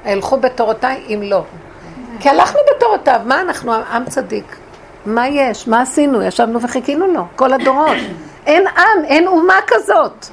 [0.06, 1.44] הלכו בתורותיי, אם לא.
[2.20, 4.56] כי הלכנו בתורותיו, מה אנחנו, עם צדיק?
[5.06, 5.68] מה יש?
[5.68, 6.22] מה עשינו?
[6.24, 7.98] ישבנו וחיכינו לו, כל הדורות.
[8.50, 10.26] אין עם, אין אומה כזאת.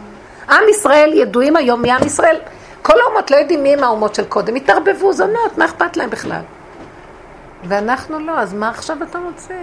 [0.49, 2.37] עם ישראל ידועים היום מי עם ישראל.
[2.83, 6.41] כל האומות לא יודעים מי הם האומות של קודם, התערבבו זונות, מה אכפת להם בכלל?
[7.65, 9.55] ואנחנו לא, אז מה עכשיו אתה רוצה?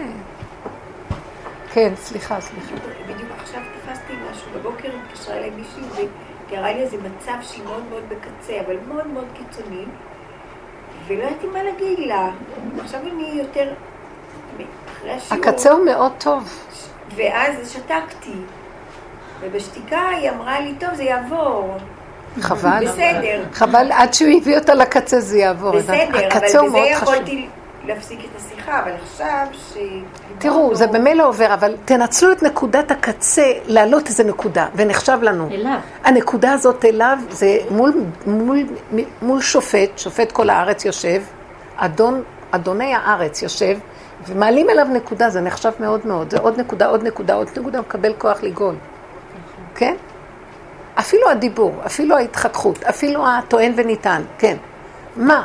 [1.73, 2.75] כן, סליחה, סליחה.
[3.03, 6.07] בדיוק עכשיו תפסתי משהו, בבוקר התקשרה אליי מישהי
[6.45, 9.85] ותיארה לי איזה מצב שהיא מאוד מאוד בקצה, אבל מאוד מאוד קיצוני,
[11.07, 12.29] ולא ידעתי מה להגיד לה.
[12.79, 13.73] עכשיו אני יותר...
[14.97, 15.43] אחרי השיעור...
[15.43, 16.49] הקצה הוא מאוד טוב.
[17.15, 18.37] ואז שתקתי.
[19.41, 21.77] ובשתיקה היא אמרה לי, טוב, זה יעבור.
[22.41, 22.85] חבל.
[22.87, 23.43] בסדר.
[23.53, 25.71] חבל, עד שהוא הביא אותה לקצה זה יעבור.
[25.71, 26.77] בסדר, אבל בזה.
[26.77, 27.47] יכולתי
[27.87, 29.77] להפסיק את השיחה, אבל עכשיו ש...
[30.37, 35.49] תראו, זה במילא עובר, אבל תנצלו את נקודת הקצה, להעלות איזה נקודה, ונחשב לנו.
[35.51, 35.77] אליו.
[36.03, 37.93] הנקודה הזאת אליו, זה מול,
[38.25, 38.57] מול,
[39.21, 41.21] מול שופט, שופט כל הארץ יושב,
[41.77, 43.77] אדון, אדוני הארץ יושב,
[44.27, 46.29] ומעלים אליו נקודה, זה נחשב מאוד מאוד.
[46.31, 48.75] זה עוד נקודה, עוד נקודה, עוד נקודה, מקבל כוח לגאול.
[49.75, 49.95] כן?
[50.99, 54.57] אפילו הדיבור, אפילו ההתחככות, אפילו הטוען וניתן, כן.
[55.15, 55.43] מה?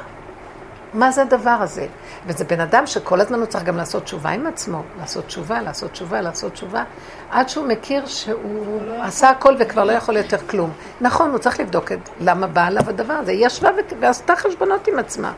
[0.95, 1.87] מה זה הדבר הזה?
[2.27, 5.93] וזה בן אדם שכל הזמן הוא צריך גם לעשות תשובה עם עצמו, לעשות תשובה, לעשות
[5.93, 6.85] תשובה, לעשות תשובה,
[7.31, 10.71] עד שהוא מכיר שהוא עשה הכל וכבר לא יכול יותר כלום.
[11.01, 13.33] נכון, הוא צריך לבדוק את למה בא עליו הדבר הזה.
[13.33, 13.69] היא ישבה
[14.01, 15.33] ועשתה חשבונות עם עצמה.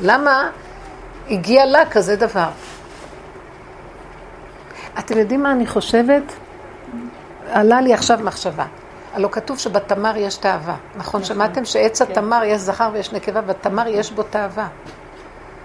[0.00, 0.50] למה
[1.30, 2.48] הגיע לה כזה דבר?
[4.98, 6.22] אתם יודעים מה אני חושבת?
[7.50, 8.66] עלה לי עכשיו מחשבה.
[9.14, 10.76] הלא כתוב שבתמר יש תאווה.
[10.96, 14.68] נכון, שמעתם שעץ התמר יש זכר ויש נקבה, בתמר יש בו תאווה.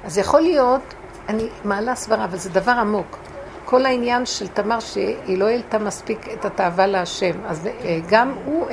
[0.06, 0.94] אז יכול להיות,
[1.30, 3.18] אני מעלה סברה, אבל זה דבר עמוק.
[3.66, 8.68] כל העניין של תמר שהיא לא העלתה מספיק את התאווה להשם, אז אה, גם הוא,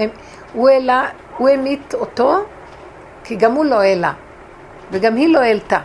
[0.53, 2.45] הוא העלה, הוא המית אותו,
[3.25, 4.13] כי גם הוא לא העלה,
[4.91, 5.79] וגם היא לא העלתה.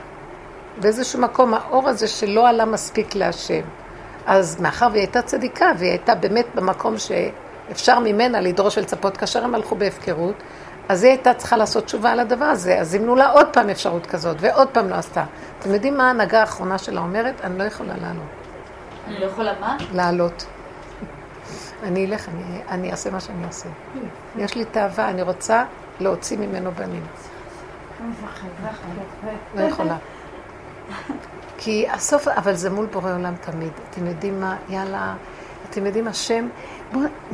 [0.81, 3.61] באיזשהו מקום האור הזה שלא עלה מספיק להשם.
[4.25, 9.55] אז מאחר והיא הייתה צדיקה, והיא הייתה באמת במקום שאפשר ממנה לדרוש ולצפות, כאשר הם
[9.55, 10.35] הלכו בהפקרות,
[10.89, 14.05] אז היא הייתה צריכה לעשות תשובה על הדבר הזה, אז זימנו לה עוד פעם אפשרות
[14.05, 15.23] כזאת, ועוד פעם לא עשתה.
[15.59, 17.41] אתם יודעים מה ההנהגה האחרונה שלה אומרת?
[17.43, 18.25] אני לא יכולה לעלות.
[19.07, 19.77] אני לא יכולה מה?
[19.93, 20.45] לעלות.
[21.83, 23.69] אני אלך, אני, אני אעשה מה שאני אעשה.
[24.37, 25.63] יש לי תאווה, אני רוצה
[25.99, 27.03] להוציא ממנו בנים.
[29.55, 29.97] לא יכולה.
[31.57, 33.71] כי הסוף, אבל זה מול בורא עולם תמיד.
[33.89, 34.55] אתם יודעים מה?
[34.69, 35.15] יאללה,
[35.69, 36.47] אתם יודעים, השם,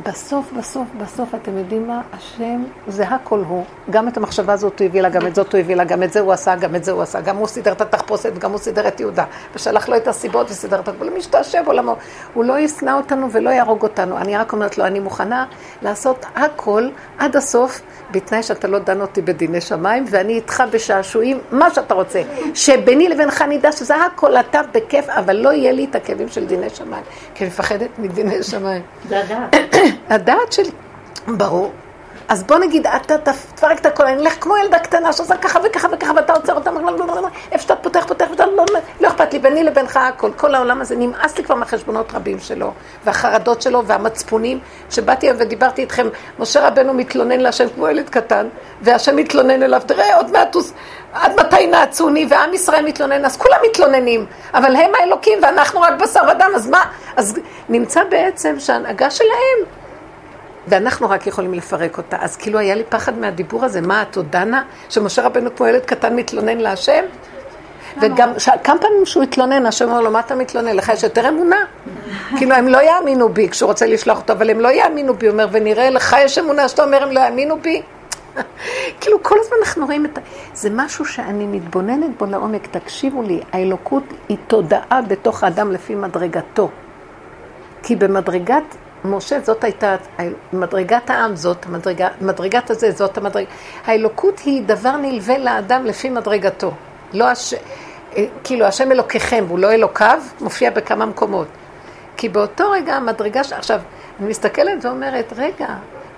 [0.06, 2.00] בסוף, בסוף, בסוף, אתם יודעים מה?
[2.12, 3.64] השם זה הכל הוא.
[3.90, 6.12] גם את המחשבה הזאת הוא הביא לה, גם את זאת הוא הביא לה, גם את
[6.12, 7.20] זה הוא עשה, גם את זה הוא עשה.
[7.20, 9.24] גם הוא סידר את התחפושת, וגם הוא סידר את יהודה.
[9.54, 11.10] ושלח לו את הסיבות וסידר את הגבול.
[11.16, 11.96] משתעשע בעולמו.
[12.34, 14.18] הוא לא ישנא אותנו ולא יהרוג אותנו.
[14.18, 15.46] אני רק אומרת לו, אני מוכנה
[15.82, 16.88] לעשות הכל
[17.18, 17.80] עד הסוף,
[18.10, 22.22] בתנאי שאתה לא דן אותי בדיני שמיים, ואני איתך בשעשועים, מה שאתה רוצה.
[22.54, 26.70] שביני לבינך נדע שזה הכל אתה בכיף, אבל לא יהיה לי את הכאבים של דיני
[26.70, 27.04] שמיים.
[27.34, 28.82] כי אני מפחדת מדיני שמיים.
[29.52, 29.94] הדעת.
[30.10, 30.70] הדעת שלי,
[31.36, 31.72] ברור.
[32.28, 35.88] אז בוא נגיד, אתה תפרק את הכל, אני אלך כמו ילדה קטנה שעושה ככה וככה
[35.92, 36.70] וככה, ואתה עוצר אותה,
[37.52, 38.64] איפה שאתה פותח, פותח, ואתה לא,
[39.00, 40.30] לא אכפת לי, ביני לבינך הכל.
[40.36, 42.72] כל העולם הזה נמאס לי כבר מהחשבונות רבים שלו,
[43.04, 44.58] והחרדות שלו, והמצפונים.
[44.90, 46.08] שבאתי היום ודיברתי איתכם,
[46.38, 48.48] משה רבנו מתלונן להשם כמו ילד קטן,
[48.80, 50.62] והשם מתלונן אליו, תראה, עוד מעט, הוא-
[51.12, 56.20] עד מתי נעצוני, ועם ישראל מתלונן, אז כולם מתלוננים, אבל הם האלוקים ואנחנו רק בשר
[56.30, 56.84] ודם, אז מה?
[57.16, 57.34] אז
[57.68, 59.81] נמצא בעצם שההנהגה שלהם
[60.68, 62.16] ואנחנו רק יכולים לפרק אותה.
[62.20, 64.62] אז כאילו היה לי פחד מהדיבור הזה, מה את עוד דנה?
[64.88, 67.04] שמשה רבנו כמו ילד קטן מתלונן להשם?
[68.02, 68.48] וגם ש...
[68.64, 70.76] כמה פעמים שהוא התלונן, השם אומר לו, מה אתה מתלונן?
[70.76, 71.56] לך יש יותר אמונה?
[72.36, 75.32] כאילו, הם לא יאמינו בי כשהוא רוצה לשלוח אותו, אבל הם לא יאמינו בי, הוא
[75.32, 77.82] אומר, ונראה, לך יש אמונה שאתה אומר, הם לא יאמינו בי?
[79.00, 80.20] כאילו, כל הזמן אנחנו רואים את ה...
[80.54, 82.66] זה משהו שאני מתבוננת בו לעומק.
[82.66, 86.68] תקשיבו לי, האלוקות היא תודעה בתוך האדם לפי מדרגתו.
[87.82, 89.96] כי במדרגת משה זאת הייתה,
[90.52, 93.50] מדרגת העם זאת, מדרגה, מדרגת הזה זאת המדרגה.
[93.84, 96.72] האלוקות היא דבר נלווה לאדם לפי מדרגתו.
[97.12, 97.54] לא הש...
[98.44, 101.46] כאילו, השם אלוקיכם, הוא לא אלוקיו, מופיע בכמה מקומות.
[102.16, 103.52] כי באותו רגע המדרגה, ש...
[103.52, 103.80] עכשיו,
[104.20, 105.66] אני מסתכלת ואומרת, רגע,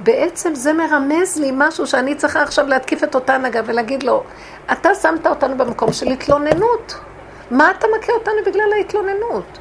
[0.01, 4.23] בעצם זה מרמז לי משהו שאני צריכה עכשיו להתקיף את אותה הנהגה ולהגיד לו,
[4.73, 6.94] אתה שמת אותנו במקום של התלוננות.
[7.51, 9.59] מה אתה מכה אותנו בגלל ההתלוננות?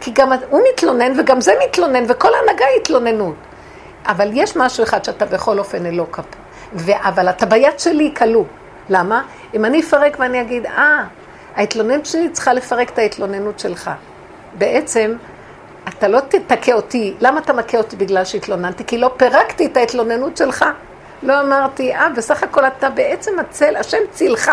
[0.00, 3.34] כי גם הוא מתלונן וגם זה מתלונן וכל ההנהגה היא התלוננות.
[4.06, 6.36] אבל יש משהו אחד שאתה בכל אופן אלוקה פה.
[6.74, 8.44] ו- אבל אתה ביד שלי כלוא.
[8.88, 9.22] למה?
[9.54, 11.04] אם אני אפרק ואני אגיד, אה,
[11.56, 13.90] ההתלוננות שלי צריכה לפרק את ההתלוננות שלך.
[14.58, 15.14] בעצם,
[15.88, 17.14] אתה לא תתקה אותי.
[17.20, 18.84] למה אתה מכה אותי בגלל שהתלוננתי?
[18.84, 20.64] כי לא פירקתי את ההתלוננות שלך.
[21.22, 24.50] לא אמרתי, אה, בסך הכל אתה בעצם הצל, השם צילך.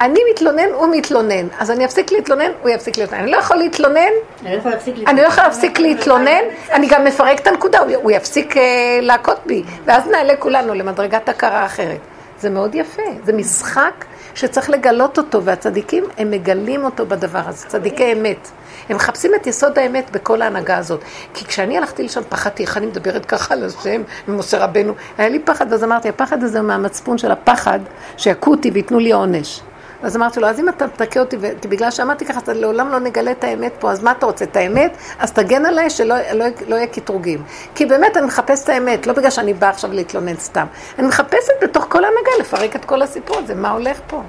[0.00, 1.48] אני מתלונן, הוא מתלונן.
[1.58, 3.22] אז אני אפסיק להתלונן, הוא יפסיק להתלונן.
[3.22, 4.08] אני לא יכול להתלונן,
[4.46, 6.40] אני לא להפסיק אני לא להפסיק להתלונן,
[6.72, 8.62] אני גם מפרק את הנקודה, הוא- יפסיק אה,
[9.02, 11.98] להכות בי, ואז נעלה כולנו למדרגת הכרה אחרת.
[12.40, 14.04] זה מאוד יפה, זה משחק
[14.34, 18.48] שצריך לגלות אותו, והצדיקים, הם מגלים אותו בדבר הזה, צדיקי אמת.
[18.88, 21.00] הם מחפשים את יסוד האמת בכל ההנהגה הזאת.
[21.34, 25.38] כי כשאני הלכתי לשם, פחדתי, איך אני מדברת ככה על השם, ממשה רבנו, היה לי
[25.38, 27.78] פחד, ואז אמרתי, הפחד הזה הוא מהמצפון של הפחד,
[28.16, 29.60] שיכו אותי וייתנו לי עונש.
[30.02, 32.88] אז אמרתי לו, אז אם אתה תכה אותי, ו- כי בגלל שאמרתי ככה, אז לעולם
[32.88, 34.96] לא נגלה את האמת פה, אז מה אתה רוצה, את האמת?
[35.18, 37.42] אז תגן עליי שלא לא, לא יהיה קטרוגים.
[37.74, 40.66] כי באמת אני מחפשת את האמת, לא בגלל שאני באה עכשיו להתלונן סתם.
[40.98, 44.22] אני מחפשת בתוך כל ההנהגה לפרק את כל הסיפור הזה, מה הולך פה?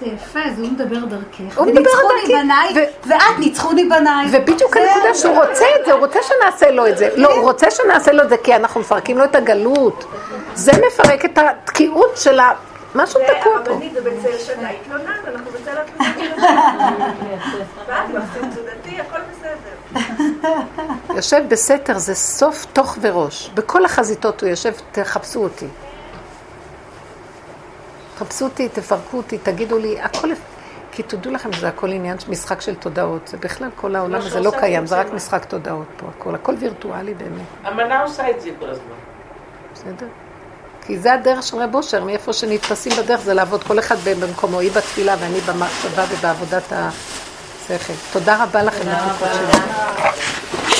[0.00, 1.58] זה יפה, אז הוא מדבר דרכך.
[1.58, 4.26] הוא מדבר דרכי, בניי, ואת ניצחוני בניי.
[4.32, 7.08] ובדיוק הנקודה שהוא רוצה את זה, הוא רוצה שנעשה לו את זה.
[7.16, 10.04] לא, הוא רוצה שנעשה לו את זה כי אנחנו מפרקים לו את הגלות.
[10.54, 12.52] זה מפרק את התקיעות של ה...
[12.94, 13.70] משהו תקוע פה.
[13.70, 16.34] הרבנית זה בצל שדה, התלונן, אנחנו בצל התלונן.
[21.16, 23.50] יושב בסתר זה סוף תוך וראש.
[23.54, 25.66] בכל החזיתות הוא יושב, תחפשו אותי.
[28.14, 30.28] תחפשו אותי, תפרקו אותי, תגידו לי, הכל...
[30.92, 33.28] כי תדעו לכם שזה הכל עניין, משחק של תודעות.
[33.28, 35.12] זה בכלל, כל העולם הזה לא קיים, זה רק.
[35.12, 36.34] משחק תודעות פה, הכל.
[36.34, 38.94] הכל וירטואלי באמת, המנה עושה את זה כל הזמן.
[39.72, 40.06] בסדר?
[40.86, 44.70] כי זה הדרך של רב אושר, מאיפה שנתפסים בדרך זה לעבוד כל אחד במקומו, היא
[44.72, 47.92] בתפילה ואני במחשבה ובעבודת השכל.
[48.12, 48.78] תודה רבה לכם.
[48.78, 50.73] תודה רבה.